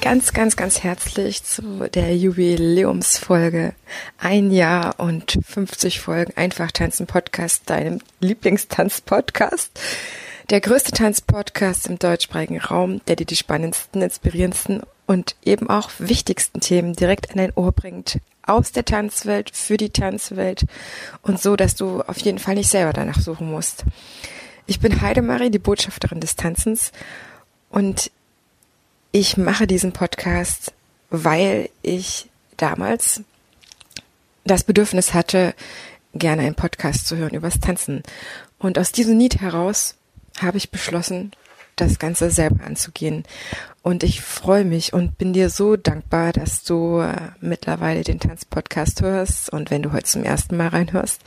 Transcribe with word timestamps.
ganz, 0.00 0.32
ganz, 0.32 0.56
ganz 0.56 0.82
herzlich 0.82 1.42
zu 1.42 1.88
der 1.92 2.16
Jubiläumsfolge. 2.16 3.74
Ein 4.18 4.50
Jahr 4.50 4.98
und 4.98 5.38
50 5.44 6.00
Folgen 6.00 6.32
Einfach 6.36 6.70
Tanzen 6.70 7.06
Podcast, 7.06 7.68
deinem 7.68 8.00
Lieblingstanz-Podcast. 8.20 9.78
Der 10.50 10.60
größte 10.60 10.92
Tanzpodcast 10.92 11.88
im 11.88 11.98
deutschsprachigen 11.98 12.60
Raum, 12.60 13.00
der 13.06 13.16
dir 13.16 13.26
die 13.26 13.36
spannendsten, 13.36 14.02
inspirierendsten 14.02 14.82
und 15.06 15.36
eben 15.44 15.68
auch 15.68 15.90
wichtigsten 15.98 16.60
Themen 16.60 16.94
direkt 16.94 17.30
an 17.30 17.38
dein 17.38 17.52
Ohr 17.54 17.72
bringt. 17.72 18.20
Aus 18.42 18.72
der 18.72 18.84
Tanzwelt, 18.84 19.50
für 19.54 19.76
die 19.76 19.90
Tanzwelt 19.90 20.64
und 21.22 21.40
so, 21.40 21.56
dass 21.56 21.74
du 21.74 22.02
auf 22.02 22.18
jeden 22.18 22.38
Fall 22.38 22.54
nicht 22.54 22.70
selber 22.70 22.92
danach 22.92 23.20
suchen 23.20 23.50
musst. 23.50 23.84
Ich 24.66 24.80
bin 24.80 25.00
Heidemarie, 25.00 25.50
die 25.50 25.58
Botschafterin 25.58 26.20
des 26.20 26.36
Tanzens 26.36 26.92
und 27.70 28.10
ich 29.12 29.36
mache 29.36 29.66
diesen 29.66 29.92
Podcast, 29.92 30.72
weil 31.10 31.70
ich 31.82 32.28
damals 32.56 33.22
das 34.44 34.64
Bedürfnis 34.64 35.14
hatte, 35.14 35.54
gerne 36.14 36.42
einen 36.42 36.54
Podcast 36.54 37.06
zu 37.06 37.16
hören 37.16 37.34
übers 37.34 37.60
Tanzen. 37.60 38.02
Und 38.58 38.78
aus 38.78 38.92
diesem 38.92 39.16
Need 39.16 39.40
heraus 39.40 39.94
habe 40.40 40.58
ich 40.58 40.70
beschlossen, 40.70 41.32
das 41.76 41.98
Ganze 41.98 42.30
selber 42.30 42.64
anzugehen. 42.64 43.24
Und 43.82 44.02
ich 44.02 44.20
freue 44.20 44.64
mich 44.64 44.92
und 44.92 45.16
bin 45.16 45.32
dir 45.32 45.48
so 45.48 45.76
dankbar, 45.76 46.32
dass 46.32 46.64
du 46.64 46.98
äh, 46.98 47.14
mittlerweile 47.40 48.02
den 48.02 48.20
Tanzpodcast 48.20 49.02
hörst. 49.02 49.50
Und 49.50 49.70
wenn 49.70 49.82
du 49.82 49.92
heute 49.92 50.04
zum 50.04 50.24
ersten 50.24 50.56
Mal 50.56 50.68
reinhörst, 50.68 51.20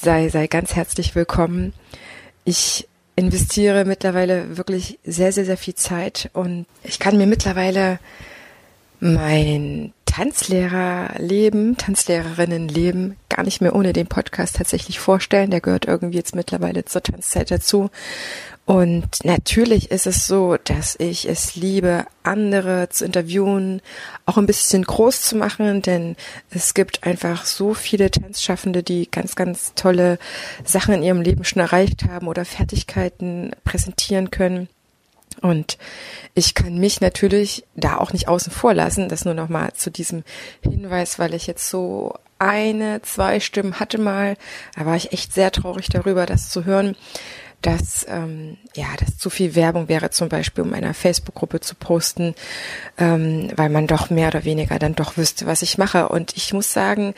sei, 0.00 0.28
sei 0.28 0.46
ganz 0.46 0.74
herzlich 0.74 1.14
willkommen. 1.14 1.74
Ich 2.44 2.88
investiere 3.16 3.84
mittlerweile 3.84 4.56
wirklich 4.56 4.98
sehr, 5.04 5.32
sehr, 5.32 5.44
sehr 5.44 5.56
viel 5.56 5.74
Zeit 5.74 6.30
und 6.32 6.66
ich 6.82 6.98
kann 6.98 7.16
mir 7.16 7.26
mittlerweile 7.26 7.98
mein 9.00 9.92
Tanzlehrerleben, 10.06 11.76
Tanzlehrerinnenleben 11.76 13.16
gar 13.28 13.42
nicht 13.42 13.60
mehr 13.60 13.74
ohne 13.74 13.92
den 13.92 14.06
Podcast 14.06 14.56
tatsächlich 14.56 15.00
vorstellen. 15.00 15.50
Der 15.50 15.60
gehört 15.60 15.86
irgendwie 15.86 16.16
jetzt 16.16 16.36
mittlerweile 16.36 16.84
zur 16.84 17.02
Tanzzeit 17.02 17.50
dazu. 17.50 17.90
Und 18.66 19.24
natürlich 19.24 19.90
ist 19.90 20.06
es 20.06 20.26
so, 20.26 20.56
dass 20.56 20.96
ich 20.98 21.28
es 21.28 21.54
liebe, 21.54 22.06
andere 22.22 22.88
zu 22.88 23.04
interviewen, 23.04 23.82
auch 24.24 24.38
ein 24.38 24.46
bisschen 24.46 24.84
groß 24.84 25.20
zu 25.20 25.36
machen, 25.36 25.82
denn 25.82 26.16
es 26.48 26.72
gibt 26.72 27.04
einfach 27.04 27.44
so 27.44 27.74
viele 27.74 28.10
Tanzschaffende, 28.10 28.82
die 28.82 29.10
ganz, 29.10 29.36
ganz 29.36 29.74
tolle 29.74 30.18
Sachen 30.64 30.94
in 30.94 31.02
ihrem 31.02 31.20
Leben 31.20 31.44
schon 31.44 31.60
erreicht 31.60 32.04
haben 32.04 32.26
oder 32.26 32.46
Fertigkeiten 32.46 33.50
präsentieren 33.64 34.30
können. 34.30 34.68
Und 35.42 35.76
ich 36.32 36.54
kann 36.54 36.78
mich 36.78 37.02
natürlich 37.02 37.64
da 37.74 37.98
auch 37.98 38.14
nicht 38.14 38.28
außen 38.28 38.52
vor 38.52 38.72
lassen. 38.72 39.10
Das 39.10 39.26
nur 39.26 39.34
nochmal 39.34 39.74
zu 39.74 39.90
diesem 39.90 40.24
Hinweis, 40.62 41.18
weil 41.18 41.34
ich 41.34 41.46
jetzt 41.46 41.68
so 41.68 42.14
eine, 42.38 43.02
zwei 43.02 43.40
Stimmen 43.40 43.78
hatte 43.78 43.98
mal. 43.98 44.36
Da 44.74 44.86
war 44.86 44.96
ich 44.96 45.12
echt 45.12 45.34
sehr 45.34 45.50
traurig 45.50 45.88
darüber, 45.88 46.24
das 46.24 46.48
zu 46.48 46.64
hören 46.64 46.96
dass 47.64 48.06
ähm, 48.08 48.58
ja, 48.74 48.86
dass 48.98 49.16
zu 49.16 49.30
viel 49.30 49.54
Werbung 49.54 49.88
wäre, 49.88 50.10
zum 50.10 50.28
Beispiel 50.28 50.64
um 50.64 50.74
einer 50.74 50.92
Facebook-Gruppe 50.92 51.60
zu 51.60 51.74
posten, 51.74 52.34
ähm, 52.98 53.50
weil 53.56 53.70
man 53.70 53.86
doch 53.86 54.10
mehr 54.10 54.28
oder 54.28 54.44
weniger 54.44 54.78
dann 54.78 54.94
doch 54.94 55.16
wüsste, 55.16 55.46
was 55.46 55.62
ich 55.62 55.78
mache. 55.78 56.08
Und 56.10 56.36
ich 56.36 56.52
muss 56.52 56.72
sagen, 56.72 57.14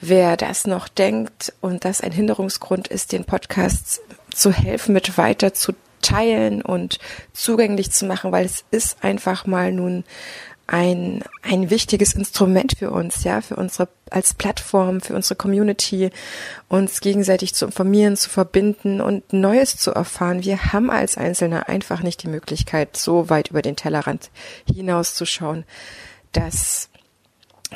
wer 0.00 0.36
das 0.36 0.66
noch 0.66 0.88
denkt 0.88 1.52
und 1.60 1.84
das 1.84 2.00
ein 2.00 2.12
Hinderungsgrund 2.12 2.88
ist, 2.88 3.12
den 3.12 3.24
Podcast 3.24 4.00
zu 4.34 4.52
helfen, 4.52 4.92
mit 4.92 5.16
weiter 5.16 5.54
zu 5.54 5.72
teilen 6.02 6.60
und 6.60 6.98
zugänglich 7.32 7.92
zu 7.92 8.04
machen, 8.04 8.32
weil 8.32 8.44
es 8.44 8.64
ist 8.72 9.02
einfach 9.02 9.46
mal 9.46 9.72
nun 9.72 10.04
ein, 10.66 11.22
ein 11.42 11.70
wichtiges 11.70 12.14
Instrument 12.14 12.76
für 12.78 12.90
uns, 12.90 13.24
ja, 13.24 13.40
für 13.40 13.56
unsere, 13.56 13.88
als 14.14 14.34
Plattform, 14.34 15.00
für 15.00 15.14
unsere 15.14 15.34
Community, 15.34 16.10
uns 16.68 17.00
gegenseitig 17.00 17.54
zu 17.54 17.66
informieren, 17.66 18.16
zu 18.16 18.30
verbinden 18.30 19.00
und 19.00 19.32
Neues 19.32 19.76
zu 19.76 19.90
erfahren. 19.90 20.44
Wir 20.44 20.72
haben 20.72 20.90
als 20.90 21.16
Einzelne 21.18 21.68
einfach 21.68 22.02
nicht 22.02 22.22
die 22.22 22.28
Möglichkeit, 22.28 22.96
so 22.96 23.28
weit 23.28 23.50
über 23.50 23.62
den 23.62 23.76
Tellerrand 23.76 24.30
hinauszuschauen, 24.72 25.64
dass 26.32 26.90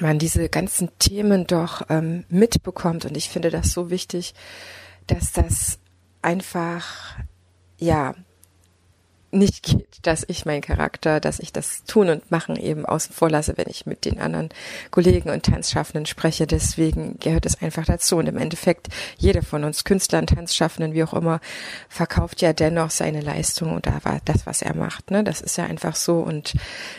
man 0.00 0.18
diese 0.18 0.48
ganzen 0.48 0.90
Themen 0.98 1.46
doch 1.46 1.82
ähm, 1.88 2.24
mitbekommt. 2.28 3.04
Und 3.04 3.16
ich 3.16 3.30
finde 3.30 3.50
das 3.50 3.72
so 3.72 3.90
wichtig, 3.90 4.34
dass 5.08 5.32
das 5.32 5.78
einfach, 6.22 7.16
ja, 7.78 8.14
nicht 9.30 9.62
geht, 9.62 9.98
dass 10.02 10.24
ich 10.26 10.46
meinen 10.46 10.62
Charakter, 10.62 11.20
dass 11.20 11.38
ich 11.38 11.52
das 11.52 11.84
tun 11.84 12.08
und 12.08 12.30
machen 12.30 12.56
eben 12.56 12.86
außen 12.86 13.14
vor 13.14 13.28
lasse, 13.28 13.56
wenn 13.56 13.68
ich 13.68 13.84
mit 13.84 14.04
den 14.04 14.20
anderen 14.20 14.48
Kollegen 14.90 15.28
und 15.30 15.44
Tanzschaffenden 15.44 16.06
spreche. 16.06 16.46
Deswegen 16.46 17.18
gehört 17.18 17.44
es 17.44 17.60
einfach 17.60 17.84
dazu. 17.84 18.16
Und 18.16 18.26
im 18.26 18.38
Endeffekt, 18.38 18.88
jeder 19.18 19.42
von 19.42 19.64
uns, 19.64 19.84
Künstlern, 19.84 20.26
Tanzschaffenden, 20.26 20.94
wie 20.94 21.04
auch 21.04 21.12
immer, 21.12 21.40
verkauft 21.88 22.40
ja 22.40 22.52
dennoch 22.52 22.90
seine 22.90 23.20
Leistung 23.20 23.74
und 23.74 23.86
da 23.86 24.00
war 24.02 24.20
das, 24.24 24.46
was 24.46 24.62
er 24.62 24.74
macht. 24.74 25.10
Ne? 25.10 25.24
Das 25.24 25.40
ist 25.40 25.58
ja 25.58 25.64
einfach 25.64 25.94
so. 25.94 26.20
Und 26.20 26.54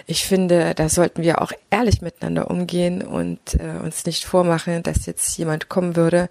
ich 0.06 0.26
finde, 0.26 0.76
da 0.76 0.88
sollten 0.88 1.24
wir 1.24 1.42
auch 1.42 1.52
ehrlich 1.72 2.02
miteinander 2.02 2.52
umgehen 2.52 3.02
und 3.02 3.56
äh, 3.56 3.80
uns 3.84 4.06
nicht 4.06 4.26
vormachen, 4.26 4.84
dass 4.84 5.06
jetzt 5.08 5.38
jemand 5.38 5.70
kommen 5.70 5.96
würde, 5.96 6.30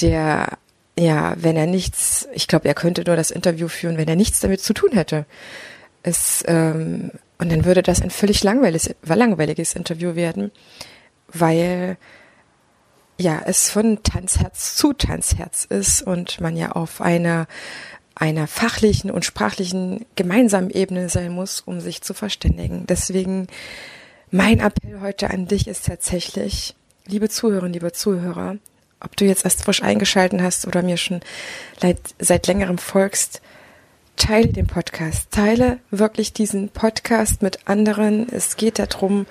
der 0.00 0.58
ja, 0.98 1.34
wenn 1.36 1.56
er 1.56 1.66
nichts, 1.66 2.28
ich 2.32 2.48
glaube, 2.48 2.68
er 2.68 2.74
könnte 2.74 3.04
nur 3.06 3.16
das 3.16 3.30
Interview 3.30 3.68
führen, 3.68 3.98
wenn 3.98 4.08
er 4.08 4.16
nichts 4.16 4.40
damit 4.40 4.60
zu 4.62 4.72
tun 4.72 4.92
hätte. 4.92 5.26
Es, 6.02 6.42
ähm, 6.46 7.10
und 7.38 7.52
dann 7.52 7.64
würde 7.64 7.82
das 7.82 8.00
ein 8.00 8.10
völlig 8.10 8.42
langweiliges, 8.42 8.94
langweiliges 9.04 9.74
Interview 9.74 10.14
werden, 10.14 10.50
weil 11.28 11.98
ja 13.18 13.42
es 13.44 13.70
von 13.70 14.02
Tanzherz 14.02 14.76
zu 14.76 14.92
Tanzherz 14.92 15.64
ist 15.64 16.02
und 16.02 16.40
man 16.40 16.56
ja 16.56 16.72
auf 16.72 17.00
einer 17.00 17.46
einer 18.14 18.46
fachlichen 18.46 19.10
und 19.10 19.26
sprachlichen 19.26 20.06
gemeinsamen 20.16 20.70
Ebene 20.70 21.10
sein 21.10 21.32
muss, 21.32 21.60
um 21.60 21.80
sich 21.80 22.00
zu 22.00 22.14
verständigen. 22.14 22.86
Deswegen 22.86 23.46
mein 24.30 24.58
Appell 24.58 25.00
heute 25.02 25.28
an 25.28 25.46
dich 25.46 25.68
ist 25.68 25.84
tatsächlich, 25.84 26.74
liebe 27.06 27.28
Zuhörerinnen, 27.28 27.74
liebe 27.74 27.92
Zuhörer, 27.92 28.56
ob 29.00 29.16
du 29.16 29.24
jetzt 29.24 29.44
erst 29.44 29.62
frisch 29.62 29.82
eingeschalten 29.82 30.42
hast 30.42 30.66
oder 30.66 30.82
mir 30.82 30.96
schon 30.96 31.20
seit, 32.18 32.46
längerem 32.46 32.78
folgst, 32.78 33.40
teile 34.16 34.48
den 34.48 34.66
Podcast. 34.66 35.30
Teile 35.30 35.78
wirklich 35.90 36.32
diesen 36.32 36.70
Podcast 36.70 37.42
mit 37.42 37.68
anderen. 37.68 38.28
Es 38.30 38.56
geht 38.56 38.78
darum, 38.78 39.26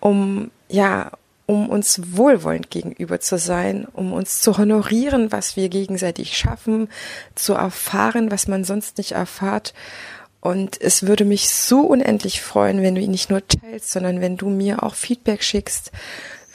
um, 0.00 0.50
ja, 0.68 1.10
um 1.46 1.70
uns 1.70 2.00
wohlwollend 2.16 2.70
gegenüber 2.70 3.20
zu 3.20 3.38
sein, 3.38 3.86
um 3.92 4.12
uns 4.12 4.42
zu 4.42 4.58
honorieren, 4.58 5.32
was 5.32 5.56
wir 5.56 5.70
gegenseitig 5.70 6.36
schaffen, 6.36 6.88
zu 7.34 7.54
erfahren, 7.54 8.30
was 8.30 8.48
man 8.48 8.64
sonst 8.64 8.98
nicht 8.98 9.12
erfahrt. 9.12 9.72
Und 10.40 10.80
es 10.80 11.06
würde 11.06 11.24
mich 11.24 11.48
so 11.48 11.80
unendlich 11.80 12.42
freuen, 12.42 12.82
wenn 12.82 12.94
du 12.94 13.00
ihn 13.00 13.10
nicht 13.10 13.30
nur 13.30 13.46
teilst, 13.48 13.90
sondern 13.90 14.20
wenn 14.20 14.36
du 14.36 14.50
mir 14.50 14.82
auch 14.82 14.94
Feedback 14.94 15.42
schickst, 15.42 15.90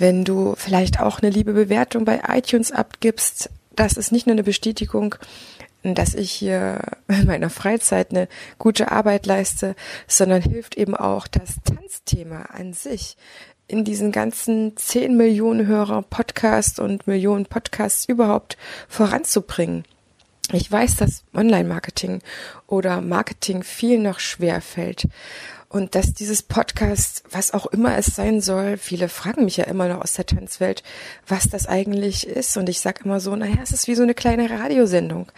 wenn 0.04 0.26
du 0.26 0.56
vielleicht 0.58 1.00
auch 1.00 1.22
eine 1.22 1.32
liebe 1.32 1.54
Bewertung 1.54 2.04
bei 2.04 2.24
iTunes 2.28 2.74
abgibst. 2.74 3.50
Das 3.74 3.94
ist 3.94 4.12
nicht 4.12 4.28
nur 4.28 4.34
eine 4.34 4.44
Bestätigung, 4.44 5.16
dass 5.82 6.14
ich 6.14 6.30
hier 6.30 6.82
in 7.08 7.26
meiner 7.26 7.50
Freizeit 7.50 8.12
eine 8.12 8.28
gute 8.58 8.92
Arbeit 8.92 9.26
leiste, 9.26 9.78
sondern 10.06 10.42
hilft 10.42 10.76
eben 10.76 10.94
auch 10.94 11.26
das 11.26 11.56
Tanzthema 11.64 12.42
an 12.52 12.74
sich 12.74 13.16
in 13.70 13.86
diesen 13.86 14.12
ganzen 14.12 14.76
10 14.76 15.16
Millionen 15.16 15.68
Hörer 15.68 16.02
Podcast 16.02 16.82
und 16.82 17.08
Millionen 17.08 17.46
Podcasts 17.46 18.04
überhaupt 18.04 18.58
voranzubringen. 18.90 19.86
Ich 20.52 20.70
weiß, 20.70 20.98
dass 20.98 21.24
Online-Marketing 21.34 22.20
oder 22.68 23.00
Marketing 23.00 23.64
viel 23.64 24.00
noch 24.00 24.20
schwer 24.20 24.60
fällt. 24.60 25.08
Und 25.74 25.96
dass 25.96 26.14
dieses 26.14 26.44
Podcast, 26.44 27.24
was 27.32 27.52
auch 27.52 27.66
immer 27.66 27.98
es 27.98 28.06
sein 28.06 28.42
soll, 28.42 28.78
viele 28.78 29.10
fragen 29.10 29.44
mich 29.44 29.58
ja 29.58 29.64
immer 29.64 29.88
noch 29.88 30.02
aus 30.02 30.14
der 30.14 30.28
Tanzwelt, 30.28 30.84
was 31.28 31.50
das 31.50 31.66
eigentlich 31.66 32.28
ist. 32.28 32.56
Und 32.58 32.70
ich 32.70 32.80
sage 32.80 33.02
immer 33.06 33.20
so, 33.20 33.36
naja, 33.36 33.58
es 33.64 33.72
ist 33.72 33.88
wie 33.88 33.96
so 33.96 34.04
eine 34.04 34.14
kleine 34.14 34.52
Radiosendung, 34.52 35.32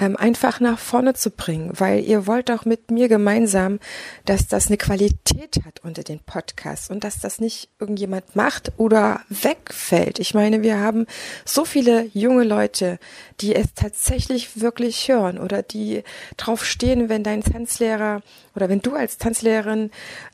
ähm, 0.00 0.16
einfach 0.16 0.58
nach 0.58 0.80
vorne 0.80 1.14
zu 1.14 1.30
bringen, 1.30 1.70
weil 1.74 2.02
ihr 2.02 2.26
wollt 2.26 2.50
auch 2.50 2.64
mit 2.64 2.90
mir 2.90 3.06
gemeinsam, 3.06 3.78
dass 4.24 4.48
das 4.48 4.66
eine 4.66 4.76
Qualität 4.76 5.60
hat 5.64 5.84
unter 5.84 6.02
den 6.02 6.18
Podcasts 6.18 6.90
und 6.90 7.04
dass 7.04 7.20
das 7.20 7.38
nicht 7.38 7.68
irgendjemand 7.78 8.34
macht 8.34 8.72
oder 8.78 9.20
wegfällt. 9.28 10.18
Ich 10.18 10.34
meine, 10.34 10.62
wir 10.62 10.80
haben 10.80 11.06
so 11.44 11.64
viele 11.64 12.10
junge 12.12 12.42
Leute, 12.42 12.98
die 13.40 13.54
es 13.54 13.68
tatsächlich 13.76 14.60
wirklich 14.60 15.06
hören 15.06 15.38
oder 15.38 15.62
die 15.62 16.02
drauf 16.36 16.64
stehen, 16.64 17.08
wenn 17.08 17.22
dein 17.22 17.44
Tanzlehrer 17.44 18.22
oder 18.56 18.68
wenn 18.68 18.80
du 18.80 18.94
als 18.94 19.18
Tanzlehrerin 19.18 19.90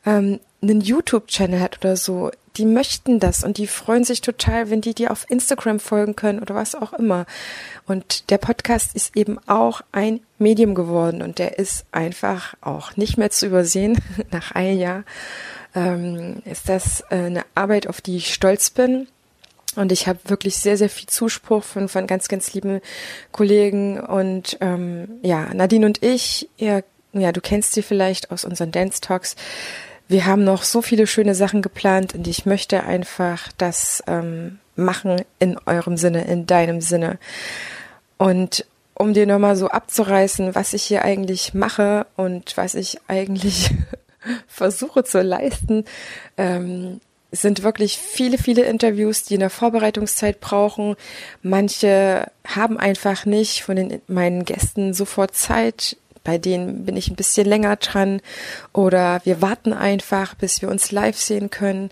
ähm, 0.07 0.41
einen 0.63 0.81
YouTube-Channel 0.81 1.61
hat 1.61 1.79
oder 1.79 1.97
so, 1.97 2.31
die 2.57 2.67
möchten 2.67 3.19
das 3.19 3.45
und 3.45 3.57
die 3.57 3.67
freuen 3.67 4.05
sich 4.05 4.21
total, 4.21 4.71
wenn 4.71 4.81
die 4.81 4.95
dir 4.95 5.11
auf 5.11 5.29
Instagram 5.31 5.81
folgen 5.81 6.17
können 6.17 6.41
oder 6.41 6.55
was 6.55 6.75
auch 6.75 6.93
immer. 6.93 7.27
Und 7.87 8.31
der 8.31 8.39
Podcast 8.39 8.95
ist 8.95 9.17
eben 9.17 9.39
auch 9.49 9.81
ein 9.91 10.21
Medium 10.39 10.75
geworden 10.75 11.23
und 11.23 11.39
der 11.39 11.59
ist 11.59 11.87
einfach 11.93 12.55
auch 12.61 12.97
nicht 12.97 13.17
mehr 13.17 13.31
zu 13.31 13.47
übersehen 13.47 13.99
nach 14.31 14.53
einem 14.53 14.79
Jahr. 14.79 15.05
Ähm, 15.75 16.43
ist 16.45 16.69
das 16.69 17.03
äh, 17.11 17.17
eine 17.17 17.45
Arbeit, 17.55 17.87
auf 17.87 18.01
die 18.01 18.19
ich 18.19 18.35
stolz 18.35 18.71
bin. 18.71 19.09
Und 19.75 19.91
ich 19.91 20.07
habe 20.07 20.19
wirklich 20.25 20.57
sehr, 20.57 20.77
sehr 20.77 20.91
viel 20.91 21.09
Zuspruch 21.09 21.65
von, 21.65 21.89
von 21.89 22.07
ganz, 22.07 22.29
ganz 22.29 22.53
lieben 22.53 22.83
Kollegen. 23.31 23.99
Und 23.99 24.59
ähm, 24.61 25.09
ja, 25.23 25.53
Nadine 25.55 25.87
und 25.87 26.03
ich, 26.03 26.51
ihr 26.59 26.85
ja, 27.12 27.32
du 27.32 27.41
kennst 27.41 27.73
sie 27.73 27.82
vielleicht 27.82 28.31
aus 28.31 28.44
unseren 28.44 28.73
Dance 28.73 29.00
Talks. 29.00 29.37
Wir 30.09 30.26
haben 30.26 30.44
noch 30.44 30.62
so 30.62 30.82
viele 30.82 31.06
schöne 31.06 31.35
Sachen 31.35 31.62
geplant 31.62 32.14
und 32.14 32.26
ich 32.26 32.47
möchte 32.47 32.85
einfach 32.85 33.50
das 33.59 34.03
ähm, 34.06 34.59
machen 34.76 35.23
in 35.38 35.59
eurem 35.67 35.97
Sinne, 35.97 36.25
in 36.25 36.47
deinem 36.47 36.81
Sinne. 36.81 37.19
Und 38.19 38.67
um 38.94 39.14
dir 39.14 39.26
nochmal 39.26 39.56
so 39.56 39.69
abzureißen, 39.69 40.55
was 40.55 40.75
ich 40.75 40.82
hier 40.82 41.03
eigentlich 41.03 41.55
mache 41.55 42.06
und 42.17 42.56
was 42.56 42.75
ich 42.75 42.99
eigentlich 43.09 43.70
versuche 44.47 45.05
zu 45.05 45.23
leisten, 45.23 45.85
ähm, 46.37 47.00
sind 47.32 47.62
wirklich 47.62 47.97
viele, 47.97 48.37
viele 48.37 48.62
Interviews, 48.64 49.25
die 49.25 49.35
in 49.35 49.41
der 49.41 49.50
Vorbereitungszeit 49.50 50.41
brauchen. 50.41 50.97
Manche 51.43 52.31
haben 52.47 52.79
einfach 52.79 53.25
nicht 53.25 53.62
von 53.62 53.76
den, 53.76 54.03
meinen 54.06 54.44
Gästen 54.44 54.93
sofort 54.93 55.35
Zeit, 55.35 55.97
bei 56.25 56.39
denen 56.39 56.85
bin 56.85 56.97
ich 56.97 57.11
ein 57.11 57.17
bisschen 57.17 57.47
länger 57.47 57.77
dran 57.77 58.21
oder 58.73 59.21
wir 59.25 59.43
warten 59.43 59.73
einfach, 59.73 60.35
bis 60.35 60.63
wir 60.63 60.69
uns 60.69 60.93
live 60.93 61.17
sehen 61.17 61.51
können. 61.51 61.91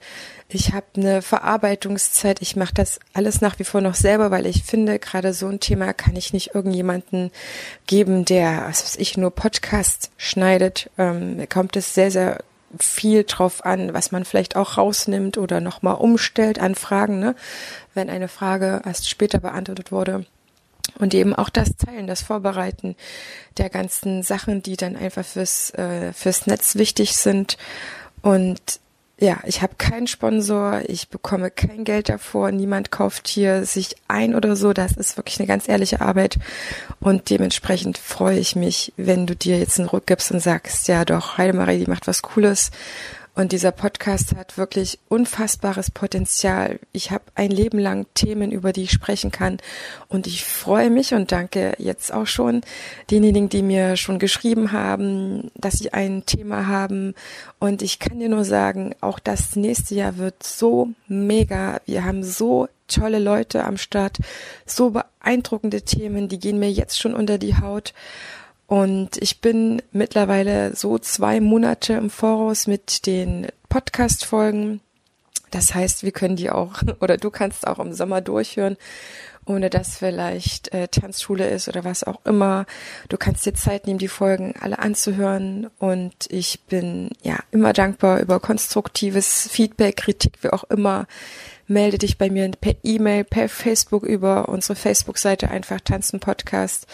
Ich 0.48 0.72
habe 0.72 0.86
eine 0.96 1.22
Verarbeitungszeit. 1.22 2.42
Ich 2.42 2.56
mache 2.56 2.74
das 2.74 2.98
alles 3.12 3.40
nach 3.40 3.58
wie 3.58 3.64
vor 3.64 3.80
noch 3.80 3.94
selber, 3.94 4.30
weil 4.30 4.46
ich 4.46 4.64
finde, 4.64 4.98
gerade 4.98 5.32
so 5.32 5.46
ein 5.46 5.60
Thema 5.60 5.92
kann 5.92 6.16
ich 6.16 6.32
nicht 6.32 6.54
irgendjemanden 6.54 7.30
geben, 7.86 8.24
der, 8.24 8.64
was 8.66 8.82
weiß 8.82 8.96
ich, 8.96 9.16
nur 9.16 9.30
Podcast 9.30 10.10
schneidet. 10.16 10.90
Ähm, 10.98 11.46
kommt 11.48 11.76
es 11.76 11.94
sehr, 11.94 12.10
sehr 12.10 12.38
viel 12.78 13.24
drauf 13.24 13.64
an, 13.64 13.94
was 13.94 14.12
man 14.12 14.24
vielleicht 14.24 14.56
auch 14.56 14.76
rausnimmt 14.76 15.38
oder 15.38 15.60
nochmal 15.60 15.96
umstellt 15.96 16.60
an 16.60 16.74
Fragen, 16.74 17.18
ne? 17.18 17.34
wenn 17.94 18.10
eine 18.10 18.28
Frage 18.28 18.82
erst 18.84 19.08
später 19.08 19.38
beantwortet 19.38 19.90
wurde 19.92 20.24
und 20.98 21.14
eben 21.14 21.34
auch 21.34 21.48
das 21.48 21.76
Teilen, 21.76 22.06
das 22.06 22.22
Vorbereiten 22.22 22.96
der 23.58 23.70
ganzen 23.70 24.22
Sachen, 24.22 24.62
die 24.62 24.76
dann 24.76 24.96
einfach 24.96 25.24
fürs, 25.24 25.70
äh, 25.74 26.12
fürs 26.12 26.46
Netz 26.46 26.76
wichtig 26.76 27.16
sind. 27.16 27.56
Und 28.22 28.80
ja, 29.20 29.38
ich 29.44 29.60
habe 29.60 29.74
keinen 29.76 30.06
Sponsor, 30.06 30.80
ich 30.86 31.10
bekomme 31.10 31.50
kein 31.50 31.84
Geld 31.84 32.08
davor, 32.08 32.50
niemand 32.52 32.90
kauft 32.90 33.28
hier 33.28 33.66
sich 33.66 33.96
ein 34.08 34.34
oder 34.34 34.56
so. 34.56 34.72
Das 34.72 34.92
ist 34.92 35.18
wirklich 35.18 35.38
eine 35.38 35.46
ganz 35.46 35.68
ehrliche 35.68 36.00
Arbeit. 36.00 36.38
Und 37.00 37.28
dementsprechend 37.28 37.98
freue 37.98 38.38
ich 38.38 38.56
mich, 38.56 38.94
wenn 38.96 39.26
du 39.26 39.36
dir 39.36 39.58
jetzt 39.58 39.78
einen 39.78 39.90
Ruck 39.90 40.06
gibst 40.06 40.32
und 40.32 40.40
sagst, 40.40 40.88
ja 40.88 41.04
doch, 41.04 41.36
Heidemarie, 41.36 41.84
die 41.84 41.90
macht 41.90 42.06
was 42.06 42.22
Cooles 42.22 42.70
und 43.40 43.52
dieser 43.52 43.72
Podcast 43.72 44.36
hat 44.36 44.58
wirklich 44.58 44.98
unfassbares 45.08 45.90
Potenzial. 45.90 46.78
Ich 46.92 47.10
habe 47.10 47.24
ein 47.34 47.50
Leben 47.50 47.78
lang 47.78 48.04
Themen, 48.12 48.52
über 48.52 48.74
die 48.74 48.82
ich 48.82 48.90
sprechen 48.90 49.30
kann. 49.30 49.56
Und 50.08 50.26
ich 50.26 50.44
freue 50.44 50.90
mich 50.90 51.14
und 51.14 51.32
danke 51.32 51.72
jetzt 51.78 52.12
auch 52.12 52.26
schon 52.26 52.60
denjenigen, 53.10 53.48
die 53.48 53.62
mir 53.62 53.96
schon 53.96 54.18
geschrieben 54.18 54.72
haben, 54.72 55.50
dass 55.54 55.78
sie 55.78 55.94
ein 55.94 56.26
Thema 56.26 56.66
haben. 56.66 57.14
Und 57.58 57.80
ich 57.80 57.98
kann 57.98 58.20
dir 58.20 58.28
nur 58.28 58.44
sagen, 58.44 58.94
auch 59.00 59.18
das 59.18 59.56
nächste 59.56 59.94
Jahr 59.94 60.18
wird 60.18 60.42
so 60.42 60.90
mega. 61.08 61.80
Wir 61.86 62.04
haben 62.04 62.22
so 62.22 62.68
tolle 62.88 63.20
Leute 63.20 63.64
am 63.64 63.78
Start, 63.78 64.18
so 64.66 64.90
beeindruckende 64.90 65.80
Themen, 65.80 66.28
die 66.28 66.38
gehen 66.38 66.58
mir 66.58 66.70
jetzt 66.70 67.00
schon 67.00 67.14
unter 67.14 67.38
die 67.38 67.56
Haut. 67.56 67.94
Und 68.70 69.16
ich 69.16 69.40
bin 69.40 69.82
mittlerweile 69.90 70.76
so 70.76 70.96
zwei 70.96 71.40
Monate 71.40 71.94
im 71.94 72.08
Voraus 72.08 72.68
mit 72.68 73.04
den 73.04 73.48
Podcast-Folgen. 73.68 74.80
Das 75.50 75.74
heißt, 75.74 76.04
wir 76.04 76.12
können 76.12 76.36
die 76.36 76.50
auch, 76.50 76.80
oder 77.00 77.16
du 77.16 77.30
kannst 77.30 77.66
auch 77.66 77.80
im 77.80 77.92
Sommer 77.92 78.20
durchhören, 78.20 78.76
ohne 79.44 79.70
dass 79.70 79.96
vielleicht 79.96 80.72
äh, 80.72 80.86
Tanzschule 80.86 81.50
ist 81.50 81.66
oder 81.66 81.82
was 81.82 82.04
auch 82.04 82.24
immer. 82.24 82.64
Du 83.08 83.16
kannst 83.16 83.44
dir 83.44 83.54
Zeit 83.54 83.88
nehmen, 83.88 83.98
die 83.98 84.06
Folgen 84.06 84.54
alle 84.60 84.78
anzuhören. 84.78 85.68
Und 85.80 86.14
ich 86.28 86.60
bin 86.68 87.10
ja 87.22 87.40
immer 87.50 87.72
dankbar 87.72 88.20
über 88.20 88.38
konstruktives 88.38 89.48
Feedback, 89.50 89.96
Kritik, 89.96 90.34
wie 90.42 90.50
auch 90.50 90.62
immer. 90.62 91.08
Melde 91.66 91.98
dich 91.98 92.18
bei 92.18 92.30
mir 92.30 92.48
per 92.52 92.76
E-Mail, 92.84 93.24
per 93.24 93.48
Facebook 93.48 94.04
über 94.04 94.48
unsere 94.48 94.76
Facebook-Seite 94.76 95.50
einfach 95.50 95.80
Tanzen 95.80 96.20
Podcast 96.20 96.86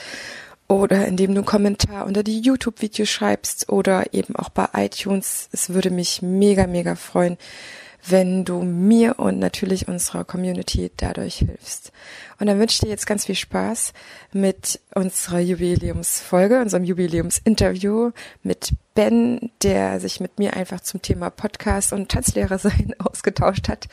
oder 0.69 1.07
indem 1.07 1.33
du 1.35 1.41
einen 1.41 1.47
Kommentar 1.47 2.07
unter 2.07 2.23
die 2.23 2.41
YouTube-Videos 2.41 3.09
schreibst 3.09 3.69
oder 3.69 4.13
eben 4.13 4.37
auch 4.37 4.49
bei 4.49 4.69
iTunes. 4.75 5.49
Es 5.53 5.71
würde 5.71 5.91
mich 5.91 6.23
mega, 6.23 6.67
mega 6.67 6.95
freuen, 6.95 7.39
wenn 8.09 8.45
du 8.45 8.63
mir 8.63 9.19
und 9.19 9.39
natürlich 9.39 9.89
unserer 9.89 10.25
Community 10.25 10.91
dadurch 10.97 11.37
hilfst. 11.37 11.93
Und 12.39 12.47
dann 12.47 12.59
wünsche 12.59 12.75
ich 12.75 12.81
dir 12.81 12.89
jetzt 12.89 13.07
ganz 13.07 13.27
viel 13.27 13.35
Spaß 13.35 13.93
mit 14.33 14.81
unserer 14.95 15.41
Jubiläumsfolge, 15.41 16.61
unserem 16.61 16.85
Jubiläumsinterview 16.85 18.13
mit 18.43 18.73
Ben, 18.95 19.51
der 19.63 20.01
sich 20.01 20.21
mit 20.21 20.39
mir 20.39 20.55
einfach 20.55 20.81
zum 20.81 21.03
Thema 21.03 21.31
Podcast 21.31 21.93
und 21.93 22.11
Tanzlehrer 22.11 22.59
sein 22.59 22.95
ausgetauscht 22.99 23.69
hat. 23.69 23.89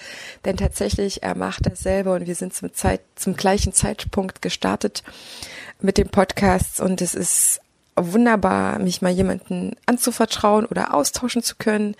Denn 0.45 0.57
tatsächlich, 0.57 1.23
er 1.23 1.35
macht 1.35 1.65
das 1.65 1.79
selber 1.79 2.13
und 2.13 2.27
wir 2.27 2.35
sind 2.35 2.53
zum, 2.53 2.73
Zeit, 2.73 3.01
zum 3.15 3.35
gleichen 3.35 3.73
Zeitpunkt 3.73 4.41
gestartet 4.41 5.03
mit 5.81 5.97
den 5.97 6.09
Podcasts 6.09 6.79
und 6.79 7.01
es 7.01 7.15
ist 7.15 7.61
wunderbar, 7.95 8.79
mich 8.79 9.01
mal 9.01 9.11
jemanden 9.11 9.75
anzuvertrauen 9.85 10.65
oder 10.65 10.93
austauschen 10.93 11.43
zu 11.43 11.55
können, 11.57 11.95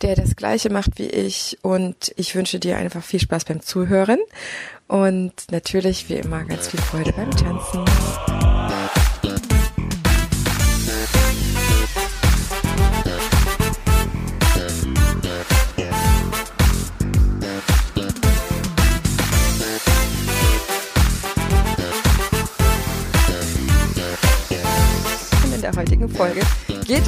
der 0.00 0.14
das 0.14 0.36
Gleiche 0.36 0.70
macht 0.70 0.98
wie 0.98 1.08
ich. 1.08 1.58
Und 1.62 2.12
ich 2.16 2.34
wünsche 2.34 2.58
dir 2.58 2.76
einfach 2.76 3.02
viel 3.02 3.20
Spaß 3.20 3.44
beim 3.44 3.60
Zuhören 3.60 4.18
und 4.88 5.32
natürlich 5.50 6.08
wie 6.08 6.16
immer 6.16 6.44
ganz 6.44 6.68
viel 6.68 6.80
Freude 6.80 7.12
beim 7.12 7.30
Tanzen. 7.30 8.31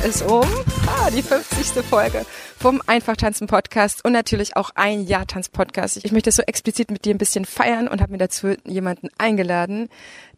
Es 0.04 0.20
um 0.20 0.44
ah, 0.86 1.10
die 1.10 1.22
50. 1.22 1.82
Folge 1.82 2.26
vom 2.58 2.82
Einfach 2.86 3.16
Tanzen 3.16 3.46
Podcast 3.46 4.04
und 4.04 4.12
natürlich 4.12 4.54
auch 4.54 4.70
ein 4.74 5.06
Jahr 5.06 5.26
Tanz 5.26 5.48
Podcast. 5.48 5.98
Ich 6.04 6.12
möchte 6.12 6.28
es 6.28 6.36
so 6.36 6.42
explizit 6.42 6.90
mit 6.90 7.06
dir 7.06 7.14
ein 7.14 7.18
bisschen 7.18 7.46
feiern 7.46 7.88
und 7.88 8.02
habe 8.02 8.12
mir 8.12 8.18
dazu 8.18 8.54
jemanden 8.66 9.08
eingeladen, 9.16 9.88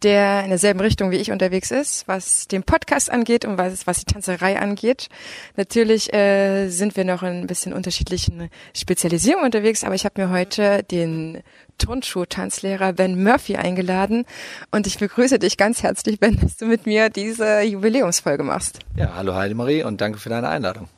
der 0.04 0.44
in 0.44 0.50
derselben 0.50 0.80
Richtung 0.80 1.10
wie 1.10 1.16
ich 1.16 1.32
unterwegs 1.32 1.72
ist, 1.72 2.06
was 2.06 2.46
den 2.46 2.62
Podcast 2.62 3.10
angeht 3.10 3.44
und 3.44 3.58
was, 3.58 3.88
was 3.88 4.04
die 4.04 4.12
Tanzerei 4.12 4.60
angeht. 4.60 5.08
Natürlich 5.56 6.14
äh, 6.14 6.68
sind 6.68 6.96
wir 6.96 7.04
noch 7.04 7.24
in 7.24 7.40
ein 7.40 7.46
bisschen 7.48 7.72
unterschiedlichen 7.72 8.50
Spezialisierungen 8.72 9.46
unterwegs, 9.46 9.82
aber 9.82 9.96
ich 9.96 10.04
habe 10.04 10.20
mir 10.20 10.30
heute 10.30 10.84
den 10.84 11.42
Turnschuh-Tanzlehrer 11.78 12.92
Ben 12.92 13.22
Murphy 13.22 13.56
eingeladen 13.56 14.24
und 14.70 14.86
ich 14.86 14.98
begrüße 14.98 15.38
dich 15.38 15.56
ganz 15.56 15.82
herzlich, 15.82 16.20
Ben, 16.20 16.38
dass 16.40 16.56
du 16.56 16.66
mit 16.66 16.86
mir 16.86 17.10
diese 17.10 17.62
Jubiläumsfolge 17.62 18.42
machst. 18.42 18.80
Ja, 18.96 19.14
hallo 19.14 19.34
Heidemarie 19.34 19.82
und 19.82 20.00
danke 20.00 20.18
für 20.18 20.28
deine 20.28 20.48
Einladung. 20.48 20.88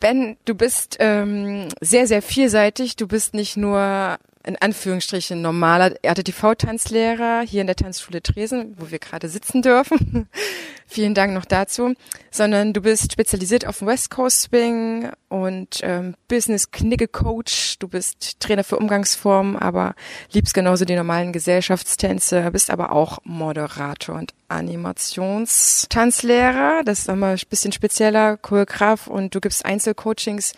Ben, 0.00 0.36
du 0.44 0.54
bist 0.54 0.96
ähm, 1.00 1.68
sehr, 1.80 2.06
sehr 2.06 2.20
vielseitig. 2.20 2.96
Du 2.96 3.06
bist 3.06 3.34
nicht 3.34 3.56
nur 3.56 4.18
in 4.46 4.56
Anführungsstrichen 4.56 5.40
normaler 5.40 5.94
RTV-Tanzlehrer 6.04 7.42
hier 7.46 7.62
in 7.62 7.66
der 7.66 7.76
Tanzschule 7.76 8.20
Dresden, 8.20 8.76
wo 8.78 8.90
wir 8.90 8.98
gerade 8.98 9.28
sitzen 9.28 9.62
dürfen. 9.62 10.28
Vielen 10.86 11.14
Dank 11.14 11.32
noch 11.32 11.46
dazu. 11.46 11.94
Sondern 12.30 12.74
du 12.74 12.82
bist 12.82 13.12
spezialisiert 13.12 13.66
auf 13.66 13.80
West 13.80 14.10
Coast 14.10 14.42
Swing 14.42 15.08
und 15.28 15.80
ähm, 15.82 16.14
Business 16.28 16.70
Knigge 16.70 17.08
Coach. 17.08 17.78
Du 17.78 17.88
bist 17.88 18.38
Trainer 18.38 18.64
für 18.64 18.76
Umgangsformen, 18.76 19.56
aber 19.56 19.94
liebst 20.32 20.52
genauso 20.52 20.84
die 20.84 20.94
normalen 20.94 21.32
Gesellschaftstänze, 21.32 22.50
bist 22.52 22.70
aber 22.70 22.92
auch 22.92 23.20
Moderator 23.24 24.16
und 24.16 24.34
Animationstanzlehrer. 24.48 26.82
Das 26.84 26.98
ist 27.00 27.08
nochmal 27.08 27.34
ein 27.34 27.40
bisschen 27.48 27.72
spezieller, 27.72 28.36
Choreograf 28.36 29.06
und 29.06 29.34
du 29.34 29.40
gibst 29.40 29.64
Einzelcoachings 29.64 30.52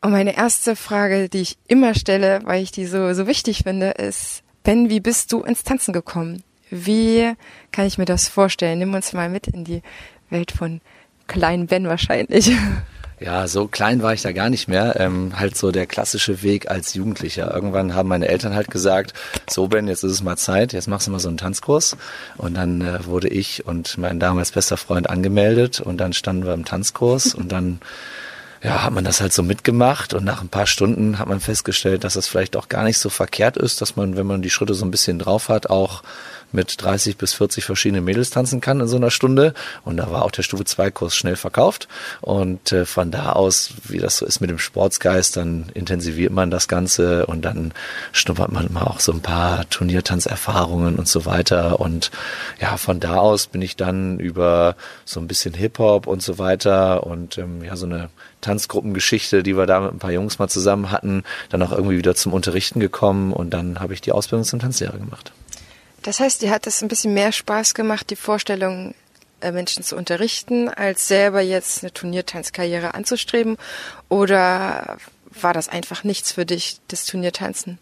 und 0.00 0.10
meine 0.10 0.36
erste 0.36 0.76
Frage, 0.76 1.28
die 1.28 1.40
ich 1.40 1.58
immer 1.66 1.94
stelle, 1.94 2.40
weil 2.44 2.62
ich 2.62 2.70
die 2.70 2.86
so, 2.86 3.12
so 3.14 3.26
wichtig 3.26 3.62
finde, 3.64 3.90
ist, 3.90 4.42
Ben, 4.62 4.88
wie 4.90 5.00
bist 5.00 5.32
du 5.32 5.42
ins 5.42 5.62
Tanzen 5.62 5.92
gekommen? 5.92 6.42
Wie 6.70 7.32
kann 7.72 7.86
ich 7.86 7.98
mir 7.98 8.04
das 8.04 8.28
vorstellen? 8.28 8.78
Nimm 8.78 8.94
uns 8.94 9.12
mal 9.12 9.28
mit 9.28 9.46
in 9.46 9.64
die 9.64 9.82
Welt 10.28 10.50
von 10.52 10.80
kleinen 11.26 11.66
Ben 11.66 11.86
wahrscheinlich. 11.86 12.52
Ja, 13.18 13.48
so 13.48 13.66
klein 13.66 14.02
war 14.02 14.12
ich 14.12 14.20
da 14.20 14.32
gar 14.32 14.50
nicht 14.50 14.68
mehr. 14.68 15.00
Ähm, 15.00 15.38
halt 15.38 15.56
so 15.56 15.72
der 15.72 15.86
klassische 15.86 16.42
Weg 16.42 16.70
als 16.70 16.92
Jugendlicher. 16.92 17.50
Irgendwann 17.54 17.94
haben 17.94 18.10
meine 18.10 18.28
Eltern 18.28 18.54
halt 18.54 18.70
gesagt, 18.70 19.14
so 19.48 19.68
Ben, 19.68 19.88
jetzt 19.88 20.04
ist 20.04 20.12
es 20.12 20.22
mal 20.22 20.36
Zeit, 20.36 20.74
jetzt 20.74 20.86
machst 20.86 21.06
du 21.06 21.10
mal 21.10 21.18
so 21.18 21.28
einen 21.28 21.38
Tanzkurs. 21.38 21.96
Und 22.36 22.58
dann 22.58 22.82
äh, 22.82 23.06
wurde 23.06 23.28
ich 23.28 23.64
und 23.64 23.96
mein 23.96 24.20
damals 24.20 24.52
bester 24.52 24.76
Freund 24.76 25.08
angemeldet 25.08 25.80
und 25.80 25.96
dann 25.96 26.12
standen 26.12 26.44
wir 26.44 26.52
im 26.52 26.66
Tanzkurs 26.66 27.34
und 27.34 27.52
dann 27.52 27.80
ja, 28.66 28.82
hat 28.82 28.92
man 28.92 29.04
das 29.04 29.20
halt 29.20 29.32
so 29.32 29.44
mitgemacht 29.44 30.12
und 30.12 30.24
nach 30.24 30.42
ein 30.42 30.48
paar 30.48 30.66
Stunden 30.66 31.20
hat 31.20 31.28
man 31.28 31.38
festgestellt, 31.38 32.02
dass 32.02 32.14
das 32.14 32.26
vielleicht 32.26 32.56
auch 32.56 32.68
gar 32.68 32.82
nicht 32.82 32.98
so 32.98 33.10
verkehrt 33.10 33.56
ist, 33.56 33.80
dass 33.80 33.94
man, 33.94 34.16
wenn 34.16 34.26
man 34.26 34.42
die 34.42 34.50
Schritte 34.50 34.74
so 34.74 34.84
ein 34.84 34.90
bisschen 34.90 35.20
drauf 35.20 35.48
hat, 35.48 35.70
auch 35.70 36.02
mit 36.52 36.82
30 36.82 37.16
bis 37.16 37.34
40 37.34 37.64
verschiedene 37.64 38.00
Mädels 38.00 38.30
tanzen 38.30 38.60
kann 38.60 38.80
in 38.80 38.88
so 38.88 38.96
einer 38.96 39.10
Stunde. 39.10 39.54
Und 39.84 39.96
da 39.96 40.10
war 40.10 40.22
auch 40.22 40.30
der 40.30 40.42
Stufe 40.42 40.64
2 40.64 40.90
Kurs 40.90 41.14
schnell 41.14 41.36
verkauft. 41.36 41.88
Und 42.20 42.72
äh, 42.72 42.84
von 42.84 43.10
da 43.10 43.32
aus, 43.32 43.70
wie 43.84 43.98
das 43.98 44.18
so 44.18 44.26
ist 44.26 44.40
mit 44.40 44.50
dem 44.50 44.58
Sportsgeist, 44.58 45.36
dann 45.36 45.66
intensiviert 45.74 46.32
man 46.32 46.50
das 46.50 46.68
Ganze 46.68 47.26
und 47.26 47.44
dann 47.44 47.72
schnuppert 48.12 48.52
man 48.52 48.72
mal 48.72 48.84
auch 48.84 49.00
so 49.00 49.12
ein 49.12 49.20
paar 49.20 49.68
Turniertanzerfahrungen 49.70 50.96
und 50.96 51.08
so 51.08 51.26
weiter. 51.26 51.80
Und 51.80 52.10
ja, 52.60 52.76
von 52.76 53.00
da 53.00 53.16
aus 53.16 53.46
bin 53.46 53.62
ich 53.62 53.76
dann 53.76 54.18
über 54.18 54.76
so 55.04 55.20
ein 55.20 55.28
bisschen 55.28 55.54
Hip-Hop 55.54 56.06
und 56.06 56.22
so 56.22 56.38
weiter 56.38 57.06
und 57.06 57.38
ähm, 57.38 57.62
ja, 57.62 57.76
so 57.76 57.86
eine 57.86 58.08
Tanzgruppengeschichte, 58.40 59.42
die 59.42 59.56
wir 59.56 59.66
da 59.66 59.80
mit 59.80 59.92
ein 59.92 59.98
paar 59.98 60.12
Jungs 60.12 60.38
mal 60.38 60.48
zusammen 60.48 60.90
hatten, 60.90 61.24
dann 61.48 61.62
auch 61.62 61.72
irgendwie 61.72 61.98
wieder 61.98 62.14
zum 62.14 62.32
Unterrichten 62.32 62.80
gekommen 62.80 63.32
und 63.32 63.50
dann 63.50 63.80
habe 63.80 63.94
ich 63.94 64.00
die 64.00 64.12
Ausbildung 64.12 64.44
zum 64.44 64.60
Tanzlehrer 64.60 64.98
gemacht. 64.98 65.32
Das 66.06 66.20
heißt, 66.20 66.40
dir 66.40 66.52
hat 66.52 66.68
es 66.68 66.82
ein 66.82 66.88
bisschen 66.88 67.14
mehr 67.14 67.32
Spaß 67.32 67.74
gemacht, 67.74 68.10
die 68.10 68.16
Vorstellung, 68.16 68.94
äh, 69.40 69.50
Menschen 69.50 69.82
zu 69.82 69.96
unterrichten, 69.96 70.68
als 70.68 71.08
selber 71.08 71.40
jetzt 71.40 71.82
eine 71.82 71.92
Turniertanzkarriere 71.92 72.94
anzustreben? 72.94 73.56
Oder 74.08 74.98
war 75.30 75.52
das 75.52 75.68
einfach 75.68 76.04
nichts 76.04 76.30
für 76.30 76.46
dich, 76.46 76.78
das 76.86 77.06
Turniertanzen? 77.06 77.80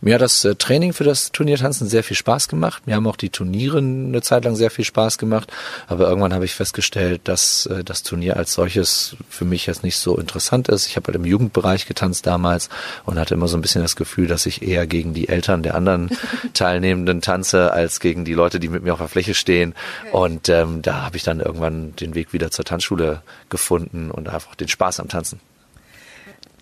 Mir 0.00 0.14
hat 0.14 0.22
das 0.22 0.44
äh, 0.44 0.54
Training 0.54 0.92
für 0.92 1.04
das 1.04 1.32
Turniertanzen 1.32 1.88
sehr 1.88 2.04
viel 2.04 2.16
Spaß 2.16 2.48
gemacht. 2.48 2.86
Mir 2.86 2.96
haben 2.96 3.06
auch 3.06 3.16
die 3.16 3.30
Turniere 3.30 3.78
eine 3.78 4.22
Zeit 4.22 4.44
lang 4.44 4.56
sehr 4.56 4.70
viel 4.70 4.84
Spaß 4.84 5.18
gemacht. 5.18 5.52
Aber 5.86 6.08
irgendwann 6.08 6.34
habe 6.34 6.44
ich 6.44 6.54
festgestellt, 6.54 7.22
dass 7.24 7.66
äh, 7.66 7.84
das 7.84 8.02
Turnier 8.02 8.36
als 8.36 8.52
solches 8.52 9.16
für 9.28 9.44
mich 9.44 9.66
jetzt 9.66 9.82
nicht 9.82 9.96
so 9.96 10.16
interessant 10.16 10.68
ist. 10.68 10.86
Ich 10.86 10.96
habe 10.96 11.08
halt 11.08 11.16
im 11.16 11.24
Jugendbereich 11.24 11.86
getanzt 11.86 12.26
damals 12.26 12.68
und 13.04 13.18
hatte 13.18 13.34
immer 13.34 13.48
so 13.48 13.56
ein 13.56 13.62
bisschen 13.62 13.82
das 13.82 13.96
Gefühl, 13.96 14.26
dass 14.26 14.46
ich 14.46 14.62
eher 14.62 14.86
gegen 14.86 15.14
die 15.14 15.28
Eltern 15.28 15.62
der 15.62 15.74
anderen 15.74 16.10
Teilnehmenden 16.54 17.20
tanze, 17.20 17.72
als 17.72 18.00
gegen 18.00 18.24
die 18.24 18.34
Leute, 18.34 18.60
die 18.60 18.68
mit 18.68 18.82
mir 18.82 18.92
auf 18.92 19.00
der 19.00 19.08
Fläche 19.08 19.34
stehen. 19.34 19.74
Okay. 20.02 20.16
Und 20.16 20.48
ähm, 20.48 20.82
da 20.82 21.02
habe 21.02 21.16
ich 21.16 21.22
dann 21.22 21.40
irgendwann 21.40 21.96
den 21.96 22.14
Weg 22.14 22.32
wieder 22.32 22.50
zur 22.50 22.64
Tanzschule 22.64 23.22
gefunden 23.48 24.10
und 24.10 24.28
einfach 24.28 24.54
den 24.54 24.68
Spaß 24.68 25.00
am 25.00 25.08
Tanzen. 25.08 25.40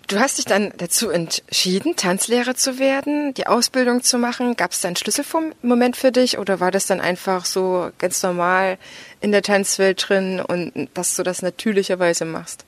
Du 0.07 0.19
hast 0.19 0.37
dich 0.37 0.45
dann 0.45 0.73
dazu 0.77 1.09
entschieden, 1.09 1.95
Tanzlehrer 1.95 2.55
zu 2.55 2.77
werden, 2.77 3.33
die 3.33 3.47
Ausbildung 3.47 4.03
zu 4.03 4.17
machen. 4.17 4.55
Gab 4.57 4.71
es 4.71 4.81
da 4.81 4.89
einen 4.89 4.97
Schlüsselmoment 4.97 5.95
für 5.95 6.11
dich 6.11 6.37
oder 6.37 6.59
war 6.59 6.71
das 6.71 6.85
dann 6.85 6.99
einfach 6.99 7.45
so 7.45 7.89
ganz 7.99 8.21
normal 8.21 8.77
in 9.21 9.31
der 9.31 9.41
Tanzwelt 9.41 10.05
drin 10.07 10.41
und 10.41 10.89
dass 10.93 11.15
du 11.15 11.23
das 11.23 11.41
natürlicherweise 11.41 12.25
machst? 12.25 12.65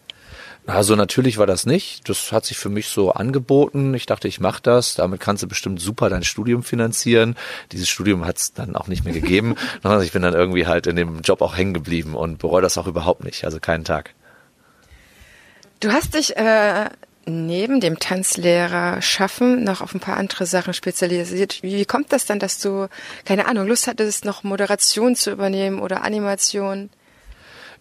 Also 0.67 0.95
natürlich 0.95 1.37
war 1.37 1.45
das 1.45 1.65
nicht. 1.65 2.09
Das 2.09 2.31
hat 2.31 2.45
sich 2.45 2.57
für 2.57 2.69
mich 2.69 2.87
so 2.87 3.11
angeboten. 3.11 3.93
Ich 3.93 4.07
dachte, 4.07 4.27
ich 4.27 4.39
mache 4.39 4.63
das. 4.63 4.95
Damit 4.95 5.19
kannst 5.19 5.43
du 5.43 5.47
bestimmt 5.47 5.79
super 5.79 6.09
dein 6.09 6.23
Studium 6.23 6.63
finanzieren. 6.63 7.35
Dieses 7.71 7.87
Studium 7.87 8.25
hat 8.25 8.37
es 8.37 8.53
dann 8.53 8.75
auch 8.75 8.87
nicht 8.87 9.03
mehr 9.03 9.13
gegeben. 9.13 9.55
Ich 10.01 10.11
bin 10.11 10.23
dann 10.23 10.33
irgendwie 10.33 10.65
halt 10.65 10.87
in 10.87 10.95
dem 10.95 11.21
Job 11.21 11.41
auch 11.41 11.55
hängen 11.55 11.73
geblieben 11.73 12.15
und 12.15 12.39
bereue 12.39 12.61
das 12.61 12.77
auch 12.77 12.87
überhaupt 12.87 13.23
nicht. 13.23 13.45
Also 13.45 13.59
keinen 13.59 13.83
Tag. 13.83 14.13
Du 15.79 15.91
hast 15.91 16.15
dich 16.15 16.35
äh, 16.35 16.89
neben 17.25 17.79
dem 17.79 17.99
Tanzlehrer 17.99 19.01
schaffen 19.01 19.63
noch 19.63 19.81
auf 19.81 19.93
ein 19.93 19.99
paar 19.99 20.17
andere 20.17 20.45
Sachen 20.45 20.73
spezialisiert. 20.73 21.63
Wie 21.63 21.85
kommt 21.85 22.11
das 22.11 22.25
dann, 22.25 22.39
dass 22.39 22.59
du, 22.59 22.87
keine 23.25 23.47
Ahnung, 23.47 23.67
Lust 23.67 23.87
hattest, 23.87 24.25
noch 24.25 24.43
Moderation 24.43 25.15
zu 25.15 25.31
übernehmen 25.31 25.79
oder 25.79 26.03
Animation? 26.03 26.89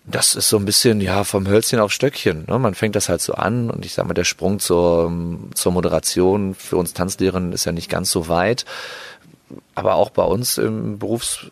Das 0.07 0.35
ist 0.35 0.51
so 0.51 0.59
ein 0.59 0.67
bisschen, 0.67 1.01
ja, 1.01 1.25
vom 1.25 1.49
Hölzchen 1.49 1.81
auf 1.81 1.91
Stöckchen. 1.91 2.45
Ne? 2.47 2.59
Man 2.59 2.75
fängt 2.75 2.95
das 2.95 3.09
halt 3.09 3.23
so 3.23 3.35
an 3.35 3.71
und 3.71 3.87
ich 3.87 3.95
sag 3.95 4.07
mal, 4.07 4.13
der 4.13 4.25
Sprung 4.25 4.59
zur, 4.59 5.11
zur 5.55 5.73
Moderation 5.73 6.55
für 6.55 6.77
uns 6.77 6.93
Tanzlehrerinnen 6.93 7.53
ist 7.53 7.65
ja 7.65 7.73
nicht 7.73 7.89
ganz 7.89 8.11
so 8.11 8.29
weit. 8.29 8.67
Aber 9.75 9.95
auch 9.95 10.11
bei 10.11 10.23
uns 10.23 10.59
im 10.59 10.99
Berufs, 10.99 11.47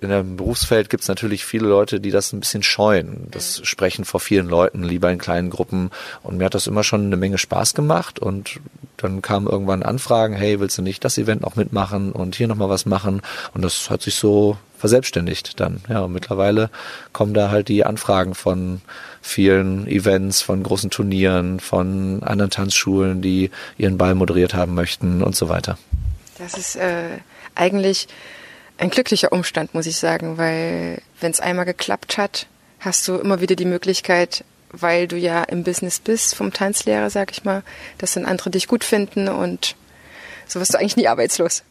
in 0.00 0.10
dem 0.10 0.36
Berufsfeld 0.36 0.90
gibt 0.90 1.02
es 1.02 1.08
natürlich 1.08 1.44
viele 1.44 1.68
Leute, 1.68 2.00
die 2.00 2.10
das 2.10 2.32
ein 2.32 2.40
bisschen 2.40 2.62
scheuen. 2.62 3.28
Das 3.30 3.60
mhm. 3.60 3.64
Sprechen 3.64 4.04
vor 4.04 4.20
vielen 4.20 4.48
Leuten, 4.48 4.82
lieber 4.82 5.10
in 5.10 5.18
kleinen 5.18 5.50
Gruppen. 5.50 5.90
Und 6.22 6.38
mir 6.38 6.44
hat 6.46 6.54
das 6.54 6.66
immer 6.66 6.84
schon 6.84 7.06
eine 7.06 7.16
Menge 7.16 7.38
Spaß 7.38 7.74
gemacht. 7.74 8.18
Und 8.18 8.60
dann 8.96 9.22
kamen 9.22 9.46
irgendwann 9.46 9.82
Anfragen, 9.82 10.34
hey, 10.34 10.60
willst 10.60 10.78
du 10.78 10.82
nicht 10.82 11.04
das 11.04 11.18
Event 11.18 11.42
noch 11.42 11.56
mitmachen 11.56 12.12
und 12.12 12.34
hier 12.34 12.48
nochmal 12.48 12.68
was 12.68 12.86
machen? 12.86 13.22
Und 13.54 13.62
das 13.62 13.90
hat 13.90 14.02
sich 14.02 14.14
so 14.14 14.56
verselbstständigt 14.82 15.60
dann. 15.60 15.80
Ja, 15.88 16.00
und 16.00 16.12
mittlerweile 16.12 16.68
kommen 17.12 17.34
da 17.34 17.50
halt 17.50 17.68
die 17.68 17.86
Anfragen 17.86 18.34
von 18.34 18.80
vielen 19.20 19.86
Events, 19.86 20.42
von 20.42 20.62
großen 20.62 20.90
Turnieren, 20.90 21.60
von 21.60 22.22
anderen 22.24 22.50
Tanzschulen, 22.50 23.22
die 23.22 23.50
ihren 23.78 23.96
Ball 23.96 24.16
moderiert 24.16 24.54
haben 24.54 24.74
möchten 24.74 25.22
und 25.22 25.36
so 25.36 25.48
weiter. 25.48 25.78
Das 26.38 26.54
ist 26.54 26.74
äh, 26.74 27.18
eigentlich 27.54 28.08
ein 28.78 28.90
glücklicher 28.90 29.32
Umstand, 29.32 29.74
muss 29.74 29.86
ich 29.86 29.96
sagen, 29.96 30.38
weil 30.38 31.00
wenn 31.20 31.30
es 31.30 31.40
einmal 31.40 31.64
geklappt 31.64 32.18
hat, 32.18 32.46
hast 32.80 33.06
du 33.06 33.16
immer 33.16 33.40
wieder 33.40 33.54
die 33.54 33.64
Möglichkeit, 33.64 34.44
weil 34.70 35.06
du 35.06 35.16
ja 35.16 35.42
im 35.44 35.62
Business 35.62 36.00
bist 36.00 36.34
vom 36.34 36.52
Tanzlehrer, 36.52 37.10
sag 37.10 37.30
ich 37.30 37.44
mal, 37.44 37.62
dass 37.98 38.14
dann 38.14 38.24
andere 38.24 38.50
dich 38.50 38.66
gut 38.66 38.84
finden 38.84 39.28
und 39.28 39.76
so 40.48 40.60
wirst 40.60 40.74
du 40.74 40.78
eigentlich 40.78 40.96
nie 40.96 41.08
arbeitslos. 41.08 41.62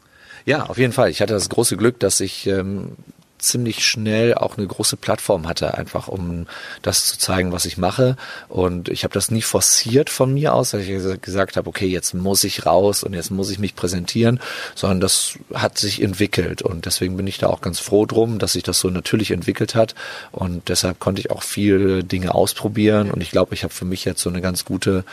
Ja, 0.46 0.66
auf 0.66 0.78
jeden 0.78 0.94
Fall. 0.94 1.10
Ich 1.10 1.22
hatte 1.22 1.34
das 1.34 1.50
große 1.50 1.78
Glück, 1.78 2.00
dass 2.00 2.20
ich 2.20 2.48
ähm, 2.48 2.96
ziemlich 3.42 3.86
schnell 3.86 4.36
auch 4.36 4.58
eine 4.58 4.68
große 4.68 4.98
Plattform 4.98 5.48
hatte, 5.48 5.74
einfach 5.76 6.08
um 6.08 6.48
das 6.82 7.08
zu 7.08 7.18
zeigen, 7.18 7.52
was 7.52 7.66
ich 7.66 7.78
mache. 7.78 8.16
Und 8.48 8.90
ich 8.90 9.04
habe 9.04 9.14
das 9.14 9.32
nie 9.32 9.42
forciert 9.42 10.10
von 10.10 10.34
mir 10.34 10.54
aus, 10.54 10.72
dass 10.72 10.82
ich 10.82 11.22
gesagt 11.22 11.58
habe, 11.58 11.70
okay, 11.70 11.88
jetzt 11.88 12.14
muss 12.14 12.44
ich 12.44 12.66
raus 12.66 13.04
und 13.04 13.14
jetzt 13.14 13.32
muss 13.32 13.50
ich 13.50 13.60
mich 13.60 13.76
präsentieren, 13.76 14.40
sondern 14.76 15.02
das 15.02 15.34
hat 15.54 15.78
sich 15.78 16.02
entwickelt. 16.02 16.62
Und 16.62 16.86
deswegen 16.86 17.18
bin 17.18 17.28
ich 17.28 17.38
da 17.38 17.48
auch 17.48 17.62
ganz 17.62 17.80
froh 17.80 18.06
drum, 18.06 18.40
dass 18.40 18.54
sich 18.54 18.64
das 18.64 18.80
so 18.80 18.90
natürlich 18.90 19.32
entwickelt 19.32 19.76
hat. 19.76 19.96
Und 20.32 20.70
deshalb 20.70 21.00
konnte 21.00 21.22
ich 21.22 21.32
auch 21.32 21.44
viele 21.44 22.04
Dinge 22.04 22.36
ausprobieren. 22.36 23.12
Und 23.12 23.22
ich 23.22 23.32
glaube, 23.32 23.54
ich 23.54 23.64
habe 23.64 23.74
für 23.74 23.86
mich 23.86 24.06
jetzt 24.06 24.22
so 24.22 24.30
eine 24.30 24.42
ganz 24.42 24.66
gute 24.66 25.04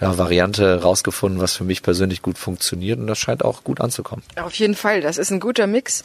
ja, 0.00 0.18
Variante 0.18 0.82
rausgefunden, 0.82 1.40
was 1.40 1.54
für 1.54 1.64
mich 1.64 1.82
persönlich 1.82 2.22
gut 2.22 2.38
funktioniert. 2.38 2.98
Und 2.98 3.06
das 3.06 3.18
scheint 3.18 3.44
auch 3.44 3.64
gut 3.64 3.80
anzukommen. 3.80 4.22
Auf 4.36 4.54
jeden 4.54 4.74
Fall, 4.74 5.00
das 5.00 5.18
ist 5.18 5.30
ein 5.30 5.40
guter 5.40 5.66
Mix. 5.66 6.04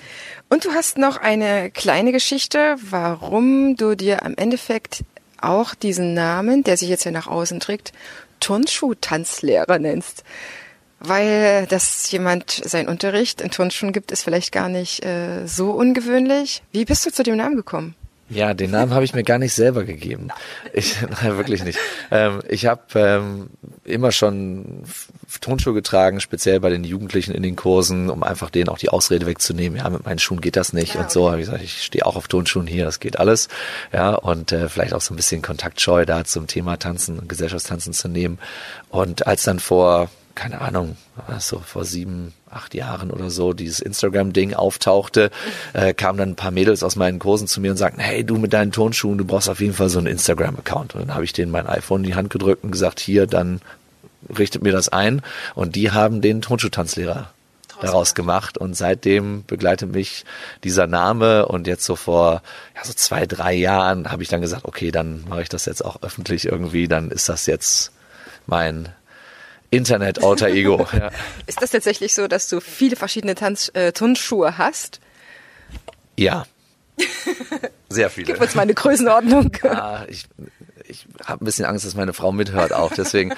Und 0.49 0.65
du 0.65 0.71
hast 0.71 0.97
noch 0.97 1.17
eine 1.17 1.71
kleine 1.73 2.11
Geschichte, 2.11 2.75
warum 2.81 3.75
du 3.75 3.95
dir 3.95 4.23
am 4.23 4.35
Endeffekt 4.35 5.03
auch 5.41 5.75
diesen 5.75 6.13
Namen, 6.13 6.63
der 6.63 6.77
sich 6.77 6.89
jetzt 6.89 7.03
ja 7.03 7.11
nach 7.11 7.27
außen 7.27 7.59
trägt, 7.59 7.91
Turnschuh-Tanzlehrer 8.39 9.79
nennst. 9.79 10.23
Weil 10.99 11.67
dass 11.67 12.09
jemand 12.11 12.51
seinen 12.51 12.87
Unterricht 12.87 13.41
in 13.41 13.51
Turnschuhen 13.51 13.91
gibt, 13.91 14.11
ist 14.11 14.23
vielleicht 14.23 14.53
gar 14.53 14.69
nicht 14.69 15.03
äh, 15.03 15.45
so 15.45 15.71
ungewöhnlich. 15.71 16.63
Wie 16.71 16.85
bist 16.85 17.05
du 17.05 17.11
zu 17.11 17.23
dem 17.23 17.35
Namen 17.35 17.57
gekommen? 17.57 17.95
Ja, 18.33 18.53
den 18.53 18.71
Namen 18.71 18.93
habe 18.93 19.05
ich 19.05 19.13
mir 19.13 19.23
gar 19.23 19.37
nicht 19.37 19.53
selber 19.53 19.83
gegeben. 19.83 20.29
Ich, 20.73 20.95
nein, 21.21 21.37
wirklich 21.37 21.63
nicht. 21.63 21.77
Ähm, 22.11 22.41
ich 22.47 22.65
habe 22.65 22.81
ähm, 22.95 23.49
immer 23.83 24.11
schon 24.11 24.83
Tonschuhe 25.41 25.73
getragen, 25.73 26.19
speziell 26.19 26.59
bei 26.59 26.69
den 26.69 26.83
Jugendlichen 26.83 27.33
in 27.33 27.43
den 27.43 27.55
Kursen, 27.55 28.09
um 28.09 28.23
einfach 28.23 28.49
denen 28.49 28.69
auch 28.69 28.77
die 28.77 28.89
Ausrede 28.89 29.25
wegzunehmen. 29.25 29.77
Ja, 29.77 29.89
mit 29.89 30.05
meinen 30.05 30.19
Schuhen 30.19 30.41
geht 30.41 30.55
das 30.55 30.73
nicht 30.73 30.95
ja, 30.95 31.01
und 31.01 31.11
so. 31.11 31.31
Hab 31.31 31.37
ich 31.39 31.45
gesagt, 31.45 31.63
ich 31.63 31.83
stehe 31.83 32.05
auch 32.05 32.15
auf 32.15 32.27
Tonschuhen 32.27 32.67
hier, 32.67 32.85
das 32.85 32.99
geht 32.99 33.19
alles. 33.19 33.49
Ja, 33.91 34.15
und 34.15 34.51
äh, 34.51 34.69
vielleicht 34.69 34.93
auch 34.93 35.01
so 35.01 35.13
ein 35.13 35.17
bisschen 35.17 35.41
Kontaktscheu 35.41 36.05
da 36.05 36.23
zum 36.23 36.47
Thema 36.47 36.77
Tanzen 36.77 37.19
und 37.19 37.29
Gesellschaftstanzen 37.29 37.93
zu 37.93 38.07
nehmen. 38.07 38.39
Und 38.89 39.27
als 39.27 39.43
dann 39.43 39.59
vor 39.59 40.09
keine 40.35 40.61
Ahnung, 40.61 40.97
so 41.39 41.59
vor 41.59 41.85
sieben, 41.85 42.33
acht 42.49 42.73
Jahren 42.73 43.11
oder 43.11 43.29
so, 43.29 43.53
dieses 43.53 43.79
Instagram-Ding 43.79 44.53
auftauchte, 44.53 45.29
äh, 45.73 45.93
kamen 45.93 46.17
dann 46.17 46.29
ein 46.29 46.35
paar 46.35 46.51
Mädels 46.51 46.83
aus 46.83 46.95
meinen 46.95 47.19
Kursen 47.19 47.47
zu 47.47 47.61
mir 47.61 47.71
und 47.71 47.77
sagten, 47.77 47.99
hey, 47.99 48.23
du 48.23 48.37
mit 48.37 48.53
deinen 48.53 48.71
Turnschuhen, 48.71 49.17
du 49.17 49.25
brauchst 49.25 49.49
auf 49.49 49.59
jeden 49.59 49.73
Fall 49.73 49.89
so 49.89 49.99
einen 49.99 50.07
Instagram-Account. 50.07 50.95
Und 50.95 51.01
dann 51.01 51.13
habe 51.13 51.23
ich 51.23 51.33
denen 51.33 51.51
mein 51.51 51.67
iPhone 51.67 52.03
in 52.03 52.07
die 52.07 52.15
Hand 52.15 52.29
gedrückt 52.29 52.63
und 52.63 52.71
gesagt, 52.71 52.99
hier, 52.99 53.27
dann 53.27 53.61
richtet 54.37 54.63
mir 54.63 54.71
das 54.71 54.89
ein. 54.89 55.21
Und 55.55 55.75
die 55.75 55.91
haben 55.91 56.21
den 56.21 56.41
Turnschuhtanzlehrer 56.41 57.29
daraus 57.81 58.15
gemacht 58.15 58.57
und 58.57 58.75
seitdem 58.75 59.43
begleitet 59.45 59.91
mich 59.91 60.23
dieser 60.63 60.87
Name 60.87 61.45
und 61.47 61.67
jetzt 61.67 61.85
so 61.85 61.95
vor 61.95 62.41
ja, 62.75 62.83
so 62.83 62.93
zwei, 62.93 63.25
drei 63.25 63.53
Jahren 63.53 64.11
habe 64.11 64.23
ich 64.23 64.29
dann 64.29 64.41
gesagt, 64.41 64.65
okay, 64.65 64.91
dann 64.91 65.25
mache 65.27 65.41
ich 65.41 65.49
das 65.49 65.65
jetzt 65.65 65.83
auch 65.83 66.01
öffentlich 66.01 66.45
irgendwie, 66.45 66.87
dann 66.87 67.11
ist 67.11 67.29
das 67.29 67.45
jetzt 67.45 67.91
mein 68.45 68.89
Internet-Alter 69.73 70.49
Ego. 70.49 70.87
ja. 70.93 71.09
Ist 71.47 71.61
das 71.61 71.71
tatsächlich 71.71 72.13
so, 72.13 72.27
dass 72.27 72.47
du 72.47 72.59
viele 72.59 72.95
verschiedene 72.95 73.35
Tanz 73.35 73.71
äh, 73.73 73.91
Turnschuhe 73.91 74.57
hast? 74.57 74.99
Ja. 76.17 76.45
Sehr 77.89 78.09
viele. 78.09 78.27
Gib 78.27 78.41
uns 78.41 78.55
mal 78.55 78.63
eine 78.63 78.73
Größenordnung. 78.73 79.51
Ah, 79.63 80.05
ich 80.07 80.25
ich 80.85 81.07
habe 81.25 81.43
ein 81.43 81.45
bisschen 81.45 81.65
Angst, 81.65 81.85
dass 81.85 81.95
meine 81.95 82.13
Frau 82.13 82.31
mithört 82.31 82.73
auch. 82.73 82.91
Deswegen, 82.93 83.33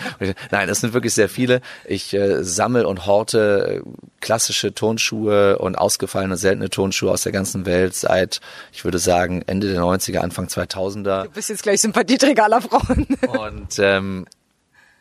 nein, 0.52 0.68
es 0.68 0.82
sind 0.82 0.94
wirklich 0.94 1.14
sehr 1.14 1.30
viele. 1.30 1.62
Ich 1.86 2.14
äh, 2.14 2.44
sammle 2.44 2.88
und 2.88 3.06
horte 3.06 3.82
äh, 3.86 3.90
klassische 4.20 4.74
Tonschuhe 4.74 5.58
und 5.60 5.78
ausgefallene, 5.78 6.38
seltene 6.38 6.70
Tonschuhe 6.70 7.12
aus 7.12 7.24
der 7.24 7.32
ganzen 7.32 7.66
Welt 7.66 7.96
seit, 7.96 8.42
ich 8.74 8.84
würde 8.84 9.00
sagen, 9.00 9.44
Ende 9.46 9.72
der 9.72 9.82
90er, 9.82 10.18
Anfang 10.18 10.48
2000er. 10.48 11.24
Du 11.26 11.30
bist 11.30 11.50
jetzt 11.50 11.64
gleich 11.64 11.82
Sympathieträger 11.82 12.46
aller 12.46 12.62
Frauen. 12.62 13.06
Und 13.28 13.80
ähm, 13.80 14.26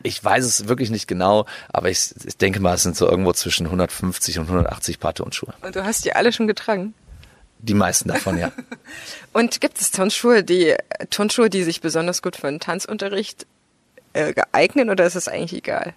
ich 0.04 0.22
weiß 0.22 0.44
es 0.44 0.68
wirklich 0.68 0.90
nicht 0.90 1.08
genau, 1.08 1.46
aber 1.72 1.90
ich, 1.90 2.14
ich 2.24 2.36
denke 2.36 2.60
mal, 2.60 2.74
es 2.74 2.82
sind 2.82 2.96
so 2.96 3.08
irgendwo 3.08 3.32
zwischen 3.32 3.66
150 3.66 4.38
und 4.38 4.44
180 4.44 5.00
Paar 5.00 5.14
Tonschuhe. 5.14 5.54
Und 5.62 5.74
du 5.74 5.84
hast 5.84 6.04
die 6.04 6.12
alle 6.12 6.32
schon 6.32 6.46
getragen? 6.46 6.94
Die 7.58 7.74
meisten 7.74 8.10
davon, 8.10 8.38
ja. 8.38 8.52
Und 9.32 9.62
gibt 9.62 9.80
es 9.80 9.90
Turnschuhe, 9.90 10.44
die 10.44 10.76
Turnschuhe, 11.08 11.48
die 11.48 11.62
sich 11.62 11.80
besonders 11.80 12.20
gut 12.20 12.36
für 12.36 12.48
einen 12.48 12.60
Tanzunterricht 12.60 13.46
äh, 14.12 14.34
geeignen 14.34 14.90
oder 14.90 15.06
ist 15.06 15.14
es 15.14 15.28
eigentlich 15.28 15.54
egal? 15.54 15.94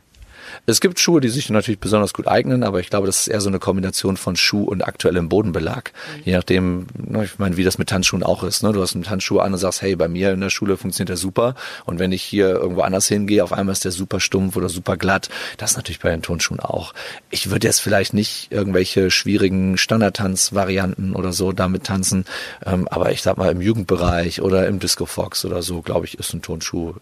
Es 0.66 0.82
gibt 0.82 1.00
Schuhe, 1.00 1.22
die 1.22 1.30
sich 1.30 1.50
natürlich 1.50 1.80
besonders 1.80 2.14
gut 2.14 2.28
eignen, 2.28 2.64
aber 2.64 2.80
ich 2.80 2.90
glaube, 2.90 3.08
das 3.08 3.22
ist 3.22 3.28
eher 3.28 3.42
so 3.42 3.50
eine 3.50 3.60
Kombination 3.60 4.18
von 4.18 4.36
Schuh 4.36 4.64
und 4.64 4.82
aktuellem 4.82 5.30
Bodenbelag. 5.30 5.92
Mhm. 6.18 6.22
Je 6.26 6.34
nachdem, 6.34 6.88
ne, 6.98 7.26
ich 7.26 7.40
meine, 7.40 7.58
wie 7.58 7.64
das 7.64 7.78
mit 7.78 7.90
Tanzschuhen 7.90 8.24
auch 8.24 8.44
ist. 8.44 8.64
Ne? 8.64 8.74
Du 8.74 8.82
hast 8.82 8.96
einen 8.96 9.04
Tanzschuh 9.04 9.40
an 9.40 9.54
und 9.54 9.60
sagst, 9.60 9.82
hey, 9.82 9.96
bei 9.96 10.08
mir 10.08 10.32
in 10.32 10.42
der 10.42 10.50
Schule 10.50 10.78
funktioniert 10.78 11.10
der 11.10 11.18
super. 11.18 11.56
Und 11.86 12.00
wenn 12.00 12.12
ich 12.12 12.24
hier 12.24 12.50
irgendwo 12.50 12.82
anders 12.82 13.08
hingehe, 13.08 13.44
auf 13.44 13.54
einmal 13.54 13.74
ist 13.74 13.86
der 13.86 13.92
super 13.92 14.20
stumpf 14.20 14.56
oder 14.56 14.70
super 14.70 14.98
glatt. 14.98 15.30
Das 15.58 15.72
ist 15.72 15.78
natürlich 15.78 16.00
bei 16.00 16.10
den 16.10 16.22
Turnschuhen 16.22 16.60
auch. 16.60 16.94
Ich 17.30 17.50
würde 17.50 17.68
jetzt 17.68 17.80
vielleicht 17.80 18.14
nicht 18.14 18.52
irgendwelche 18.52 19.12
schwierigen 19.12 19.78
Standardtanzvarianten 19.78 21.16
oder 21.16 21.34
so 21.34 21.52
damit 21.52 21.86
tanzen, 21.86 22.26
ähm, 22.66 22.88
aber 22.88 23.12
ich 23.12 23.22
sag 23.22 23.38
mal 23.38 23.52
im 23.52 23.62
Jugendbereich 23.62 24.42
oder 24.42 24.68
im 24.68 24.80
Disco 24.80 25.06
Fox 25.06 25.46
oder 25.46 25.62
so, 25.62 25.82
glaube 25.82 26.06
ich, 26.06 26.18
ist 26.20 26.34
ein 26.34 26.42
Turnschuh 26.42 26.96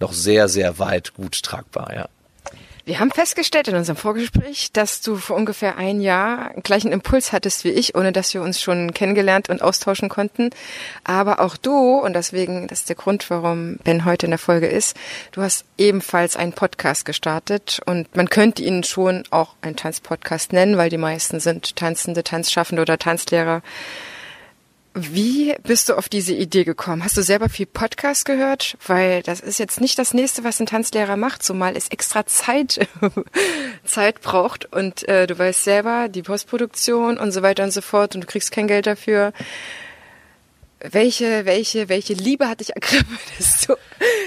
noch 0.00 0.12
sehr, 0.12 0.48
sehr 0.48 0.78
weit 0.78 1.14
gut 1.14 1.42
tragbar, 1.42 1.94
ja. 1.94 2.08
Wir 2.86 3.00
haben 3.00 3.10
festgestellt 3.10 3.68
in 3.68 3.76
unserem 3.76 3.96
Vorgespräch, 3.96 4.70
dass 4.70 5.00
du 5.00 5.16
vor 5.16 5.36
ungefähr 5.36 5.78
ein 5.78 6.02
Jahr 6.02 6.50
gleichen 6.62 6.92
Impuls 6.92 7.32
hattest 7.32 7.64
wie 7.64 7.70
ich, 7.70 7.94
ohne 7.94 8.12
dass 8.12 8.34
wir 8.34 8.42
uns 8.42 8.60
schon 8.60 8.92
kennengelernt 8.92 9.48
und 9.48 9.62
austauschen 9.62 10.10
konnten. 10.10 10.50
Aber 11.02 11.40
auch 11.40 11.56
du, 11.56 11.96
und 11.96 12.12
deswegen, 12.12 12.68
das 12.68 12.80
ist 12.80 12.90
der 12.90 12.96
Grund, 12.96 13.30
warum 13.30 13.78
Ben 13.84 14.04
heute 14.04 14.26
in 14.26 14.32
der 14.32 14.38
Folge 14.38 14.66
ist, 14.66 14.98
du 15.32 15.40
hast 15.40 15.64
ebenfalls 15.78 16.36
einen 16.36 16.52
Podcast 16.52 17.06
gestartet 17.06 17.80
und 17.86 18.14
man 18.16 18.28
könnte 18.28 18.62
ihn 18.62 18.84
schon 18.84 19.24
auch 19.30 19.54
einen 19.62 19.76
Tanzpodcast 19.76 20.52
nennen, 20.52 20.76
weil 20.76 20.90
die 20.90 20.98
meisten 20.98 21.40
sind 21.40 21.76
Tanzende, 21.76 22.22
Tanzschaffende 22.22 22.82
oder 22.82 22.98
Tanzlehrer. 22.98 23.62
Wie 24.96 25.56
bist 25.64 25.88
du 25.88 25.94
auf 25.98 26.08
diese 26.08 26.34
Idee 26.34 26.62
gekommen? 26.62 27.02
Hast 27.02 27.16
du 27.16 27.22
selber 27.22 27.48
viel 27.48 27.66
Podcast 27.66 28.24
gehört? 28.24 28.76
Weil 28.86 29.24
das 29.24 29.40
ist 29.40 29.58
jetzt 29.58 29.80
nicht 29.80 29.98
das 29.98 30.14
nächste, 30.14 30.44
was 30.44 30.60
ein 30.60 30.66
Tanzlehrer 30.66 31.16
macht, 31.16 31.42
zumal 31.42 31.76
es 31.76 31.88
extra 31.88 32.26
Zeit, 32.26 32.86
Zeit 33.84 34.20
braucht 34.20 34.72
und 34.72 35.08
äh, 35.08 35.26
du 35.26 35.36
weißt 35.36 35.64
selber, 35.64 36.08
die 36.08 36.22
Postproduktion 36.22 37.18
und 37.18 37.32
so 37.32 37.42
weiter 37.42 37.64
und 37.64 37.72
so 37.72 37.80
fort 37.80 38.14
und 38.14 38.20
du 38.20 38.28
kriegst 38.28 38.52
kein 38.52 38.68
Geld 38.68 38.86
dafür 38.86 39.32
welche, 40.90 41.46
welche, 41.46 41.88
welche 41.88 42.14
Liebe 42.14 42.48
hat 42.48 42.60
dich 42.60 42.74
ergriffen, 42.74 43.18
dass 43.38 43.60
du, 43.66 43.74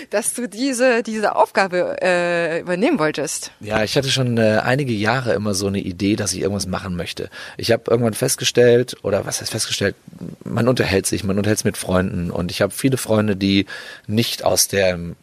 dass 0.10 0.34
du 0.34 0.48
diese, 0.48 1.04
diese 1.04 1.36
Aufgabe 1.36 1.98
äh, 2.02 2.62
übernehmen 2.62 3.00
wolltest? 3.00 3.52
Ja, 3.60 3.84
ich 3.84 3.96
hatte 3.96 4.10
schon 4.10 4.38
äh, 4.38 4.62
einige 4.64 4.94
Jahre 4.94 5.34
immer 5.34 5.54
so 5.54 5.68
eine 5.68 5.80
Idee, 5.80 6.16
dass 6.16 6.34
ich 6.34 6.42
irgendwas 6.42 6.68
machen 6.68 6.96
möchte. 6.96 7.30
Ich 7.58 7.72
habe 7.72 7.84
irgendwann 7.90 8.14
festgestellt, 8.14 8.98
oder 9.04 9.26
was 9.26 9.42
heißt 9.42 9.52
festgestellt, 9.52 9.96
man 10.44 10.68
unterhält 10.68 11.06
sich, 11.06 11.24
man 11.24 11.38
unterhält 11.38 11.60
sich 11.60 11.66
mit 11.66 11.78
Freunden 11.78 12.32
und 12.32 12.52
ich 12.52 12.62
habe 12.62 12.74
viele 12.74 12.98
Freunde, 12.98 13.36
die 13.36 13.66
nicht 14.08 14.44
aus 14.44 14.68
dem 14.68 15.16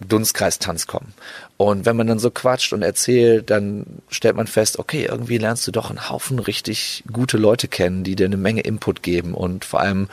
Dunstkreis 0.00 0.58
Tanz 0.58 0.86
kommen. 0.86 1.12
Und 1.60 1.84
wenn 1.84 1.94
man 1.94 2.06
dann 2.06 2.18
so 2.18 2.30
quatscht 2.30 2.72
und 2.72 2.80
erzählt, 2.80 3.50
dann 3.50 3.84
stellt 4.08 4.34
man 4.34 4.46
fest, 4.46 4.78
okay, 4.78 5.04
irgendwie 5.10 5.36
lernst 5.36 5.66
du 5.66 5.72
doch 5.72 5.90
einen 5.90 6.08
Haufen 6.08 6.38
richtig 6.38 7.04
gute 7.12 7.36
Leute 7.36 7.68
kennen, 7.68 8.02
die 8.02 8.16
dir 8.16 8.24
eine 8.24 8.38
Menge 8.38 8.62
Input 8.62 9.02
geben. 9.02 9.34
Und 9.34 9.66
vor 9.66 9.80
allem 9.80 10.08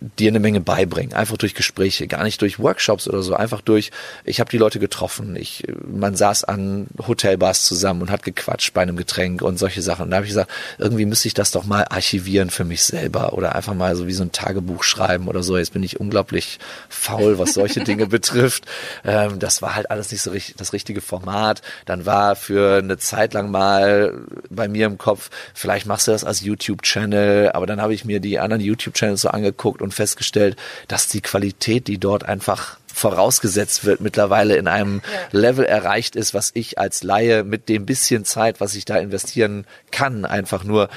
dir 0.00 0.28
eine 0.28 0.40
Menge 0.40 0.60
beibringen, 0.60 1.14
einfach 1.14 1.38
durch 1.38 1.54
Gespräche, 1.54 2.06
gar 2.06 2.22
nicht 2.22 2.42
durch 2.42 2.58
Workshops 2.58 3.08
oder 3.08 3.22
so, 3.22 3.34
einfach 3.34 3.62
durch, 3.62 3.90
ich 4.24 4.40
habe 4.40 4.50
die 4.50 4.58
Leute 4.58 4.78
getroffen, 4.78 5.36
ich, 5.36 5.64
man 5.86 6.14
saß 6.14 6.44
an 6.44 6.86
Hotelbars 7.06 7.64
zusammen 7.64 8.02
und 8.02 8.10
hat 8.10 8.22
gequatscht 8.22 8.74
bei 8.74 8.82
einem 8.82 8.96
Getränk 8.96 9.40
und 9.40 9.58
solche 9.58 9.80
Sachen. 9.80 10.04
Und 10.04 10.10
da 10.10 10.16
habe 10.16 10.26
ich 10.26 10.30
gesagt, 10.30 10.50
irgendwie 10.78 11.06
müsste 11.06 11.28
ich 11.28 11.34
das 11.34 11.50
doch 11.50 11.64
mal 11.64 11.86
archivieren 11.88 12.50
für 12.50 12.64
mich 12.64 12.82
selber 12.82 13.32
oder 13.32 13.54
einfach 13.54 13.72
mal 13.72 13.96
so 13.96 14.06
wie 14.06 14.12
so 14.12 14.22
ein 14.22 14.32
Tagebuch 14.32 14.82
schreiben 14.82 15.28
oder 15.28 15.42
so. 15.42 15.56
Jetzt 15.56 15.72
bin 15.72 15.82
ich 15.82 15.98
unglaublich 15.98 16.58
faul, 16.90 17.38
was 17.38 17.54
solche 17.54 17.80
Dinge 17.80 18.06
betrifft. 18.06 18.66
Ähm, 19.02 19.38
das 19.38 19.62
war 19.62 19.74
halt 19.74 19.90
alles 19.90 20.12
nicht 20.12 20.22
so 20.22 20.30
richtig, 20.30 20.56
das 20.56 20.74
richtige 20.74 21.00
Format. 21.00 21.62
Dann 21.86 22.04
war 22.04 22.36
für 22.36 22.78
eine 22.78 22.98
Zeit 22.98 23.32
lang 23.32 23.50
mal 23.50 24.12
bei 24.50 24.68
mir 24.68 24.86
im 24.86 24.98
Kopf, 24.98 25.30
vielleicht 25.54 25.86
machst 25.86 26.06
du 26.06 26.12
das 26.12 26.24
als 26.24 26.42
YouTube-Channel, 26.42 27.52
aber 27.52 27.66
dann 27.66 27.80
habe 27.80 27.94
ich 27.94 28.04
mir 28.04 28.20
die 28.20 28.38
anderen 28.38 28.62
YouTube-Channels 28.62 29.22
so 29.22 29.28
angeguckt 29.28 29.80
und 29.86 29.94
festgestellt, 29.94 30.56
dass 30.88 31.06
die 31.06 31.20
Qualität, 31.20 31.86
die 31.86 31.98
dort 31.98 32.24
einfach 32.24 32.78
vorausgesetzt 32.92 33.84
wird, 33.84 34.00
mittlerweile 34.00 34.56
in 34.56 34.68
einem 34.68 35.02
ja. 35.04 35.38
Level 35.38 35.66
erreicht 35.66 36.16
ist, 36.16 36.32
was 36.32 36.50
ich 36.54 36.78
als 36.78 37.02
Laie 37.02 37.44
mit 37.44 37.68
dem 37.68 37.84
bisschen 37.84 38.24
Zeit, 38.24 38.58
was 38.58 38.74
ich 38.74 38.86
da 38.86 38.96
investieren 38.96 39.66
kann, 39.90 40.24
einfach 40.24 40.64
nur, 40.64 40.88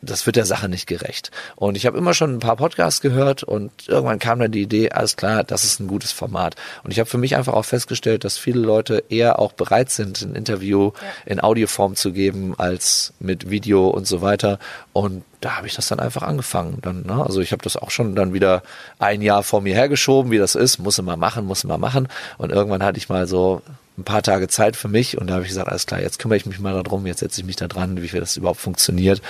das 0.00 0.24
wird 0.24 0.36
der 0.36 0.46
Sache 0.46 0.70
nicht 0.70 0.86
gerecht. 0.86 1.30
Und 1.54 1.76
ich 1.76 1.84
habe 1.84 1.98
immer 1.98 2.14
schon 2.14 2.34
ein 2.34 2.40
paar 2.40 2.56
Podcasts 2.56 3.02
gehört 3.02 3.42
und 3.42 3.70
irgendwann 3.86 4.18
kam 4.18 4.38
dann 4.38 4.50
die 4.50 4.62
Idee, 4.62 4.92
alles 4.92 5.16
klar, 5.16 5.44
das 5.44 5.64
ist 5.64 5.78
ein 5.78 5.88
gutes 5.88 6.10
Format. 6.10 6.56
Und 6.84 6.90
ich 6.90 6.98
habe 6.98 7.10
für 7.10 7.18
mich 7.18 7.36
einfach 7.36 7.52
auch 7.52 7.66
festgestellt, 7.66 8.24
dass 8.24 8.38
viele 8.38 8.60
Leute 8.60 9.04
eher 9.10 9.38
auch 9.38 9.52
bereit 9.52 9.90
sind, 9.90 10.22
ein 10.22 10.34
Interview 10.34 10.92
ja. 10.94 11.00
in 11.26 11.38
Audioform 11.38 11.96
zu 11.96 12.12
geben, 12.12 12.54
als 12.56 13.12
mit 13.20 13.50
Video 13.50 13.88
und 13.88 14.06
so 14.06 14.22
weiter. 14.22 14.58
Und 14.94 15.22
da 15.42 15.56
habe 15.56 15.66
ich 15.66 15.74
das 15.74 15.88
dann 15.88 16.00
einfach 16.00 16.22
angefangen. 16.22 16.78
Dann, 16.82 17.02
ne? 17.02 17.24
Also 17.24 17.40
ich 17.40 17.52
habe 17.52 17.62
das 17.62 17.76
auch 17.76 17.90
schon 17.90 18.14
dann 18.14 18.32
wieder 18.32 18.62
ein 18.98 19.20
Jahr 19.20 19.42
vor 19.42 19.60
mir 19.60 19.74
hergeschoben, 19.74 20.30
wie 20.30 20.38
das 20.38 20.54
ist, 20.54 20.78
muss 20.78 20.98
immer 20.98 21.16
machen, 21.16 21.44
muss 21.44 21.64
immer 21.64 21.78
machen. 21.78 22.08
Und 22.38 22.52
irgendwann 22.52 22.82
hatte 22.82 22.98
ich 22.98 23.08
mal 23.08 23.26
so 23.26 23.62
ein 23.98 24.04
paar 24.04 24.22
Tage 24.22 24.48
Zeit 24.48 24.74
für 24.74 24.88
mich 24.88 25.18
und 25.18 25.26
da 25.26 25.34
habe 25.34 25.42
ich 25.42 25.50
gesagt, 25.50 25.68
alles 25.68 25.84
klar, 25.84 26.00
jetzt 26.00 26.18
kümmere 26.18 26.38
ich 26.38 26.46
mich 26.46 26.58
mal 26.58 26.82
darum, 26.82 27.06
jetzt 27.06 27.20
setze 27.20 27.42
ich 27.42 27.46
mich 27.46 27.56
da 27.56 27.68
dran, 27.68 28.00
wie 28.00 28.08
das 28.08 28.38
überhaupt 28.38 28.60
funktioniert 28.60 29.20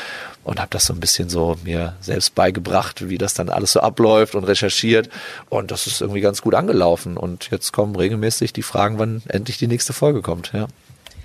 und 0.44 0.60
habe 0.60 0.70
das 0.70 0.84
so 0.84 0.94
ein 0.94 1.00
bisschen 1.00 1.28
so 1.28 1.56
mir 1.64 1.94
selbst 2.00 2.36
beigebracht, 2.36 3.08
wie 3.08 3.18
das 3.18 3.34
dann 3.34 3.48
alles 3.48 3.72
so 3.72 3.80
abläuft 3.80 4.36
und 4.36 4.44
recherchiert 4.44 5.08
und 5.48 5.72
das 5.72 5.88
ist 5.88 6.00
irgendwie 6.00 6.20
ganz 6.20 6.42
gut 6.42 6.54
angelaufen 6.54 7.16
und 7.16 7.50
jetzt 7.50 7.72
kommen 7.72 7.96
regelmäßig 7.96 8.52
die 8.52 8.62
Fragen, 8.62 9.00
wann 9.00 9.22
endlich 9.26 9.58
die 9.58 9.66
nächste 9.66 9.92
Folge 9.92 10.22
kommt, 10.22 10.52
ja. 10.52 10.68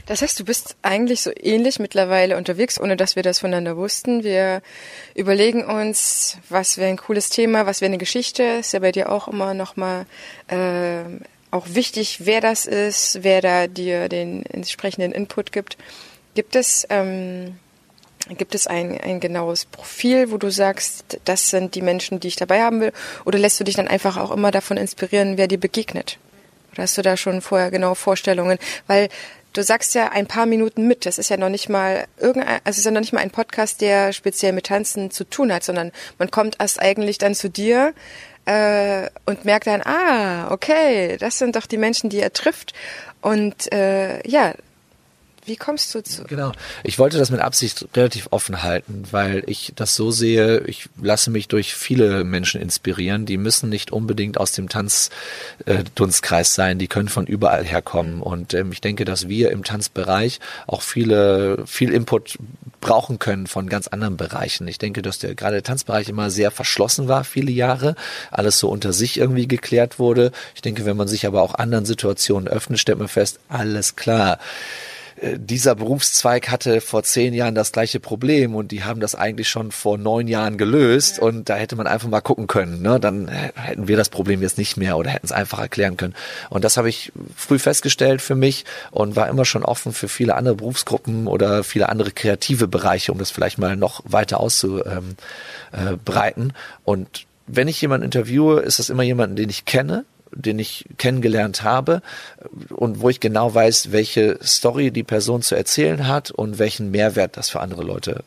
Das 0.07 0.21
heißt, 0.21 0.39
du 0.39 0.45
bist 0.45 0.77
eigentlich 0.81 1.21
so 1.21 1.31
ähnlich 1.35 1.79
mittlerweile 1.79 2.37
unterwegs, 2.37 2.79
ohne 2.79 2.95
dass 2.95 3.17
wir 3.17 3.23
das 3.23 3.39
voneinander 3.39 3.75
wussten. 3.75 4.23
Wir 4.23 4.61
überlegen 5.15 5.65
uns, 5.65 6.37
was 6.49 6.77
wäre 6.77 6.89
ein 6.89 6.97
cooles 6.97 7.29
Thema, 7.29 7.65
was 7.65 7.81
wäre 7.81 7.89
eine 7.89 7.97
Geschichte. 7.97 8.43
Ist 8.43 8.71
ja 8.73 8.79
bei 8.79 8.93
dir 8.93 9.11
auch 9.11 9.27
immer 9.27 9.53
nochmal 9.53 10.05
äh, 10.47 11.03
auch 11.51 11.67
wichtig, 11.69 12.25
wer 12.25 12.39
das 12.39 12.65
ist, 12.65 13.23
wer 13.23 13.41
da 13.41 13.67
dir 13.67 14.07
den 14.07 14.45
entsprechenden 14.45 15.11
Input 15.11 15.51
gibt. 15.51 15.77
Gibt 16.35 16.55
es 16.55 16.87
ähm, 16.89 17.57
Gibt 18.29 18.55
es 18.55 18.67
ein, 18.67 18.99
ein 18.99 19.19
genaues 19.21 19.65
Profil, 19.65 20.31
wo 20.31 20.37
du 20.37 20.51
sagst, 20.51 21.19
das 21.23 21.49
sind 21.49 21.75
die 21.75 21.81
Menschen, 21.81 22.19
die 22.19 22.27
ich 22.27 22.35
dabei 22.35 22.61
haben 22.61 22.81
will? 22.81 22.91
Oder 23.23 23.39
lässt 23.39 23.59
du 23.59 23.63
dich 23.63 23.75
dann 23.75 23.87
einfach 23.87 24.17
auch 24.17 24.31
immer 24.31 24.51
davon 24.51 24.75
inspirieren, 24.75 25.37
wer 25.37 25.47
dir 25.47 25.59
begegnet? 25.59 26.17
Oder 26.73 26.83
hast 26.83 26.97
du 26.97 27.01
da 27.01 27.15
schon 27.15 27.41
vorher 27.41 27.71
genaue 27.71 27.95
Vorstellungen? 27.95 28.57
Weil 28.85 29.07
Du 29.57 29.63
sagst 29.63 29.95
ja 29.95 30.09
ein 30.09 30.27
paar 30.27 30.45
Minuten 30.45 30.87
mit. 30.87 31.07
Das 31.07 31.17
ist 31.17 31.29
ja 31.29 31.37
noch 31.37 31.49
nicht 31.49 31.67
mal 31.67 32.05
irgendein, 32.19 32.59
also 32.63 32.77
ist 32.77 32.85
ja 32.85 32.91
noch 32.91 33.01
nicht 33.01 33.11
mal 33.11 33.21
ein 33.21 33.31
Podcast, 33.31 33.81
der 33.81 34.13
speziell 34.13 34.53
mit 34.53 34.67
Tanzen 34.67 35.09
zu 35.09 35.23
tun 35.23 35.51
hat, 35.51 35.63
sondern 35.63 35.91
man 36.19 36.29
kommt 36.29 36.57
erst 36.59 36.79
eigentlich 36.79 37.17
dann 37.17 37.33
zu 37.33 37.49
dir 37.49 37.95
äh, 38.45 39.09
und 39.25 39.45
merkt 39.45 39.65
dann, 39.65 39.81
ah, 39.81 40.51
okay, 40.51 41.17
das 41.17 41.39
sind 41.39 41.55
doch 41.55 41.65
die 41.65 41.79
Menschen, 41.79 42.11
die 42.11 42.19
er 42.19 42.33
trifft. 42.33 42.75
Und 43.21 43.73
äh, 43.73 44.21
ja, 44.29 44.53
Wie 45.47 45.55
kommst 45.55 45.95
du 45.95 46.03
zu? 46.03 46.25
Genau. 46.25 46.51
Ich 46.83 46.99
wollte 46.99 47.17
das 47.17 47.31
mit 47.31 47.39
Absicht 47.39 47.87
relativ 47.95 48.27
offen 48.31 48.63
halten, 48.63 49.03
weil 49.11 49.43
ich 49.47 49.71
das 49.77 49.95
so 49.95 50.11
sehe, 50.11 50.59
ich 50.67 50.89
lasse 51.01 51.31
mich 51.31 51.47
durch 51.47 51.73
viele 51.73 52.25
Menschen 52.25 52.59
inspirieren, 52.59 53.25
die 53.25 53.37
müssen 53.37 53.69
nicht 53.69 53.93
unbedingt 53.93 54.37
aus 54.37 54.51
dem 54.51 54.67
Tanzdunstkreis 54.67 56.53
sein, 56.53 56.79
die 56.79 56.89
können 56.89 57.07
von 57.07 57.25
überall 57.25 57.63
herkommen. 57.63 58.21
Und 58.21 58.53
ähm, 58.55 58.73
ich 58.73 58.81
denke, 58.81 59.05
dass 59.05 59.29
wir 59.29 59.51
im 59.51 59.63
Tanzbereich 59.63 60.41
auch 60.67 60.81
viele, 60.81 61.65
viel 61.65 61.93
Input 61.93 62.37
brauchen 62.81 63.17
können 63.17 63.47
von 63.47 63.69
ganz 63.69 63.87
anderen 63.87 64.17
Bereichen. 64.17 64.67
Ich 64.67 64.79
denke, 64.79 65.01
dass 65.01 65.17
der 65.17 65.33
gerade 65.33 65.55
der 65.55 65.63
Tanzbereich 65.63 66.09
immer 66.09 66.29
sehr 66.29 66.51
verschlossen 66.51 67.07
war, 67.07 67.23
viele 67.23 67.51
Jahre, 67.51 67.95
alles 68.31 68.59
so 68.59 68.67
unter 68.67 68.91
sich 68.91 69.17
irgendwie 69.17 69.47
geklärt 69.47 69.97
wurde. 69.97 70.33
Ich 70.55 70.61
denke, 70.61 70.83
wenn 70.83 70.97
man 70.97 71.07
sich 71.07 71.25
aber 71.25 71.41
auch 71.41 71.55
anderen 71.55 71.85
Situationen 71.85 72.49
öffnet, 72.49 72.79
stellt 72.79 72.99
man 72.99 73.07
fest, 73.07 73.39
alles 73.47 73.95
klar 73.95 74.33
äh, 74.33 74.96
dieser 75.19 75.73
Berufszweig 75.73 76.49
hatte 76.49 76.79
vor 76.79 77.01
zehn 77.01 77.33
Jahren 77.33 77.55
das 77.55 77.71
gleiche 77.71 77.99
Problem 77.99 78.53
und 78.53 78.71
die 78.71 78.83
haben 78.83 78.99
das 78.99 79.15
eigentlich 79.15 79.49
schon 79.49 79.71
vor 79.71 79.97
neun 79.97 80.27
Jahren 80.27 80.59
gelöst 80.59 81.17
und 81.17 81.49
da 81.49 81.55
hätte 81.55 81.75
man 81.75 81.87
einfach 81.87 82.07
mal 82.07 82.21
gucken 82.21 82.45
können. 82.45 82.83
Ne? 82.83 82.99
Dann 82.99 83.27
hätten 83.27 83.87
wir 83.87 83.97
das 83.97 84.09
Problem 84.09 84.43
jetzt 84.43 84.59
nicht 84.59 84.77
mehr 84.77 84.95
oder 84.95 85.09
hätten 85.09 85.25
es 85.25 85.31
einfach 85.31 85.57
erklären 85.57 85.97
können. 85.97 86.13
Und 86.51 86.63
das 86.63 86.77
habe 86.77 86.89
ich 86.89 87.11
früh 87.35 87.57
festgestellt 87.57 88.21
für 88.21 88.35
mich 88.35 88.65
und 88.91 89.15
war 89.15 89.27
immer 89.27 89.45
schon 89.45 89.63
offen 89.63 89.91
für 89.91 90.07
viele 90.07 90.35
andere 90.35 90.55
Berufsgruppen 90.55 91.25
oder 91.25 91.63
viele 91.63 91.89
andere 91.89 92.11
kreative 92.11 92.67
Bereiche, 92.67 93.11
um 93.11 93.17
das 93.17 93.31
vielleicht 93.31 93.57
mal 93.57 93.75
noch 93.75 94.03
weiter 94.05 94.39
auszubreiten. 94.39 96.43
Ähm, 96.43 96.49
äh, 96.49 96.53
und 96.83 97.25
wenn 97.47 97.67
ich 97.67 97.81
jemanden 97.81 98.05
interviewe, 98.05 98.59
ist 98.59 98.77
das 98.77 98.91
immer 98.91 99.03
jemanden, 99.03 99.35
den 99.35 99.49
ich 99.49 99.65
kenne 99.65 100.05
den 100.37 100.59
ich 100.59 100.85
kennengelernt 100.97 101.63
habe 101.63 102.01
und 102.69 103.01
wo 103.01 103.09
ich 103.09 103.19
genau 103.19 103.53
weiß, 103.53 103.91
welche 103.91 104.39
Story 104.43 104.91
die 104.91 105.03
Person 105.03 105.41
zu 105.41 105.55
erzählen 105.55 106.07
hat 106.07 106.31
und 106.31 106.59
welchen 106.59 106.91
Mehrwert 106.91 107.37
das 107.37 107.49
für 107.49 107.59
andere 107.59 107.83
Leute 107.83 108.23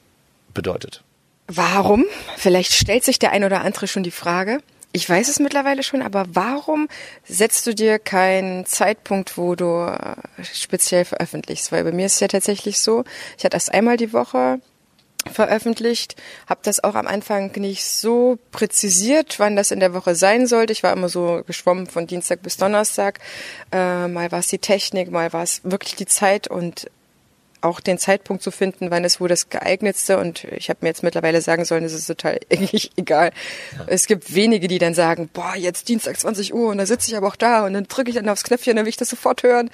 bedeutet. 0.52 1.02
Warum? 1.46 2.04
Vielleicht 2.36 2.72
stellt 2.72 3.04
sich 3.04 3.18
der 3.18 3.32
ein 3.32 3.44
oder 3.44 3.62
andere 3.62 3.86
schon 3.88 4.02
die 4.02 4.10
Frage. 4.10 4.60
Ich 4.92 5.08
weiß 5.08 5.28
es 5.28 5.38
mittlerweile 5.38 5.84
schon, 5.84 6.02
aber 6.02 6.26
warum 6.32 6.88
setzt 7.24 7.66
du 7.66 7.74
dir 7.74 8.00
keinen 8.00 8.66
Zeitpunkt, 8.66 9.38
wo 9.38 9.54
du 9.54 9.86
äh, 9.86 10.16
speziell 10.42 11.04
veröffentlichst? 11.04 11.70
Weil 11.70 11.84
bei 11.84 11.92
mir 11.92 12.06
ist 12.06 12.14
es 12.14 12.20
ja 12.20 12.28
tatsächlich 12.28 12.80
so, 12.80 13.04
ich 13.38 13.44
hatte 13.44 13.56
erst 13.56 13.72
einmal 13.72 13.96
die 13.96 14.12
Woche 14.12 14.60
veröffentlicht, 15.30 16.16
habe 16.48 16.60
das 16.62 16.82
auch 16.82 16.94
am 16.94 17.06
Anfang 17.06 17.52
nicht 17.56 17.84
so 17.84 18.38
präzisiert, 18.52 19.38
wann 19.38 19.56
das 19.56 19.70
in 19.70 19.80
der 19.80 19.94
Woche 19.94 20.14
sein 20.14 20.46
sollte. 20.46 20.72
Ich 20.72 20.82
war 20.82 20.92
immer 20.92 21.08
so 21.08 21.42
geschwommen 21.46 21.86
von 21.86 22.06
Dienstag 22.06 22.42
bis 22.42 22.56
Donnerstag. 22.56 23.18
Äh, 23.72 24.08
mal 24.08 24.32
war 24.32 24.38
es 24.38 24.48
die 24.48 24.58
Technik, 24.58 25.10
mal 25.10 25.32
war 25.32 25.42
es 25.42 25.60
wirklich 25.64 25.96
die 25.96 26.06
Zeit 26.06 26.48
und 26.48 26.90
auch 27.60 27.80
den 27.80 27.98
Zeitpunkt 27.98 28.42
zu 28.42 28.50
finden, 28.50 28.90
wann 28.90 29.04
es 29.04 29.20
wohl 29.20 29.28
das 29.28 29.48
geeignetste 29.48 30.18
und 30.18 30.44
ich 30.44 30.70
habe 30.70 30.78
mir 30.82 30.88
jetzt 30.88 31.02
mittlerweile 31.02 31.40
sagen 31.40 31.64
sollen, 31.64 31.84
es 31.84 31.92
ist 31.92 32.06
total 32.06 32.38
eigentlich 32.50 32.92
egal. 32.96 33.32
Ja. 33.76 33.84
Es 33.86 34.06
gibt 34.06 34.34
wenige, 34.34 34.68
die 34.68 34.78
dann 34.78 34.94
sagen, 34.94 35.28
boah, 35.32 35.54
jetzt 35.56 35.88
Dienstag 35.88 36.18
20 36.18 36.54
Uhr 36.54 36.68
und 36.68 36.78
da 36.78 36.86
sitze 36.86 37.10
ich 37.10 37.16
aber 37.16 37.28
auch 37.28 37.36
da 37.36 37.66
und 37.66 37.74
dann 37.74 37.84
drücke 37.84 38.10
ich 38.10 38.16
dann 38.16 38.28
aufs 38.28 38.44
Knöpfchen, 38.44 38.76
dann 38.76 38.84
will 38.84 38.90
ich 38.90 38.96
das 38.96 39.08
sofort 39.08 39.42
hören. 39.42 39.70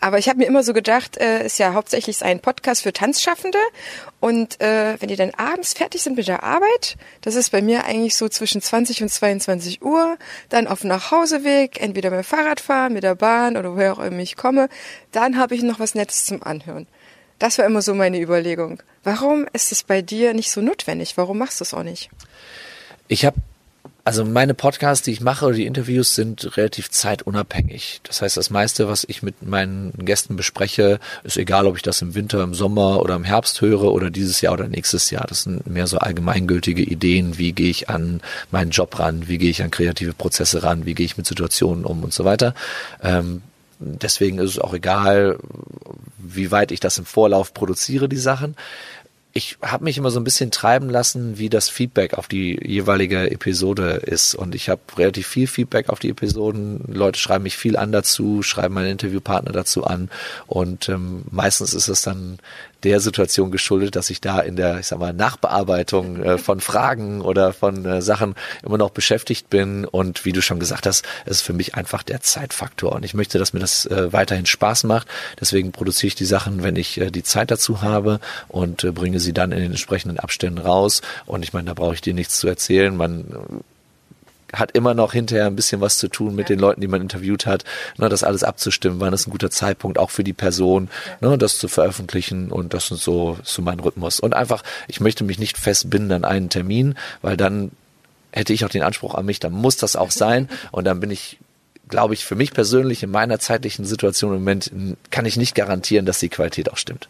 Aber 0.00 0.18
ich 0.18 0.28
habe 0.28 0.38
mir 0.38 0.46
immer 0.46 0.62
so 0.62 0.72
gedacht, 0.72 1.16
äh, 1.18 1.44
ist 1.44 1.58
ja 1.58 1.74
hauptsächlich 1.74 2.22
ein 2.22 2.40
Podcast 2.40 2.82
für 2.82 2.92
Tanzschaffende 2.92 3.58
und 4.20 4.60
äh, 4.60 5.00
wenn 5.00 5.08
die 5.08 5.16
dann 5.16 5.30
abends 5.34 5.74
fertig 5.74 6.02
sind 6.02 6.16
mit 6.16 6.28
der 6.28 6.42
Arbeit, 6.42 6.96
das 7.20 7.36
ist 7.36 7.50
bei 7.50 7.62
mir 7.62 7.84
eigentlich 7.84 8.16
so 8.16 8.28
zwischen 8.28 8.60
20 8.60 9.02
und 9.02 9.08
22 9.10 9.82
Uhr, 9.82 10.16
dann 10.48 10.66
auf 10.66 10.80
dem 10.80 10.88
Nachhauseweg, 10.88 11.80
entweder 11.80 12.10
mit 12.10 12.20
dem 12.20 12.24
Fahrrad 12.24 12.60
fahren, 12.60 12.94
mit 12.94 13.04
der 13.04 13.14
Bahn 13.14 13.56
oder 13.56 13.74
woher 13.74 13.92
auch 13.92 14.00
immer 14.00 14.18
ich 14.18 14.36
komme, 14.36 14.68
dann 15.12 15.38
habe 15.38 15.54
ich 15.54 15.62
noch 15.62 15.78
was 15.78 15.94
Nettes 15.94 16.26
zum 16.26 16.42
Anhören. 16.42 16.86
Das 17.38 17.58
war 17.58 17.64
immer 17.66 17.82
so 17.82 17.94
meine 17.94 18.20
Überlegung. 18.20 18.82
Warum 19.04 19.46
ist 19.52 19.72
es 19.72 19.82
bei 19.82 20.02
dir 20.02 20.34
nicht 20.34 20.50
so 20.50 20.60
notwendig? 20.60 21.16
Warum 21.16 21.38
machst 21.38 21.60
du 21.60 21.64
es 21.64 21.74
auch 21.74 21.84
nicht? 21.84 22.10
Ich 23.06 23.24
habe 23.24 23.36
also 24.08 24.24
meine 24.24 24.54
Podcasts, 24.54 25.04
die 25.04 25.10
ich 25.10 25.20
mache 25.20 25.44
oder 25.44 25.56
die 25.56 25.66
Interviews 25.66 26.14
sind 26.14 26.56
relativ 26.56 26.90
zeitunabhängig. 26.90 28.00
Das 28.04 28.22
heißt, 28.22 28.38
das 28.38 28.48
meiste, 28.48 28.88
was 28.88 29.04
ich 29.06 29.22
mit 29.22 29.42
meinen 29.42 29.92
Gästen 29.98 30.34
bespreche, 30.34 30.98
ist 31.24 31.36
egal, 31.36 31.66
ob 31.66 31.76
ich 31.76 31.82
das 31.82 32.00
im 32.00 32.14
Winter, 32.14 32.42
im 32.42 32.54
Sommer 32.54 33.02
oder 33.02 33.16
im 33.16 33.24
Herbst 33.24 33.60
höre 33.60 33.92
oder 33.92 34.08
dieses 34.08 34.40
Jahr 34.40 34.54
oder 34.54 34.66
nächstes 34.66 35.10
Jahr. 35.10 35.26
Das 35.28 35.42
sind 35.42 35.66
mehr 35.66 35.86
so 35.86 35.98
allgemeingültige 35.98 36.82
Ideen. 36.82 37.36
Wie 37.36 37.52
gehe 37.52 37.68
ich 37.68 37.90
an 37.90 38.22
meinen 38.50 38.70
Job 38.70 38.98
ran? 38.98 39.28
Wie 39.28 39.36
gehe 39.36 39.50
ich 39.50 39.62
an 39.62 39.70
kreative 39.70 40.14
Prozesse 40.14 40.62
ran? 40.62 40.86
Wie 40.86 40.94
gehe 40.94 41.04
ich 41.04 41.18
mit 41.18 41.26
Situationen 41.26 41.84
um 41.84 42.02
und 42.02 42.14
so 42.14 42.24
weiter? 42.24 42.54
Ähm, 43.02 43.42
deswegen 43.78 44.38
ist 44.38 44.50
es 44.50 44.58
auch 44.58 44.74
egal, 44.74 45.38
wie 46.18 46.50
weit 46.50 46.72
ich 46.72 46.80
das 46.80 46.98
im 46.98 47.04
Vorlauf 47.04 47.54
produziere, 47.54 48.08
die 48.08 48.16
Sachen. 48.16 48.56
Ich 49.34 49.58
habe 49.62 49.84
mich 49.84 49.98
immer 49.98 50.10
so 50.10 50.18
ein 50.18 50.24
bisschen 50.24 50.50
treiben 50.50 50.88
lassen, 50.90 51.38
wie 51.38 51.48
das 51.48 51.68
Feedback 51.68 52.14
auf 52.14 52.28
die 52.28 52.58
jeweilige 52.64 53.30
Episode 53.30 54.02
ist. 54.04 54.34
Und 54.34 54.54
ich 54.54 54.68
habe 54.68 54.80
relativ 54.96 55.28
viel 55.28 55.46
Feedback 55.46 55.90
auf 55.90 56.00
die 56.00 56.08
Episoden. 56.08 56.82
Leute 56.88 57.20
schreiben 57.20 57.44
mich 57.44 57.56
viel 57.56 57.76
an 57.76 57.92
dazu, 57.92 58.42
schreiben 58.42 58.74
meine 58.74 58.90
Interviewpartner 58.90 59.52
dazu 59.52 59.84
an. 59.84 60.10
Und 60.46 60.88
ähm, 60.88 61.22
meistens 61.30 61.74
ist 61.74 61.88
es 61.88 62.02
dann 62.02 62.38
der 62.84 63.00
Situation 63.00 63.50
geschuldet, 63.50 63.96
dass 63.96 64.10
ich 64.10 64.20
da 64.20 64.40
in 64.40 64.56
der, 64.56 64.78
ich 64.78 64.86
sag 64.86 64.98
mal, 64.98 65.12
Nachbearbeitung 65.12 66.22
äh, 66.22 66.38
von 66.38 66.60
Fragen 66.60 67.20
oder 67.20 67.52
von 67.52 67.84
äh, 67.84 68.02
Sachen 68.02 68.34
immer 68.62 68.78
noch 68.78 68.90
beschäftigt 68.90 69.50
bin. 69.50 69.84
Und 69.84 70.24
wie 70.24 70.32
du 70.32 70.40
schon 70.40 70.60
gesagt 70.60 70.86
hast, 70.86 71.04
ist 71.26 71.42
für 71.42 71.52
mich 71.52 71.74
einfach 71.74 72.02
der 72.02 72.20
Zeitfaktor. 72.20 72.92
Und 72.92 73.04
ich 73.04 73.14
möchte, 73.14 73.38
dass 73.38 73.52
mir 73.52 73.60
das 73.60 73.86
äh, 73.86 74.12
weiterhin 74.12 74.46
Spaß 74.46 74.84
macht. 74.84 75.08
Deswegen 75.40 75.72
produziere 75.72 76.08
ich 76.08 76.14
die 76.14 76.24
Sachen, 76.24 76.62
wenn 76.62 76.76
ich 76.76 77.00
äh, 77.00 77.10
die 77.10 77.24
Zeit 77.24 77.50
dazu 77.50 77.82
habe 77.82 78.20
und 78.48 78.84
äh, 78.84 78.92
bringe 78.92 79.18
sie 79.18 79.32
dann 79.32 79.52
in 79.52 79.58
den 79.58 79.70
entsprechenden 79.72 80.18
Abständen 80.18 80.58
raus. 80.58 81.02
Und 81.26 81.42
ich 81.42 81.52
meine, 81.52 81.66
da 81.66 81.74
brauche 81.74 81.94
ich 81.94 82.00
dir 82.00 82.14
nichts 82.14 82.38
zu 82.38 82.46
erzählen. 82.46 82.96
Man 82.96 83.62
hat 84.52 84.72
immer 84.72 84.94
noch 84.94 85.12
hinterher 85.12 85.46
ein 85.46 85.56
bisschen 85.56 85.80
was 85.80 85.98
zu 85.98 86.08
tun 86.08 86.34
mit 86.34 86.48
ja. 86.48 86.56
den 86.56 86.60
Leuten, 86.60 86.80
die 86.80 86.88
man 86.88 87.02
interviewt 87.02 87.46
hat, 87.46 87.64
ne, 87.96 88.08
das 88.08 88.24
alles 88.24 88.44
abzustimmen, 88.44 89.00
wann 89.00 89.12
ist 89.12 89.26
ein 89.26 89.30
guter 89.30 89.50
Zeitpunkt 89.50 89.98
auch 89.98 90.10
für 90.10 90.24
die 90.24 90.32
Person, 90.32 90.88
ja. 91.20 91.30
ne, 91.30 91.38
das 91.38 91.58
zu 91.58 91.68
veröffentlichen 91.68 92.50
und 92.50 92.74
das 92.74 92.90
ist 92.90 93.02
so, 93.02 93.38
so 93.42 93.62
mein 93.62 93.80
Rhythmus. 93.80 94.20
Und 94.20 94.34
einfach, 94.34 94.62
ich 94.86 95.00
möchte 95.00 95.24
mich 95.24 95.38
nicht 95.38 95.58
festbinden 95.58 96.12
an 96.12 96.24
einen 96.24 96.48
Termin, 96.48 96.94
weil 97.22 97.36
dann 97.36 97.70
hätte 98.32 98.52
ich 98.52 98.64
auch 98.64 98.70
den 98.70 98.82
Anspruch 98.82 99.14
an 99.14 99.26
mich, 99.26 99.40
dann 99.40 99.52
muss 99.52 99.76
das 99.76 99.96
auch 99.96 100.10
sein 100.10 100.48
und 100.70 100.84
dann 100.84 101.00
bin 101.00 101.10
ich 101.10 101.38
glaube 101.88 102.12
ich, 102.12 102.26
für 102.26 102.34
mich 102.34 102.52
persönlich 102.52 103.02
in 103.02 103.10
meiner 103.10 103.38
zeitlichen 103.38 103.86
Situation 103.86 104.34
im 104.34 104.40
Moment 104.40 104.70
kann 105.10 105.24
ich 105.24 105.38
nicht 105.38 105.54
garantieren, 105.54 106.04
dass 106.04 106.18
die 106.18 106.28
Qualität 106.28 106.70
auch 106.70 106.76
stimmt. 106.76 107.08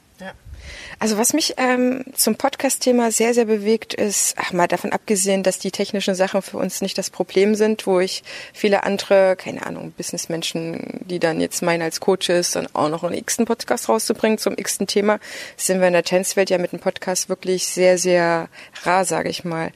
Also 1.00 1.16
was 1.16 1.32
mich 1.32 1.54
ähm, 1.58 2.02
zum 2.14 2.34
Podcast-Thema 2.34 3.12
sehr, 3.12 3.32
sehr 3.32 3.44
bewegt, 3.44 3.94
ist, 3.94 4.34
ach 4.36 4.52
mal 4.52 4.66
davon 4.66 4.90
abgesehen, 4.92 5.44
dass 5.44 5.60
die 5.60 5.70
technischen 5.70 6.16
Sachen 6.16 6.42
für 6.42 6.56
uns 6.56 6.80
nicht 6.80 6.98
das 6.98 7.08
Problem 7.08 7.54
sind, 7.54 7.86
wo 7.86 8.00
ich 8.00 8.24
viele 8.52 8.82
andere, 8.82 9.36
keine 9.36 9.64
Ahnung, 9.64 9.92
Businessmenschen, 9.96 11.00
die 11.04 11.20
dann 11.20 11.40
jetzt 11.40 11.62
meinen 11.62 11.82
als 11.82 12.00
Coaches, 12.00 12.50
dann 12.50 12.66
auch 12.72 12.88
noch 12.88 13.04
einen 13.04 13.14
x-ten 13.14 13.44
Podcast 13.44 13.88
rauszubringen 13.88 14.38
zum 14.38 14.54
x-ten 14.58 14.88
Thema, 14.88 15.20
sind 15.56 15.78
wir 15.78 15.86
in 15.86 15.92
der 15.92 16.02
Tänzwelt 16.02 16.50
ja 16.50 16.58
mit 16.58 16.72
dem 16.72 16.80
Podcast 16.80 17.28
wirklich 17.28 17.68
sehr, 17.68 17.96
sehr 17.96 18.48
rar, 18.82 19.04
sage 19.04 19.28
ich 19.28 19.44
mal. 19.44 19.70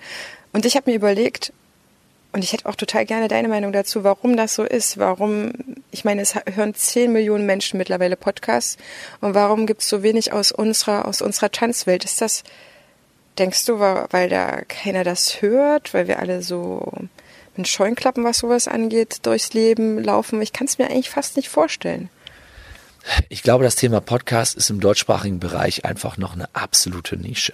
Und 0.53 0.67
ich 0.67 0.75
habe 0.75 0.91
mir 0.91 0.97
überlegt, 0.97 1.53
und 2.33 2.43
ich 2.43 2.53
hätte 2.53 2.67
auch 2.67 2.77
total 2.77 3.05
gerne 3.05 3.29
deine 3.29 3.49
Meinung 3.49 3.73
dazu, 3.73 4.05
warum 4.05 4.37
das 4.37 4.55
so 4.55 4.65
ist. 4.65 4.97
Warum, 4.97 5.53
ich 5.91 6.05
meine, 6.05 6.23
es 6.23 6.35
hören 6.55 6.75
zehn 6.75 7.13
Millionen 7.13 7.45
Menschen 7.45 7.77
mittlerweile 7.77 8.17
Podcasts. 8.17 8.79
Und 9.21 9.35
warum 9.35 9.67
gibt 9.67 9.83
es 9.83 9.89
so 9.89 10.03
wenig 10.03 10.33
aus 10.33 10.51
unserer, 10.51 11.07
aus 11.07 11.21
unserer 11.21 11.53
Tanzwelt? 11.53 12.05
Ist 12.05 12.23
das, 12.23 12.43
denkst 13.39 13.67
du, 13.67 13.79
weil 13.81 14.31
da 14.31 14.63
keiner 14.67 15.05
das 15.05 15.43
hört, 15.43 15.93
weil 15.93 16.09
wir 16.09 16.21
alle 16.21 16.43
so 16.43 16.91
mit 17.55 17.69
Scheunklappen, 17.69 18.25
was 18.25 18.39
sowas 18.39 18.67
angeht, 18.67 19.27
durchs 19.27 19.53
Leben 19.53 20.03
laufen? 20.03 20.41
Ich 20.41 20.55
kann 20.55 20.67
es 20.67 20.79
mir 20.79 20.87
eigentlich 20.87 21.11
fast 21.11 21.37
nicht 21.37 21.51
vorstellen. 21.51 22.09
Ich 23.29 23.43
glaube, 23.43 23.65
das 23.65 23.77
Thema 23.77 24.01
Podcast 24.01 24.57
ist 24.57 24.71
im 24.71 24.81
deutschsprachigen 24.81 25.41
Bereich 25.41 25.85
einfach 25.85 26.17
noch 26.17 26.33
eine 26.33 26.49
absolute 26.55 27.17
Nische. 27.19 27.53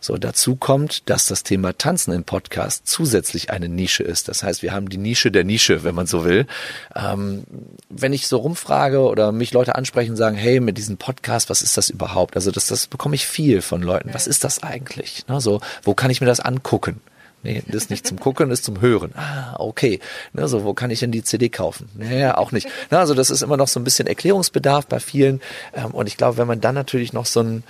So, 0.00 0.16
dazu 0.16 0.56
kommt, 0.56 1.08
dass 1.10 1.26
das 1.26 1.42
Thema 1.42 1.76
Tanzen 1.76 2.12
im 2.12 2.24
Podcast 2.24 2.86
zusätzlich 2.86 3.50
eine 3.50 3.68
Nische 3.68 4.02
ist. 4.02 4.28
Das 4.28 4.42
heißt, 4.42 4.62
wir 4.62 4.72
haben 4.72 4.88
die 4.88 4.98
Nische 4.98 5.30
der 5.30 5.44
Nische, 5.44 5.84
wenn 5.84 5.94
man 5.94 6.06
so 6.06 6.24
will. 6.24 6.46
Ähm, 6.94 7.44
wenn 7.88 8.12
ich 8.12 8.28
so 8.28 8.38
rumfrage 8.38 9.00
oder 9.00 9.32
mich 9.32 9.52
Leute 9.52 9.74
ansprechen 9.74 10.12
und 10.12 10.16
sagen, 10.16 10.36
hey, 10.36 10.60
mit 10.60 10.78
diesem 10.78 10.96
Podcast, 10.96 11.50
was 11.50 11.62
ist 11.62 11.76
das 11.76 11.90
überhaupt? 11.90 12.36
Also 12.36 12.50
das, 12.50 12.66
das 12.66 12.86
bekomme 12.86 13.14
ich 13.14 13.26
viel 13.26 13.62
von 13.62 13.82
Leuten. 13.82 14.10
Was 14.12 14.26
ist 14.26 14.44
das 14.44 14.62
eigentlich? 14.62 15.24
Na, 15.28 15.40
so, 15.40 15.60
wo 15.82 15.94
kann 15.94 16.10
ich 16.10 16.20
mir 16.20 16.26
das 16.26 16.40
angucken? 16.40 17.00
Nee, 17.44 17.62
das 17.66 17.84
ist 17.84 17.90
nicht 17.90 18.06
zum 18.06 18.18
Gucken, 18.18 18.48
das 18.48 18.60
ist 18.60 18.64
zum 18.64 18.80
Hören. 18.80 19.12
Ah, 19.14 19.54
okay. 19.58 20.00
Ne, 20.32 20.48
so, 20.48 20.64
wo 20.64 20.74
kann 20.74 20.90
ich 20.90 21.00
denn 21.00 21.12
die 21.12 21.22
CD 21.22 21.48
kaufen? 21.48 21.88
Naja, 21.94 22.36
auch 22.36 22.50
nicht. 22.50 22.68
Na, 22.90 22.98
also 22.98 23.14
das 23.14 23.30
ist 23.30 23.42
immer 23.42 23.56
noch 23.56 23.68
so 23.68 23.78
ein 23.78 23.84
bisschen 23.84 24.08
Erklärungsbedarf 24.08 24.86
bei 24.86 24.98
vielen. 24.98 25.40
Ähm, 25.72 25.92
und 25.92 26.08
ich 26.08 26.16
glaube, 26.16 26.36
wenn 26.36 26.48
man 26.48 26.60
dann 26.60 26.74
natürlich 26.74 27.12
noch 27.12 27.26
so 27.26 27.40
ein, 27.40 27.62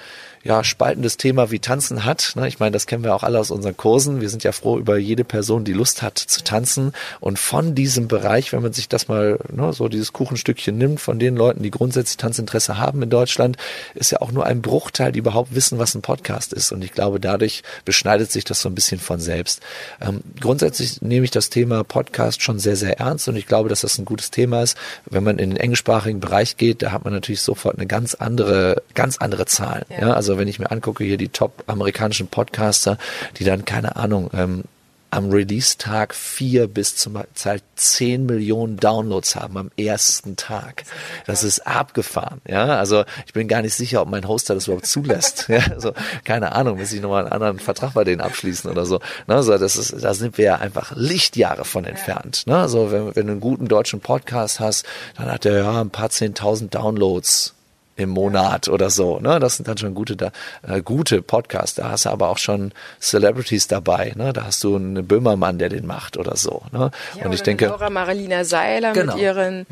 ja, 0.45 0.65
spaltendes 0.65 1.17
Thema 1.17 1.51
wie 1.51 1.59
Tanzen 1.59 2.05
hat. 2.05 2.33
Ne? 2.37 2.49
Ich 2.49 2.59
meine, 2.59 2.73
das 2.73 2.87
kennen 2.87 3.05
wir 3.05 3.15
auch 3.15 3.23
alle 3.23 3.39
aus 3.39 3.51
unseren 3.51 3.77
Kursen. 3.77 4.21
Wir 4.21 4.29
sind 4.29 4.45
ja 4.45 4.53
froh 4.53 4.79
über 4.79 4.97
jede 4.97 5.25
Person, 5.25 5.65
die 5.65 5.73
Lust 5.73 6.03
hat 6.03 6.19
zu 6.19 6.43
tanzen. 6.45 6.93
Und 7.21 7.39
von 7.39 7.75
diesem 7.75 8.09
Bereich, 8.09 8.53
wenn 8.53 8.63
man 8.63 8.73
sich 8.73 8.89
das 8.89 9.09
mal 9.09 9.39
ne, 9.51 9.73
so 9.73 9.89
dieses 9.89 10.13
Kuchenstückchen 10.13 10.77
nimmt, 10.77 11.01
von 11.01 11.19
den 11.19 11.37
Leuten, 11.37 11.63
die 11.63 11.71
grundsätzlich 11.71 12.17
Tanzinteresse 12.17 12.79
haben 12.79 13.03
in 13.03 13.11
Deutschland, 13.11 13.57
ist 13.95 14.11
ja 14.11 14.21
auch 14.21 14.33
nur 14.33 14.47
ein 14.47 14.63
Bruchteil, 14.63 15.13
die 15.13 15.19
überhaupt 15.19 15.55
wissen, 15.55 15.79
was 15.79 15.95
ein 15.95 16.03
Podcast 16.03 16.53
ist. 16.53 16.73
Und 16.73 16.83
ich 16.83 16.93
glaube, 16.93 17.21
dadurch 17.21 17.63
beschneidet 17.85 18.31
sich 18.31 18.45
das 18.45 18.61
so 18.61 18.69
ein 18.69 18.75
bisschen 18.75 19.01
von 19.01 19.21
selbst. 19.21 19.61
Ähm, 20.01 20.23
grundsätzlich 20.41 21.03
nehme 21.03 21.25
ich 21.25 21.31
das 21.31 21.51
Thema 21.51 21.85
Podcast 21.85 22.43
schon 22.43 22.59
sehr, 22.59 22.77
sehr 22.77 22.99
ernst 22.99 23.29
und 23.29 23.37
ich 23.37 23.47
glaube, 23.47 23.69
dass 23.69 23.81
das 23.81 23.99
ein 23.99 24.05
gutes 24.05 24.31
Thema 24.31 24.63
ist. 24.63 24.77
Wenn 25.07 25.25
man 25.25 25.39
in 25.39 25.51
den 25.51 25.57
englischsprachigen 25.57 26.21
Bereich 26.21 26.57
geht, 26.57 26.83
da 26.83 26.93
hat 26.93 27.05
man 27.05 27.13
natürlich 27.13 27.43
sofort 27.43 27.77
eine 27.77 27.87
ganz 27.87 28.15
andere, 28.15 28.83
ganz 28.95 29.19
andere 29.19 29.47
Zahlen. 29.47 29.85
Ja. 29.91 30.09
ja 30.09 30.15
also 30.15 30.28
wenn 30.37 30.49
ich 30.49 30.59
mir 30.59 30.71
angucke, 30.71 31.05
hier 31.05 31.17
die 31.17 31.29
top 31.29 31.65
amerikanischen 31.67 32.27
Podcaster, 32.27 32.99
die 33.39 33.45
dann, 33.45 33.65
keine 33.65 33.97
Ahnung, 33.97 34.31
ähm, 34.35 34.65
am 35.11 35.31
Release-Tag 35.31 36.15
vier 36.15 36.67
bis 36.67 36.97
zum 36.97 37.19
Teil 37.35 37.61
zehn 37.77 38.27
Millionen 38.27 38.77
Downloads 38.77 39.37
haben 39.37 39.57
am 39.57 39.71
ersten 39.79 40.37
Tag. 40.37 40.85
Das 41.27 41.45
ist 41.45 41.67
abgefahren. 41.67 42.41
Ja, 42.47 42.77
also 42.77 43.05
ich 43.27 43.33
bin 43.33 43.49
gar 43.49 43.63
nicht 43.63 43.75
sicher, 43.75 44.03
ob 44.03 44.09
mein 44.09 44.29
Hoster 44.29 44.55
das 44.55 44.67
überhaupt 44.67 44.87
zulässt. 44.87 45.47
Ja, 45.59 45.61
also 45.71 45.93
keine 46.25 46.53
Ahnung, 46.53 46.79
muss 46.79 46.93
ich 46.93 47.01
nochmal 47.01 47.25
einen 47.25 47.33
anderen 47.33 47.59
Vertrag 47.59 47.95
bei 47.95 48.05
denen 48.05 48.21
abschließen 48.21 48.71
oder 48.71 48.85
so. 48.85 49.01
Ne, 49.27 49.37
also 49.37 49.57
das 49.57 49.77
ist, 49.77 50.05
da 50.05 50.13
sind 50.13 50.37
wir 50.37 50.45
ja 50.45 50.55
einfach 50.57 50.93
Lichtjahre 50.95 51.65
von 51.65 51.85
entfernt. 51.85 52.43
Ne, 52.47 52.59
also 52.59 52.93
wenn, 52.93 53.17
wenn 53.17 53.27
du 53.27 53.33
einen 53.33 53.41
guten 53.41 53.67
deutschen 53.67 54.01
Podcast 54.01 54.61
hast, 54.61 54.85
dann 55.17 55.33
hat 55.33 55.47
er 55.47 55.59
ja 55.59 55.81
ein 55.81 55.91
paar 55.91 56.11
zehntausend 56.11 56.75
Downloads 56.75 57.55
im 57.99 58.11
Monat 58.11 58.69
oder 58.69 58.91
so. 58.91 59.19
Ne? 59.19 59.41
Das 59.41 59.57
sind 59.57 59.69
dann 59.69 59.77
schon 59.77 59.93
gute, 59.93 60.17
da, 60.17 60.31
äh, 60.63 60.81
gute 60.81 61.21
Podcasts. 61.21 61.75
Da 61.75 61.91
hast 61.91 62.05
du 62.05 62.11
aber 62.11 62.29
auch 62.29 62.39
schon 62.39 62.73
Celebrities 63.01 63.67
dabei. 63.67 64.13
Ne? 64.15 64.33
Da 64.33 64.45
hast 64.45 64.63
du 64.63 64.77
einen 64.77 65.07
Böhmermann, 65.07 65.59
der 65.59 65.69
den 65.69 65.85
macht 65.85 66.17
oder 66.17 66.37
so. 66.37 66.63
Ne? 66.73 66.93
Ja, 67.17 67.27
und 67.27 67.33
ich 67.33 67.43
denke. 67.43 67.67
Laura 67.67 67.91
Marilina 67.91 68.45
Seiler 68.45 68.93
genau. 68.93 69.15
mit 69.15 69.23
ihren 69.23 69.67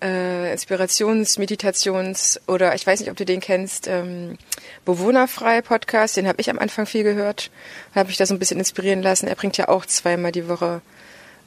äh, 0.00 0.52
Inspirations-, 0.52 1.38
Meditations- 1.38 2.40
oder 2.46 2.74
ich 2.76 2.86
weiß 2.86 3.00
nicht, 3.00 3.10
ob 3.10 3.16
du 3.16 3.24
den 3.24 3.40
kennst, 3.40 3.88
ähm, 3.88 4.38
Bewohnerfrei 4.84 5.60
Podcast. 5.60 6.16
Den 6.16 6.28
habe 6.28 6.40
ich 6.40 6.50
am 6.50 6.60
Anfang 6.60 6.86
viel 6.86 7.02
gehört. 7.02 7.50
Habe 7.96 8.06
mich 8.08 8.16
da 8.16 8.26
so 8.26 8.34
ein 8.34 8.38
bisschen 8.38 8.60
inspirieren 8.60 9.02
lassen. 9.02 9.26
Er 9.26 9.34
bringt 9.34 9.56
ja 9.56 9.68
auch 9.68 9.86
zweimal 9.86 10.30
die 10.30 10.48
Woche 10.48 10.82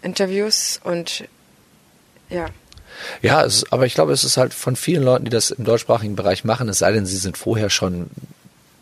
Interviews 0.02 0.82
und 0.84 1.24
ja, 2.30 2.48
ja, 3.22 3.44
es, 3.44 3.72
aber 3.72 3.86
ich 3.86 3.94
glaube, 3.94 4.14
es 4.14 4.24
ist 4.24 4.38
halt 4.38 4.54
von 4.54 4.76
vielen 4.76 5.04
Leuten, 5.04 5.26
die 5.26 5.32
das 5.32 5.52
im 5.52 5.66
deutschsprachigen 5.66 6.16
Bereich 6.16 6.44
machen, 6.44 6.70
es 6.70 6.80
sei 6.80 6.92
denn, 6.92 7.06
sie 7.06 7.18
sind 7.18 7.38
vorher 7.38 7.70
schon 7.70 8.10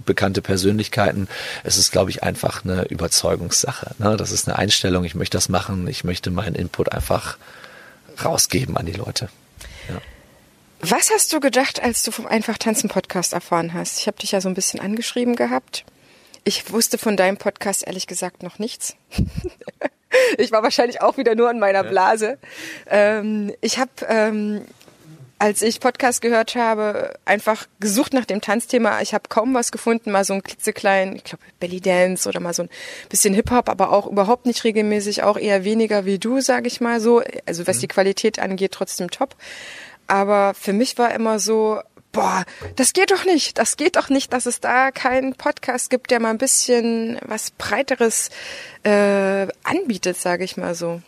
bekannte 0.06 0.42
Persönlichkeiten. 0.42 1.28
Es 1.64 1.78
ist, 1.78 1.92
glaube 1.92 2.12
ich, 2.12 2.24
einfach 2.24 2.64
eine 2.64 2.84
Überzeugungssache. 2.86 3.96
Ne? 4.00 4.18
Das 4.18 4.32
ist 4.32 4.48
eine 4.48 4.58
Einstellung, 4.58 5.04
ich 5.04 5.16
möchte 5.16 5.38
das 5.38 5.50
machen, 5.50 5.88
ich 5.88 6.04
möchte 6.04 6.30
meinen 6.30 6.56
Input 6.56 6.92
einfach 6.92 7.38
rausgeben 8.24 8.78
an 8.78 8.86
die 8.86 8.94
Leute. 8.94 9.30
Ja. 9.90 10.02
Was 10.82 11.12
hast 11.12 11.32
du 11.32 11.40
gedacht, 11.40 11.82
als 11.82 12.04
du 12.04 12.12
vom 12.12 12.28
Einfach 12.28 12.58
Tanzen 12.58 12.90
Podcast 12.90 13.34
erfahren 13.34 13.74
hast? 13.74 14.00
Ich 14.00 14.08
habe 14.08 14.18
dich 14.18 14.34
ja 14.34 14.42
so 14.42 14.50
ein 14.50 14.54
bisschen 14.54 14.82
angeschrieben 14.82 15.36
gehabt. 15.36 15.86
Ich 16.44 16.72
wusste 16.72 16.98
von 16.98 17.16
deinem 17.16 17.38
Podcast 17.38 17.88
ehrlich 17.88 18.06
gesagt 18.06 18.44
noch 18.44 18.60
nichts. 18.60 18.96
ich 20.38 20.52
war 20.52 20.64
wahrscheinlich 20.64 21.02
auch 21.02 21.18
wieder 21.18 21.36
nur 21.36 21.50
in 21.52 21.60
meiner 21.60 21.84
Blase. 21.84 22.38
Ähm, 22.90 23.54
ich 23.62 23.78
habe, 23.78 23.92
ähm, 24.08 24.62
als 25.40 25.62
ich 25.62 25.80
Podcast 25.80 26.22
gehört 26.22 26.56
habe, 26.56 27.16
einfach 27.26 27.68
gesucht 27.80 28.14
nach 28.14 28.26
dem 28.26 28.42
Tanzthema. 28.42 29.02
Ich 29.02 29.14
habe 29.14 29.26
kaum 29.30 29.54
was 29.54 29.72
gefunden, 29.72 30.12
mal 30.12 30.24
so 30.24 30.34
ein 30.34 30.44
klitzeklein, 30.44 31.16
ich 31.16 31.24
glaube 31.24 31.44
Belly 31.60 31.82
Dance 31.82 32.30
oder 32.30 32.40
mal 32.40 32.54
so 32.54 32.64
ein 32.64 32.70
bisschen 33.10 33.34
Hip 33.34 33.52
Hop, 33.52 33.70
aber 33.70 33.92
auch 33.92 34.08
überhaupt 34.08 34.46
nicht 34.46 34.64
regelmäßig, 34.64 35.24
auch 35.24 35.38
eher 35.38 35.64
weniger 35.64 36.06
wie 36.06 36.20
du, 36.20 36.40
sage 36.40 36.68
ich 36.68 36.80
mal 36.80 37.00
so. 37.00 37.22
Also 37.46 37.68
was 37.68 37.78
mhm. 37.78 37.82
die 37.82 37.88
Qualität 37.88 38.40
angeht, 38.40 38.72
trotzdem 38.72 39.12
top. 39.12 39.36
Aber 40.08 40.54
für 40.54 40.74
mich 40.74 40.98
war 40.98 41.14
immer 41.14 41.40
so, 41.40 41.82
boah, 42.14 42.46
das 42.78 42.94
geht 42.94 43.12
doch 43.12 43.26
nicht, 43.26 43.58
das 43.58 43.76
geht 43.76 43.98
doch 43.98 44.08
nicht, 44.08 44.32
dass 44.32 44.46
es 44.46 44.62
da 44.62 44.92
keinen 44.92 45.36
Podcast 45.36 45.90
gibt, 45.90 46.12
der 46.12 46.22
mal 46.22 46.30
ein 46.30 46.38
bisschen 46.38 47.20
was 47.26 47.52
Breiteres 47.52 48.30
äh, 48.84 49.48
anbietet, 49.64 50.16
sage 50.16 50.46
ich 50.46 50.56
mal 50.56 50.76
so. 50.76 51.02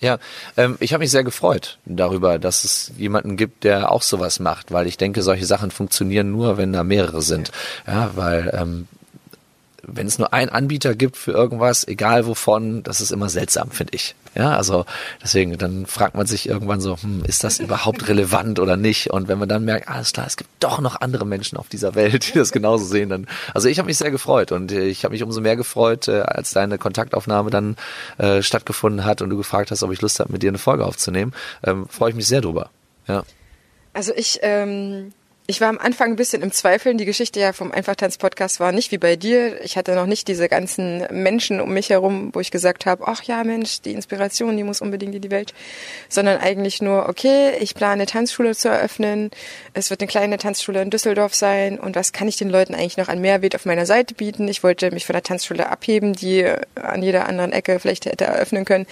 Ja, 0.00 0.18
ähm, 0.56 0.76
ich 0.80 0.92
habe 0.92 1.02
mich 1.02 1.12
sehr 1.12 1.22
gefreut 1.22 1.78
darüber, 1.84 2.40
dass 2.40 2.64
es 2.64 2.90
jemanden 2.98 3.36
gibt, 3.36 3.62
der 3.62 3.92
auch 3.92 4.02
sowas 4.02 4.40
macht, 4.40 4.72
weil 4.72 4.88
ich 4.88 4.96
denke, 4.96 5.22
solche 5.22 5.46
Sachen 5.46 5.70
funktionieren 5.70 6.32
nur, 6.32 6.56
wenn 6.56 6.72
da 6.72 6.82
mehrere 6.82 7.22
sind. 7.22 7.52
Ja, 7.86 8.10
weil 8.16 8.52
ähm, 8.52 8.88
wenn 9.82 10.06
es 10.06 10.18
nur 10.18 10.32
einen 10.32 10.50
Anbieter 10.50 10.94
gibt 10.94 11.16
für 11.16 11.32
irgendwas, 11.32 11.86
egal 11.86 12.26
wovon, 12.26 12.82
das 12.82 13.00
ist 13.00 13.10
immer 13.10 13.28
seltsam, 13.28 13.70
finde 13.70 13.94
ich. 13.94 14.14
Ja, 14.34 14.56
also 14.56 14.86
deswegen, 15.22 15.58
dann 15.58 15.84
fragt 15.86 16.14
man 16.14 16.26
sich 16.26 16.48
irgendwann 16.48 16.80
so, 16.80 16.96
hm, 16.96 17.22
ist 17.26 17.44
das 17.44 17.58
überhaupt 17.58 18.08
relevant 18.08 18.60
oder 18.60 18.76
nicht? 18.76 19.10
Und 19.10 19.28
wenn 19.28 19.38
man 19.38 19.48
dann 19.48 19.64
merkt, 19.64 19.88
alles 19.88 20.12
klar, 20.12 20.26
es 20.26 20.36
gibt 20.36 20.50
doch 20.60 20.80
noch 20.80 21.00
andere 21.00 21.26
Menschen 21.26 21.58
auf 21.58 21.68
dieser 21.68 21.94
Welt, 21.94 22.32
die 22.32 22.38
das 22.38 22.52
genauso 22.52 22.84
sehen, 22.84 23.08
dann, 23.08 23.26
also 23.52 23.68
ich 23.68 23.78
habe 23.78 23.86
mich 23.86 23.98
sehr 23.98 24.10
gefreut 24.10 24.52
und 24.52 24.72
ich 24.72 25.04
habe 25.04 25.12
mich 25.12 25.22
umso 25.22 25.40
mehr 25.40 25.56
gefreut, 25.56 26.08
äh, 26.08 26.20
als 26.20 26.52
deine 26.52 26.78
Kontaktaufnahme 26.78 27.50
dann 27.50 27.76
äh, 28.18 28.42
stattgefunden 28.42 29.04
hat 29.04 29.20
und 29.20 29.30
du 29.30 29.36
gefragt 29.36 29.70
hast, 29.70 29.82
ob 29.82 29.92
ich 29.92 30.00
Lust 30.00 30.20
habe, 30.20 30.32
mit 30.32 30.42
dir 30.42 30.50
eine 30.50 30.58
Folge 30.58 30.86
aufzunehmen. 30.86 31.32
Ähm, 31.62 31.86
Freue 31.88 32.10
ich 32.10 32.16
mich 32.16 32.26
sehr 32.26 32.40
drüber. 32.40 32.70
Ja. 33.06 33.24
Also 33.92 34.12
ich 34.16 34.38
ähm, 34.42 35.12
ich 35.48 35.60
war 35.60 35.68
am 35.68 35.78
Anfang 35.78 36.12
ein 36.12 36.16
bisschen 36.16 36.40
im 36.40 36.52
Zweifeln. 36.52 36.98
Die 36.98 37.04
Geschichte 37.04 37.40
ja 37.40 37.52
vom 37.52 37.72
Einfachtanz-Podcast 37.72 38.60
war 38.60 38.70
nicht 38.70 38.92
wie 38.92 38.98
bei 38.98 39.16
dir. 39.16 39.60
Ich 39.64 39.76
hatte 39.76 39.96
noch 39.96 40.06
nicht 40.06 40.28
diese 40.28 40.48
ganzen 40.48 41.04
Menschen 41.10 41.60
um 41.60 41.74
mich 41.74 41.90
herum, 41.90 42.30
wo 42.32 42.38
ich 42.38 42.52
gesagt 42.52 42.86
habe, 42.86 43.04
ach 43.08 43.24
ja, 43.24 43.42
Mensch, 43.42 43.80
die 43.80 43.92
Inspiration, 43.92 44.56
die 44.56 44.62
muss 44.62 44.80
unbedingt 44.80 45.16
in 45.16 45.20
die 45.20 45.32
Welt. 45.32 45.52
Sondern 46.08 46.38
eigentlich 46.38 46.80
nur, 46.80 47.08
okay, 47.08 47.56
ich 47.58 47.74
plane 47.74 47.92
eine 47.92 48.06
Tanzschule 48.06 48.54
zu 48.54 48.68
eröffnen. 48.68 49.32
Es 49.74 49.90
wird 49.90 50.00
eine 50.00 50.06
kleine 50.06 50.38
Tanzschule 50.38 50.80
in 50.80 50.90
Düsseldorf 50.90 51.34
sein. 51.34 51.78
Und 51.80 51.96
was 51.96 52.12
kann 52.12 52.28
ich 52.28 52.36
den 52.36 52.48
Leuten 52.48 52.74
eigentlich 52.74 52.96
noch 52.96 53.08
an 53.08 53.20
Mehrwert 53.20 53.56
auf 53.56 53.66
meiner 53.66 53.84
Seite 53.84 54.14
bieten? 54.14 54.46
Ich 54.46 54.62
wollte 54.62 54.92
mich 54.92 55.06
von 55.06 55.14
der 55.14 55.24
Tanzschule 55.24 55.68
abheben, 55.68 56.12
die 56.12 56.46
an 56.76 57.02
jeder 57.02 57.26
anderen 57.26 57.52
Ecke 57.52 57.80
vielleicht 57.80 58.06
hätte 58.06 58.26
eröffnen 58.26 58.64
können. 58.64 58.86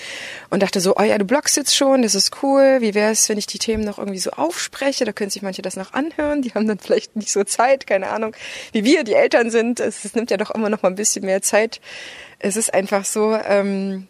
Und 0.50 0.64
dachte 0.64 0.80
so, 0.80 0.96
oh 0.96 1.02
ja, 1.02 1.16
du 1.16 1.24
bloggst 1.24 1.56
jetzt 1.56 1.76
schon, 1.76 2.02
das 2.02 2.16
ist 2.16 2.42
cool. 2.42 2.78
Wie 2.80 2.94
wäre 2.94 3.12
es, 3.12 3.28
wenn 3.28 3.38
ich 3.38 3.46
die 3.46 3.58
Themen 3.58 3.84
noch 3.84 3.98
irgendwie 3.98 4.18
so 4.18 4.30
aufspreche? 4.32 5.04
Da 5.04 5.12
können 5.12 5.30
sich 5.30 5.42
manche 5.42 5.62
das 5.62 5.76
noch 5.76 5.92
anhören 5.92 6.39
die 6.42 6.52
haben 6.54 6.66
dann 6.66 6.78
vielleicht 6.78 7.16
nicht 7.16 7.32
so 7.32 7.44
Zeit, 7.44 7.86
keine 7.86 8.10
Ahnung, 8.10 8.34
wie 8.72 8.84
wir, 8.84 9.04
die 9.04 9.14
Eltern 9.14 9.50
sind. 9.50 9.80
Es, 9.80 10.04
es 10.04 10.14
nimmt 10.14 10.30
ja 10.30 10.36
doch 10.36 10.50
immer 10.50 10.70
noch 10.70 10.82
mal 10.82 10.88
ein 10.88 10.96
bisschen 10.96 11.24
mehr 11.24 11.42
Zeit. 11.42 11.80
Es 12.38 12.56
ist 12.56 12.72
einfach 12.72 13.04
so, 13.04 13.34
ähm, 13.34 14.06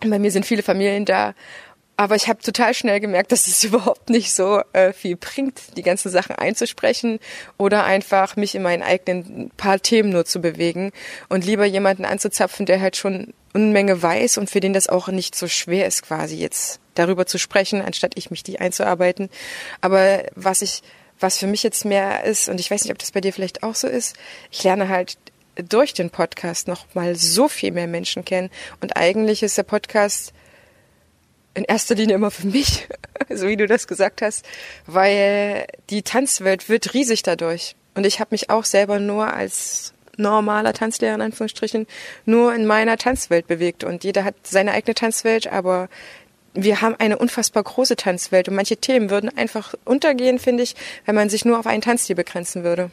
bei 0.00 0.18
mir 0.18 0.30
sind 0.30 0.46
viele 0.46 0.62
Familien 0.62 1.04
da 1.04 1.34
aber 1.96 2.16
ich 2.16 2.26
habe 2.26 2.40
total 2.40 2.74
schnell 2.74 3.00
gemerkt, 3.00 3.32
dass 3.32 3.46
es 3.46 3.62
überhaupt 3.64 4.10
nicht 4.10 4.32
so 4.32 4.60
äh, 4.72 4.92
viel 4.92 5.16
bringt, 5.16 5.76
die 5.76 5.82
ganzen 5.82 6.10
Sachen 6.10 6.34
einzusprechen 6.34 7.18
oder 7.58 7.84
einfach 7.84 8.36
mich 8.36 8.54
in 8.54 8.62
meinen 8.62 8.82
eigenen 8.82 9.50
paar 9.56 9.80
Themen 9.80 10.10
nur 10.10 10.24
zu 10.24 10.40
bewegen 10.40 10.92
und 11.28 11.44
lieber 11.44 11.64
jemanden 11.64 12.04
anzuzapfen, 12.04 12.66
der 12.66 12.80
halt 12.80 12.96
schon 12.96 13.34
Unmenge 13.52 14.02
weiß 14.02 14.38
und 14.38 14.50
für 14.50 14.60
den 14.60 14.72
das 14.72 14.88
auch 14.88 15.08
nicht 15.08 15.34
so 15.34 15.46
schwer 15.46 15.86
ist, 15.86 16.02
quasi 16.02 16.36
jetzt 16.36 16.80
darüber 16.94 17.26
zu 17.26 17.38
sprechen, 17.38 17.82
anstatt 17.82 18.12
ich 18.16 18.30
mich 18.30 18.42
die 18.42 18.58
einzuarbeiten. 18.58 19.28
Aber 19.80 20.24
was 20.34 20.62
ich 20.62 20.82
was 21.22 21.38
für 21.38 21.46
mich 21.46 21.62
jetzt 21.62 21.84
mehr 21.84 22.24
ist, 22.24 22.48
und 22.48 22.60
ich 22.60 22.70
weiß 22.70 22.84
nicht, 22.84 22.92
ob 22.92 22.98
das 22.98 23.12
bei 23.12 23.20
dir 23.20 23.32
vielleicht 23.32 23.62
auch 23.62 23.74
so 23.74 23.88
ist, 23.88 24.16
ich 24.50 24.62
lerne 24.64 24.88
halt 24.88 25.16
durch 25.56 25.92
den 25.92 26.10
Podcast 26.10 26.68
noch 26.68 26.86
mal 26.94 27.14
so 27.14 27.48
viel 27.48 27.72
mehr 27.72 27.86
Menschen 27.86 28.24
kennen. 28.24 28.50
Und 28.80 28.96
eigentlich 28.96 29.42
ist 29.42 29.58
der 29.58 29.64
Podcast 29.64 30.32
in 31.54 31.64
erster 31.64 31.94
Linie 31.94 32.14
immer 32.14 32.30
für 32.30 32.46
mich, 32.46 32.88
so 33.28 33.46
wie 33.46 33.56
du 33.56 33.66
das 33.66 33.86
gesagt 33.86 34.22
hast, 34.22 34.46
weil 34.86 35.66
die 35.90 36.02
Tanzwelt 36.02 36.68
wird 36.68 36.94
riesig 36.94 37.22
dadurch. 37.22 37.76
Und 37.94 38.06
ich 38.06 38.20
habe 38.20 38.28
mich 38.30 38.48
auch 38.48 38.64
selber 38.64 38.98
nur 38.98 39.32
als 39.32 39.92
normaler 40.16 40.72
Tanzlehrer 40.72 41.14
in 41.14 41.20
Anführungsstrichen 41.20 41.86
nur 42.24 42.54
in 42.54 42.66
meiner 42.66 42.96
Tanzwelt 42.96 43.46
bewegt. 43.46 43.84
Und 43.84 44.04
jeder 44.04 44.24
hat 44.24 44.34
seine 44.42 44.72
eigene 44.72 44.94
Tanzwelt, 44.94 45.46
aber 45.48 45.88
wir 46.54 46.80
haben 46.80 46.94
eine 46.98 47.18
unfassbar 47.18 47.62
große 47.62 47.96
Tanzwelt 47.96 48.48
und 48.48 48.54
manche 48.54 48.76
Themen 48.76 49.10
würden 49.10 49.36
einfach 49.36 49.74
untergehen, 49.84 50.38
finde 50.38 50.62
ich, 50.62 50.74
wenn 51.06 51.14
man 51.14 51.28
sich 51.28 51.44
nur 51.44 51.58
auf 51.58 51.66
einen 51.66 51.82
Tanzstil 51.82 52.16
begrenzen 52.16 52.64
würde. 52.64 52.90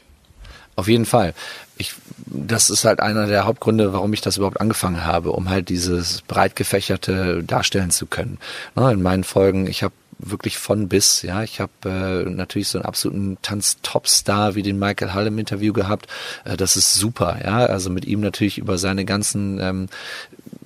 Auf 0.76 0.88
jeden 0.88 1.06
Fall. 1.06 1.34
Ich, 1.78 1.94
das 2.26 2.70
ist 2.70 2.86
halt 2.86 3.02
einer 3.02 3.28
der 3.28 3.46
Hauptgründe, 3.46 3.92
warum 3.92 4.14
ich 4.14 4.22
das 4.22 4.38
überhaupt 4.38 4.62
angefangen 4.62 5.06
habe, 5.06 5.34
um 5.34 5.50
halt 5.50 5.68
dieses 5.68 6.22
breit 6.22 6.56
gefächerte 6.56 7.44
darstellen 7.44 7.92
zu 7.92 8.06
können. 8.06 8.38
In 8.78 9.02
meinen 9.02 9.26
Folgen, 9.26 9.68
ich 9.68 9.84
habe 9.84 9.94
wirklich 10.20 10.58
von 10.58 10.88
bis. 10.90 11.22
Ja, 11.22 11.44
ich 11.44 11.60
habe 11.60 11.72
äh, 11.86 12.30
natürlich 12.30 12.68
so 12.68 12.78
einen 12.78 12.86
absoluten 12.86 13.38
Tanz-Topstar 13.42 14.56
wie 14.56 14.62
den 14.62 14.78
Michael 14.78 15.14
Hall 15.14 15.28
im 15.28 15.40
Interview 15.40 15.74
gehabt. 15.74 16.08
Äh, 16.44 16.58
das 16.58 16.78
ist 16.78 16.94
super. 16.94 17.40
Ja, 17.44 17.66
also 17.66 17.90
mit 17.90 18.06
ihm 18.06 18.20
natürlich 18.20 18.58
über 18.58 18.78
seine 18.78 19.06
ganzen 19.06 19.60
ähm, 19.60 19.88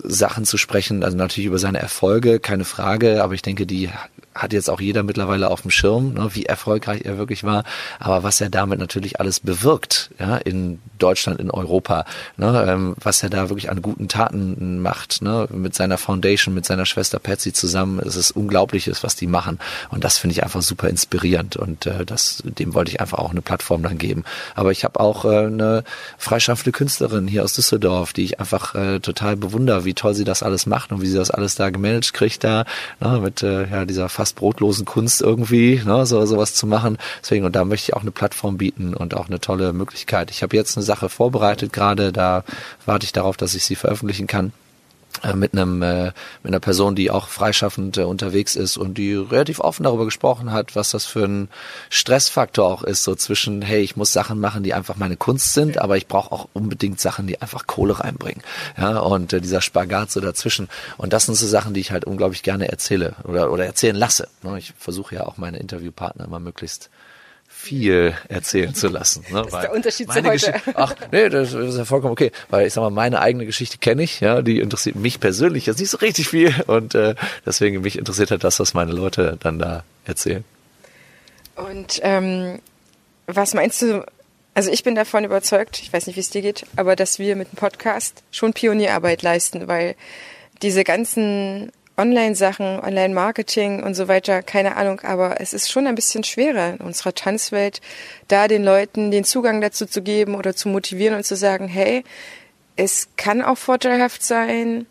Sachen 0.03 0.45
zu 0.45 0.57
sprechen, 0.57 1.03
also 1.03 1.17
natürlich 1.17 1.47
über 1.47 1.59
seine 1.59 1.79
Erfolge, 1.79 2.39
keine 2.39 2.65
Frage, 2.65 3.23
aber 3.23 3.33
ich 3.33 3.41
denke, 3.41 3.65
die 3.65 3.89
hat 4.35 4.53
jetzt 4.53 4.69
auch 4.69 4.81
jeder 4.81 5.03
mittlerweile 5.03 5.49
auf 5.49 5.61
dem 5.61 5.71
Schirm, 5.71 6.13
ne, 6.13 6.29
wie 6.33 6.45
erfolgreich 6.45 7.01
er 7.03 7.17
wirklich 7.17 7.43
war, 7.43 7.63
aber 7.99 8.23
was 8.23 8.41
er 8.41 8.49
damit 8.49 8.79
natürlich 8.79 9.19
alles 9.19 9.39
bewirkt, 9.39 10.11
ja, 10.19 10.37
in 10.37 10.79
Deutschland, 10.99 11.39
in 11.39 11.51
Europa, 11.51 12.05
ne, 12.37 12.65
ähm, 12.67 12.95
was 12.99 13.23
er 13.23 13.29
da 13.29 13.49
wirklich 13.49 13.69
an 13.69 13.81
guten 13.81 14.07
Taten 14.07 14.81
macht, 14.81 15.21
ne, 15.21 15.47
mit 15.51 15.75
seiner 15.75 15.97
Foundation, 15.97 16.53
mit 16.53 16.65
seiner 16.65 16.85
Schwester 16.85 17.19
Patsy 17.19 17.53
zusammen, 17.53 17.99
es 17.99 18.15
ist 18.15 18.31
unglaubliches, 18.31 19.03
was 19.03 19.15
die 19.15 19.27
machen. 19.27 19.59
Und 19.89 20.03
das 20.03 20.17
finde 20.17 20.33
ich 20.33 20.43
einfach 20.43 20.61
super 20.61 20.89
inspirierend. 20.89 21.57
Und 21.57 21.85
äh, 21.85 22.05
das, 22.05 22.41
dem 22.43 22.73
wollte 22.73 22.91
ich 22.91 23.01
einfach 23.01 23.19
auch 23.19 23.31
eine 23.31 23.41
Plattform 23.41 23.83
dann 23.83 23.97
geben. 23.97 24.23
Aber 24.55 24.71
ich 24.71 24.83
habe 24.83 24.99
auch 24.99 25.25
äh, 25.25 25.45
eine 25.45 25.83
freischaffende 26.17 26.71
Künstlerin 26.71 27.27
hier 27.27 27.43
aus 27.43 27.53
Düsseldorf, 27.53 28.13
die 28.13 28.23
ich 28.23 28.39
einfach 28.39 28.75
äh, 28.75 28.99
total 28.99 29.35
bewundere, 29.35 29.85
wie 29.85 29.93
toll 29.93 30.13
sie 30.13 30.23
das 30.23 30.43
alles 30.43 30.65
macht 30.65 30.91
und 30.91 31.01
wie 31.01 31.07
sie 31.07 31.17
das 31.17 31.31
alles 31.31 31.55
da 31.55 31.69
gemanagt 31.69 32.13
kriegt 32.13 32.43
da, 32.43 32.65
ne, 32.99 33.19
mit 33.19 33.43
äh, 33.43 33.67
ja, 33.69 33.85
dieser 33.85 34.09
fast 34.09 34.22
brotlosen 34.31 34.85
Kunst 34.85 35.21
irgendwie, 35.21 35.81
ne, 35.83 36.05
so 36.05 36.25
sowas 36.25 36.55
zu 36.55 36.65
machen. 36.65 36.97
Deswegen, 37.21 37.43
und 37.43 37.57
da 37.57 37.65
möchte 37.65 37.89
ich 37.89 37.95
auch 37.97 38.01
eine 38.01 38.11
Plattform 38.11 38.55
bieten 38.57 38.93
und 38.93 39.13
auch 39.13 39.27
eine 39.27 39.41
tolle 39.41 39.73
Möglichkeit. 39.73 40.31
Ich 40.31 40.41
habe 40.41 40.55
jetzt 40.55 40.77
eine 40.77 40.85
Sache 40.85 41.09
vorbereitet 41.09 41.73
gerade, 41.73 42.13
da 42.13 42.45
warte 42.85 43.03
ich 43.03 43.11
darauf, 43.11 43.35
dass 43.35 43.55
ich 43.55 43.65
sie 43.65 43.75
veröffentlichen 43.75 44.27
kann. 44.27 44.53
Äh, 45.23 45.35
mit 45.35 45.53
einem 45.53 45.81
äh, 45.81 46.05
mit 46.43 46.51
einer 46.51 46.59
Person, 46.59 46.95
die 46.95 47.09
auch 47.09 47.29
freischaffend 47.29 47.97
äh, 47.97 48.03
unterwegs 48.03 48.55
ist 48.57 48.75
und 48.75 48.97
die 48.97 49.13
relativ 49.13 49.61
offen 49.61 49.83
darüber 49.83 50.03
gesprochen 50.03 50.51
hat, 50.51 50.75
was 50.75 50.91
das 50.91 51.05
für 51.05 51.23
ein 51.23 51.47
Stressfaktor 51.89 52.67
auch 52.67 52.83
ist, 52.83 53.05
so 53.05 53.15
zwischen 53.15 53.61
hey, 53.61 53.81
ich 53.81 53.95
muss 53.95 54.11
Sachen 54.11 54.39
machen, 54.39 54.63
die 54.63 54.73
einfach 54.73 54.97
meine 54.97 55.15
Kunst 55.15 55.53
sind, 55.53 55.77
aber 55.77 55.95
ich 55.95 56.07
brauche 56.07 56.33
auch 56.33 56.49
unbedingt 56.51 56.99
Sachen, 56.99 57.25
die 57.25 57.41
einfach 57.41 57.67
Kohle 57.67 58.01
reinbringen. 58.01 58.43
Ja, 58.77 58.99
und 58.99 59.31
äh, 59.31 59.39
dieser 59.39 59.61
Spagat 59.61 60.11
so 60.11 60.19
dazwischen 60.19 60.67
und 60.97 61.13
das 61.13 61.25
sind 61.25 61.35
so 61.35 61.47
Sachen, 61.47 61.73
die 61.73 61.79
ich 61.79 61.91
halt 61.91 62.03
unglaublich 62.03 62.43
gerne 62.43 62.67
erzähle 62.67 63.15
oder 63.23 63.51
oder 63.51 63.65
erzählen 63.65 63.95
lasse. 63.95 64.27
Ne? 64.41 64.59
Ich 64.59 64.73
versuche 64.77 65.15
ja 65.15 65.25
auch 65.25 65.37
meine 65.37 65.57
Interviewpartner 65.57 66.25
immer 66.25 66.39
möglichst 66.39 66.89
viel 67.63 68.13
erzählen 68.27 68.75
zu 68.75 68.89
lassen. 68.89 69.23
Ne? 69.31 69.43
Das 69.43 69.53
ist 69.53 69.61
der 69.61 69.73
Unterschied 69.73 70.11
zu 70.11 70.15
heute. 70.15 70.31
Geschichte, 70.31 70.61
ach, 70.75 70.95
nee, 71.11 71.29
das 71.29 71.53
ist 71.53 71.77
ja 71.77 71.85
vollkommen 71.85 72.11
okay. 72.11 72.31
Weil 72.49 72.67
ich 72.67 72.73
sag 72.73 72.81
mal, 72.81 72.89
meine 72.89 73.21
eigene 73.21 73.45
Geschichte 73.45 73.77
kenne 73.77 74.03
ich, 74.03 74.19
ja, 74.19 74.41
die 74.41 74.59
interessiert 74.59 74.97
mich 74.97 75.21
persönlich 75.21 75.65
jetzt 75.65 75.79
nicht 75.79 75.89
so 75.89 75.97
richtig 75.97 76.27
viel. 76.27 76.53
Und 76.67 76.93
äh, 76.93 77.15
deswegen 77.45 77.81
mich 77.81 77.97
interessiert 77.97 78.31
halt 78.31 78.43
das, 78.43 78.59
was 78.59 78.73
meine 78.73 78.91
Leute 78.91 79.37
dann 79.39 79.59
da 79.59 79.83
erzählen. 80.05 80.43
Und 81.55 82.01
ähm, 82.03 82.59
was 83.27 83.53
meinst 83.53 83.81
du, 83.81 84.05
also 84.53 84.69
ich 84.69 84.83
bin 84.83 84.95
davon 84.95 85.23
überzeugt, 85.23 85.79
ich 85.81 85.93
weiß 85.93 86.07
nicht, 86.07 86.17
wie 86.17 86.21
es 86.21 86.29
dir 86.29 86.41
geht, 86.41 86.65
aber 86.75 86.97
dass 86.97 87.17
wir 87.17 87.37
mit 87.37 87.53
dem 87.53 87.55
Podcast 87.55 88.23
schon 88.31 88.51
Pionierarbeit 88.51 89.21
leisten, 89.21 89.69
weil 89.69 89.95
diese 90.61 90.83
ganzen 90.83 91.71
Online-Sachen, 91.97 92.79
Online-Marketing 92.79 93.83
und 93.83 93.93
so 93.93 94.07
weiter, 94.07 94.41
keine 94.41 94.75
Ahnung, 94.77 95.01
aber 95.01 95.39
es 95.41 95.53
ist 95.53 95.71
schon 95.71 95.85
ein 95.85 95.95
bisschen 95.95 96.23
schwerer 96.23 96.71
in 96.71 96.77
unserer 96.77 97.13
Tanzwelt, 97.13 97.81
da 98.27 98.47
den 98.47 98.63
Leuten 98.63 99.11
den 99.11 99.23
Zugang 99.23 99.61
dazu 99.61 99.85
zu 99.85 100.01
geben 100.01 100.35
oder 100.35 100.55
zu 100.55 100.69
motivieren 100.69 101.15
und 101.15 101.23
zu 101.23 101.35
sagen, 101.35 101.67
hey, 101.67 102.03
es 102.75 103.09
kann 103.17 103.43
auch 103.43 103.57
vorteilhaft 103.57 104.23
sein, 104.23 104.87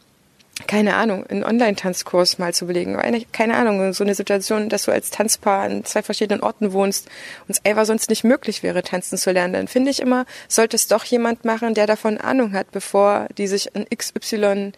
keine 0.66 0.94
Ahnung, 0.94 1.26
einen 1.26 1.44
Online-Tanzkurs 1.44 2.38
mal 2.38 2.54
zu 2.54 2.66
belegen. 2.66 2.96
Keine 3.32 3.56
Ahnung, 3.56 3.92
so 3.92 4.04
eine 4.04 4.14
Situation, 4.14 4.68
dass 4.68 4.84
du 4.84 4.92
als 4.92 5.10
Tanzpaar 5.10 5.62
an 5.62 5.84
zwei 5.84 6.02
verschiedenen 6.02 6.42
Orten 6.42 6.72
wohnst 6.72 7.08
und 7.48 7.56
es 7.56 7.64
einfach 7.64 7.86
sonst 7.86 8.10
nicht 8.10 8.22
möglich 8.22 8.62
wäre, 8.62 8.82
tanzen 8.82 9.18
zu 9.18 9.32
lernen. 9.32 9.54
Dann 9.54 9.68
finde 9.68 9.90
ich 9.90 10.00
immer, 10.00 10.26
sollte 10.48 10.76
es 10.76 10.88
doch 10.88 11.04
jemand 11.04 11.44
machen, 11.44 11.74
der 11.74 11.86
davon 11.86 12.18
Ahnung 12.18 12.52
hat, 12.52 12.70
bevor 12.70 13.26
die 13.38 13.46
sich 13.46 13.74
ein 13.74 13.86
XY 13.88 14.72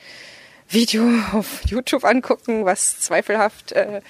Video 0.75 1.09
auf 1.33 1.63
YouTube 1.67 2.05
angucken, 2.05 2.65
was 2.65 3.01
zweifelhaft 3.01 3.73
äh, 3.73 4.01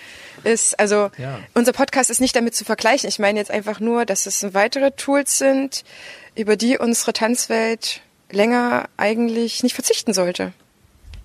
ist. 0.43 0.79
Also 0.81 1.11
ja. 1.19 1.39
unser 1.55 1.73
Podcast 1.73 2.11
ist 2.11 2.21
nicht 2.21 2.35
damit 2.35 2.55
zu 2.55 2.65
vergleichen. 2.65 3.09
Ich 3.09 3.19
meine 3.19 3.39
jetzt 3.39 3.51
einfach 3.51 3.79
nur, 3.81 4.05
dass 4.05 4.27
es 4.27 4.55
weitere 4.55 4.91
Tools 4.93 5.39
sind, 5.39 5.85
über 6.35 6.57
die 6.57 6.79
unsere 6.79 7.13
Tanzwelt 7.13 8.01
länger 8.31 8.89
eigentlich 8.97 9.63
nicht 9.63 9.75
verzichten 9.75 10.13
sollte. 10.13 10.53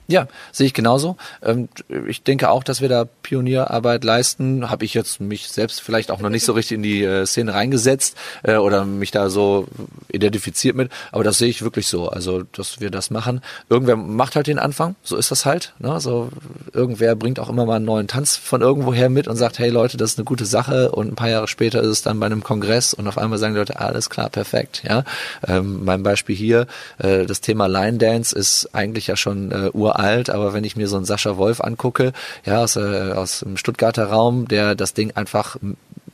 Ja, 0.09 0.27
sehe 0.51 0.65
ich 0.65 0.73
genauso. 0.73 1.17
Ähm, 1.43 1.69
ich 2.07 2.23
denke 2.23 2.49
auch, 2.49 2.63
dass 2.63 2.81
wir 2.81 2.89
da 2.89 3.05
Pionierarbeit 3.21 4.03
leisten. 4.03 4.67
Habe 4.67 4.83
ich 4.83 4.95
jetzt 4.95 5.21
mich 5.21 5.49
selbst 5.49 5.81
vielleicht 5.81 6.09
auch 6.09 6.19
noch 6.19 6.31
nicht 6.31 6.43
so 6.43 6.53
richtig 6.53 6.77
in 6.77 6.83
die 6.83 7.03
äh, 7.03 7.27
Szene 7.27 7.53
reingesetzt 7.53 8.17
äh, 8.41 8.55
oder 8.55 8.85
mich 8.85 9.11
da 9.11 9.29
so 9.29 9.67
identifiziert 10.11 10.75
mit. 10.75 10.91
Aber 11.11 11.23
das 11.23 11.37
sehe 11.37 11.47
ich 11.47 11.61
wirklich 11.61 11.85
so. 11.85 12.09
Also, 12.09 12.41
dass 12.53 12.79
wir 12.79 12.89
das 12.89 13.11
machen. 13.11 13.41
Irgendwer 13.69 13.97
macht 13.97 14.35
halt 14.35 14.47
den 14.47 14.57
Anfang. 14.57 14.95
So 15.03 15.15
ist 15.15 15.29
das 15.29 15.45
halt. 15.45 15.75
Ne? 15.77 15.99
So 15.99 16.29
irgendwer 16.73 17.15
bringt 17.15 17.39
auch 17.39 17.49
immer 17.49 17.67
mal 17.67 17.75
einen 17.75 17.85
neuen 17.85 18.07
Tanz 18.07 18.35
von 18.35 18.61
irgendwoher 18.61 19.09
mit 19.09 19.27
und 19.27 19.35
sagt, 19.35 19.59
hey 19.59 19.69
Leute, 19.69 19.97
das 19.97 20.13
ist 20.13 20.17
eine 20.17 20.25
gute 20.25 20.45
Sache. 20.45 20.91
Und 20.91 21.09
ein 21.09 21.15
paar 21.15 21.29
Jahre 21.29 21.47
später 21.47 21.81
ist 21.81 21.89
es 21.89 22.01
dann 22.01 22.19
bei 22.19 22.25
einem 22.25 22.41
Kongress 22.41 22.95
und 22.95 23.07
auf 23.07 23.19
einmal 23.19 23.37
sagen 23.37 23.53
die 23.53 23.59
Leute, 23.59 23.79
alles 23.79 24.09
klar, 24.09 24.31
perfekt. 24.31 24.81
Ja, 24.83 25.03
ähm, 25.47 25.85
mein 25.85 26.01
Beispiel 26.01 26.35
hier, 26.35 26.65
äh, 26.97 27.27
das 27.27 27.41
Thema 27.41 27.67
Line 27.67 27.99
Dance 27.99 28.35
ist 28.35 28.73
eigentlich 28.73 29.05
ja 29.05 29.15
schon 29.15 29.51
äh, 29.51 29.69
uralt 29.71 29.98
alt, 29.99 30.29
aber 30.29 30.53
wenn 30.53 30.63
ich 30.63 30.75
mir 30.75 30.87
so 30.87 30.95
einen 30.95 31.05
Sascha 31.05 31.37
Wolf 31.37 31.61
angucke, 31.61 32.13
ja, 32.45 32.63
aus, 32.63 32.75
äh, 32.75 33.13
aus 33.15 33.39
dem 33.39 33.57
Stuttgarter 33.57 34.05
Raum, 34.05 34.47
der 34.47 34.75
das 34.75 34.93
Ding 34.93 35.11
einfach 35.15 35.57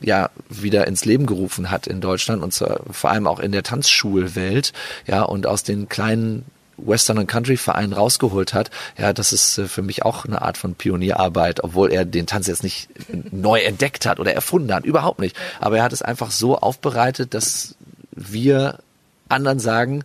ja 0.01 0.29
wieder 0.49 0.87
ins 0.87 1.05
Leben 1.05 1.25
gerufen 1.25 1.71
hat 1.71 1.87
in 1.87 2.01
Deutschland 2.01 2.43
und 2.43 2.53
zwar 2.53 2.81
vor 2.91 3.11
allem 3.11 3.27
auch 3.27 3.39
in 3.39 3.51
der 3.51 3.63
Tanzschulwelt, 3.63 4.73
ja, 5.07 5.23
und 5.23 5.47
aus 5.47 5.63
den 5.63 5.87
kleinen 5.89 6.45
Western 6.77 7.17
und 7.17 7.27
Country 7.27 7.57
Verein 7.57 7.93
rausgeholt 7.93 8.53
hat, 8.53 8.69
ja, 8.97 9.13
das 9.13 9.31
ist 9.33 9.57
äh, 9.57 9.67
für 9.67 9.81
mich 9.81 10.03
auch 10.03 10.25
eine 10.25 10.41
Art 10.41 10.57
von 10.57 10.75
Pionierarbeit, 10.75 11.63
obwohl 11.63 11.91
er 11.91 12.05
den 12.05 12.27
Tanz 12.27 12.47
jetzt 12.47 12.63
nicht 12.63 12.89
neu 13.31 13.61
entdeckt 13.61 14.05
hat 14.05 14.19
oder 14.19 14.33
erfunden 14.33 14.73
hat, 14.73 14.85
überhaupt 14.85 15.19
nicht. 15.19 15.37
Aber 15.59 15.77
er 15.77 15.83
hat 15.83 15.93
es 15.93 16.01
einfach 16.01 16.31
so 16.31 16.57
aufbereitet, 16.57 17.33
dass 17.33 17.75
wir 18.11 18.79
anderen 19.29 19.59
sagen, 19.59 20.03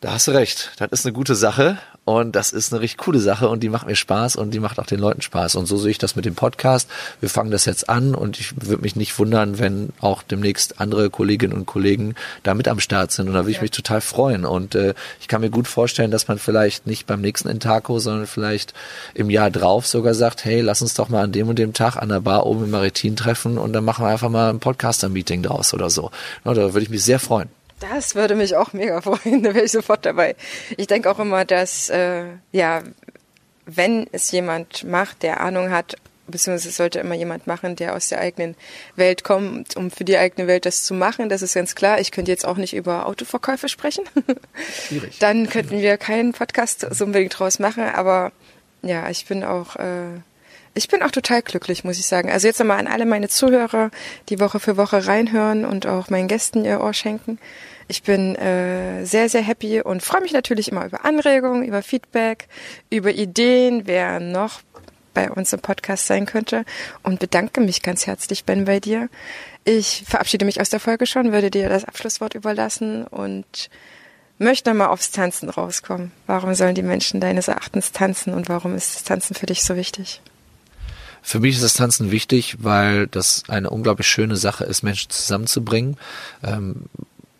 da 0.00 0.12
hast 0.12 0.26
du 0.26 0.32
recht, 0.32 0.72
das 0.78 0.90
ist 0.90 1.06
eine 1.06 1.12
gute 1.12 1.34
Sache 1.34 1.78
und 2.04 2.34
das 2.34 2.50
ist 2.50 2.72
eine 2.72 2.82
richtig 2.82 2.98
coole 2.98 3.20
Sache 3.20 3.48
und 3.48 3.62
die 3.62 3.68
macht 3.68 3.86
mir 3.86 3.94
Spaß 3.94 4.34
und 4.34 4.52
die 4.52 4.58
macht 4.58 4.80
auch 4.80 4.86
den 4.86 4.98
Leuten 4.98 5.22
Spaß. 5.22 5.54
Und 5.54 5.66
so 5.66 5.76
sehe 5.76 5.92
ich 5.92 5.98
das 5.98 6.16
mit 6.16 6.24
dem 6.24 6.34
Podcast. 6.34 6.88
Wir 7.20 7.28
fangen 7.28 7.52
das 7.52 7.64
jetzt 7.64 7.88
an 7.88 8.16
und 8.16 8.40
ich 8.40 8.54
würde 8.60 8.82
mich 8.82 8.96
nicht 8.96 9.16
wundern, 9.20 9.60
wenn 9.60 9.90
auch 10.00 10.24
demnächst 10.24 10.80
andere 10.80 11.10
Kolleginnen 11.10 11.52
und 11.52 11.66
Kollegen 11.66 12.16
da 12.42 12.54
mit 12.54 12.66
am 12.66 12.80
Start 12.80 13.12
sind. 13.12 13.28
Und 13.28 13.34
da 13.34 13.40
würde 13.40 13.52
ich 13.52 13.62
mich 13.62 13.70
total 13.70 14.00
freuen. 14.00 14.44
Und 14.44 14.74
äh, 14.74 14.94
ich 15.20 15.28
kann 15.28 15.42
mir 15.42 15.50
gut 15.50 15.68
vorstellen, 15.68 16.10
dass 16.10 16.26
man 16.26 16.40
vielleicht 16.40 16.88
nicht 16.88 17.06
beim 17.06 17.20
nächsten 17.20 17.48
Intaco, 17.48 18.00
sondern 18.00 18.26
vielleicht 18.26 18.74
im 19.14 19.30
Jahr 19.30 19.52
drauf 19.52 19.86
sogar 19.86 20.14
sagt, 20.14 20.44
hey, 20.44 20.60
lass 20.60 20.82
uns 20.82 20.94
doch 20.94 21.08
mal 21.08 21.22
an 21.22 21.30
dem 21.30 21.48
und 21.48 21.58
dem 21.60 21.72
Tag 21.72 21.96
an 21.96 22.08
der 22.08 22.20
Bar 22.20 22.46
oben 22.46 22.64
im 22.64 22.70
Maritim 22.70 23.14
treffen 23.14 23.58
und 23.58 23.72
dann 23.72 23.84
machen 23.84 24.04
wir 24.04 24.10
einfach 24.10 24.28
mal 24.28 24.50
ein 24.50 24.58
Podcaster-Meeting 24.58 25.44
draus 25.44 25.72
oder 25.72 25.88
so. 25.88 26.10
Ja, 26.44 26.52
da 26.52 26.74
würde 26.74 26.82
ich 26.82 26.90
mich 26.90 27.04
sehr 27.04 27.20
freuen. 27.20 27.48
Das 27.90 28.14
würde 28.14 28.36
mich 28.36 28.54
auch 28.56 28.72
mega 28.72 29.00
freuen, 29.02 29.42
da 29.42 29.54
wäre 29.54 29.64
ich 29.64 29.72
sofort 29.72 30.06
dabei. 30.06 30.36
Ich 30.76 30.86
denke 30.86 31.10
auch 31.10 31.18
immer, 31.18 31.44
dass, 31.44 31.90
äh, 31.90 32.24
ja, 32.52 32.82
wenn 33.66 34.06
es 34.12 34.30
jemand 34.30 34.84
macht, 34.84 35.22
der 35.22 35.40
Ahnung 35.40 35.70
hat, 35.70 35.96
beziehungsweise 36.28 36.68
es 36.68 36.76
sollte 36.76 37.00
immer 37.00 37.14
jemand 37.14 37.46
machen, 37.46 37.74
der 37.76 37.94
aus 37.94 38.08
der 38.08 38.20
eigenen 38.20 38.56
Welt 38.94 39.24
kommt, 39.24 39.76
um 39.76 39.90
für 39.90 40.04
die 40.04 40.16
eigene 40.16 40.46
Welt 40.46 40.64
das 40.64 40.84
zu 40.84 40.94
machen. 40.94 41.28
Das 41.28 41.42
ist 41.42 41.54
ganz 41.54 41.74
klar. 41.74 42.00
Ich 42.00 42.12
könnte 42.12 42.30
jetzt 42.30 42.46
auch 42.46 42.56
nicht 42.56 42.74
über 42.74 43.06
Autoverkäufe 43.06 43.68
sprechen. 43.68 44.04
Schwierig. 44.86 45.18
Dann 45.18 45.48
könnten 45.48 45.80
wir 45.80 45.98
keinen 45.98 46.32
Podcast 46.32 46.86
so 46.90 47.04
unbedingt 47.04 47.38
draus 47.38 47.58
machen. 47.58 47.84
Aber 47.84 48.32
ja, 48.82 49.10
ich 49.10 49.26
bin 49.26 49.42
auch, 49.44 49.76
äh, 49.76 50.20
ich 50.74 50.88
bin 50.88 51.02
auch 51.02 51.10
total 51.10 51.42
glücklich, 51.42 51.84
muss 51.84 51.98
ich 51.98 52.06
sagen. 52.06 52.30
Also 52.30 52.46
jetzt 52.46 52.58
nochmal 52.58 52.78
an 52.78 52.86
alle 52.86 53.04
meine 53.04 53.28
Zuhörer, 53.28 53.90
die 54.28 54.40
Woche 54.40 54.58
für 54.58 54.76
Woche 54.76 55.06
reinhören 55.06 55.64
und 55.64 55.86
auch 55.86 56.08
meinen 56.08 56.28
Gästen 56.28 56.64
ihr 56.64 56.80
Ohr 56.80 56.94
schenken. 56.94 57.38
Ich 57.88 58.02
bin 58.02 58.36
äh, 58.36 59.04
sehr, 59.04 59.28
sehr 59.28 59.42
happy 59.42 59.82
und 59.82 60.02
freue 60.02 60.22
mich 60.22 60.32
natürlich 60.32 60.68
immer 60.68 60.86
über 60.86 61.04
Anregungen, 61.04 61.64
über 61.64 61.82
Feedback, 61.82 62.48
über 62.90 63.10
Ideen, 63.10 63.86
wer 63.86 64.18
noch 64.18 64.62
bei 65.12 65.30
uns 65.30 65.52
im 65.52 65.60
Podcast 65.60 66.06
sein 66.06 66.24
könnte 66.24 66.64
und 67.02 67.20
bedanke 67.20 67.60
mich 67.60 67.82
ganz 67.82 68.06
herzlich, 68.06 68.44
Ben, 68.44 68.64
bei 68.64 68.80
dir. 68.80 69.10
Ich 69.64 70.04
verabschiede 70.06 70.46
mich 70.46 70.60
aus 70.60 70.70
der 70.70 70.80
Folge 70.80 71.04
schon, 71.04 71.32
würde 71.32 71.50
dir 71.50 71.68
das 71.68 71.84
Abschlusswort 71.84 72.34
überlassen 72.34 73.06
und 73.06 73.68
möchte 74.38 74.70
nochmal 74.70 74.88
aufs 74.88 75.10
Tanzen 75.10 75.50
rauskommen. 75.50 76.12
Warum 76.26 76.54
sollen 76.54 76.74
die 76.74 76.82
Menschen 76.82 77.20
deines 77.20 77.48
Erachtens 77.48 77.92
tanzen 77.92 78.32
und 78.32 78.48
warum 78.48 78.74
ist 78.74 78.94
das 78.94 79.04
Tanzen 79.04 79.34
für 79.34 79.46
dich 79.46 79.62
so 79.62 79.76
wichtig? 79.76 80.22
Für 81.22 81.38
mich 81.40 81.54
ist 81.54 81.64
das 81.64 81.74
Tanzen 81.74 82.10
wichtig, 82.10 82.56
weil 82.60 83.06
das 83.06 83.44
eine 83.48 83.70
unglaublich 83.70 84.08
schöne 84.08 84.36
Sache 84.36 84.64
ist, 84.64 84.82
Menschen 84.82 85.10
zusammenzubringen. 85.10 85.96
Ähm, 86.42 86.86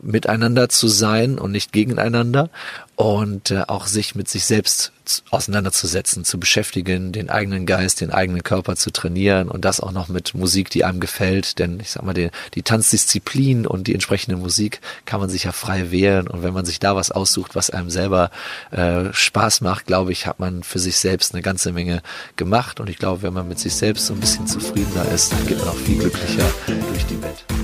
miteinander 0.03 0.69
zu 0.69 0.89
sein 0.89 1.39
und 1.39 1.53
nicht 1.53 1.73
gegeneinander 1.73 2.51
und 2.97 3.51
äh, 3.51 3.63
auch 3.69 3.87
sich 3.87 4.15
mit 4.15 4.29
sich 4.29 4.45
selbst 4.45 4.93
auseinanderzusetzen, 5.31 6.25
zu 6.25 6.39
beschäftigen, 6.39 7.13
den 7.13 7.31
eigenen 7.31 7.67
Geist, 7.67 8.01
den 8.01 8.13
eigenen 8.13 8.43
Körper 8.43 8.77
zu 8.77 8.91
trainieren 8.91 9.49
und 9.49 9.65
das 9.65 9.81
auch 9.81 9.93
noch 9.93 10.09
mit 10.09 10.35
Musik, 10.35 10.71
die 10.71 10.85
einem 10.85 11.01
gefällt, 11.01 11.59
denn 11.59 11.81
ich 11.81 11.91
sag 11.91 12.05
mal, 12.05 12.15
die, 12.15 12.31
die 12.55 12.63
Tanzdisziplin 12.63 13.67
und 13.67 13.87
die 13.87 13.95
entsprechende 13.95 14.37
Musik 14.37 14.81
kann 15.05 15.21
man 15.21 15.31
sich 15.31 15.45
ja 15.45 15.53
frei 15.53 15.91
wählen. 15.91 16.29
Und 16.29 16.43
wenn 16.43 16.55
man 16.55 16.65
sich 16.65 16.79
da 16.79 16.95
was 16.95 17.11
aussucht, 17.11 17.55
was 17.55 17.71
einem 17.71 17.91
selber 17.91 18.31
äh, 18.71 19.13
Spaß 19.13 19.63
macht, 19.63 19.87
glaube 19.87 20.13
ich, 20.13 20.27
hat 20.27 20.39
man 20.39 20.63
für 20.63 20.79
sich 20.79 20.99
selbst 20.99 21.35
eine 21.35 21.43
ganze 21.43 21.73
Menge 21.73 22.03
gemacht. 22.37 22.79
Und 22.79 22.89
ich 22.89 22.99
glaube, 22.99 23.23
wenn 23.23 23.33
man 23.33 23.49
mit 23.49 23.59
sich 23.59 23.75
selbst 23.75 24.07
so 24.07 24.15
ein 24.15 24.21
bisschen 24.21 24.47
zufriedener 24.47 25.11
ist, 25.11 25.33
dann 25.33 25.47
geht 25.47 25.59
man 25.59 25.69
auch 25.69 25.77
viel 25.77 25.99
glücklicher 25.99 26.49
durch 26.67 27.07
die 27.07 27.21
Welt. 27.23 27.62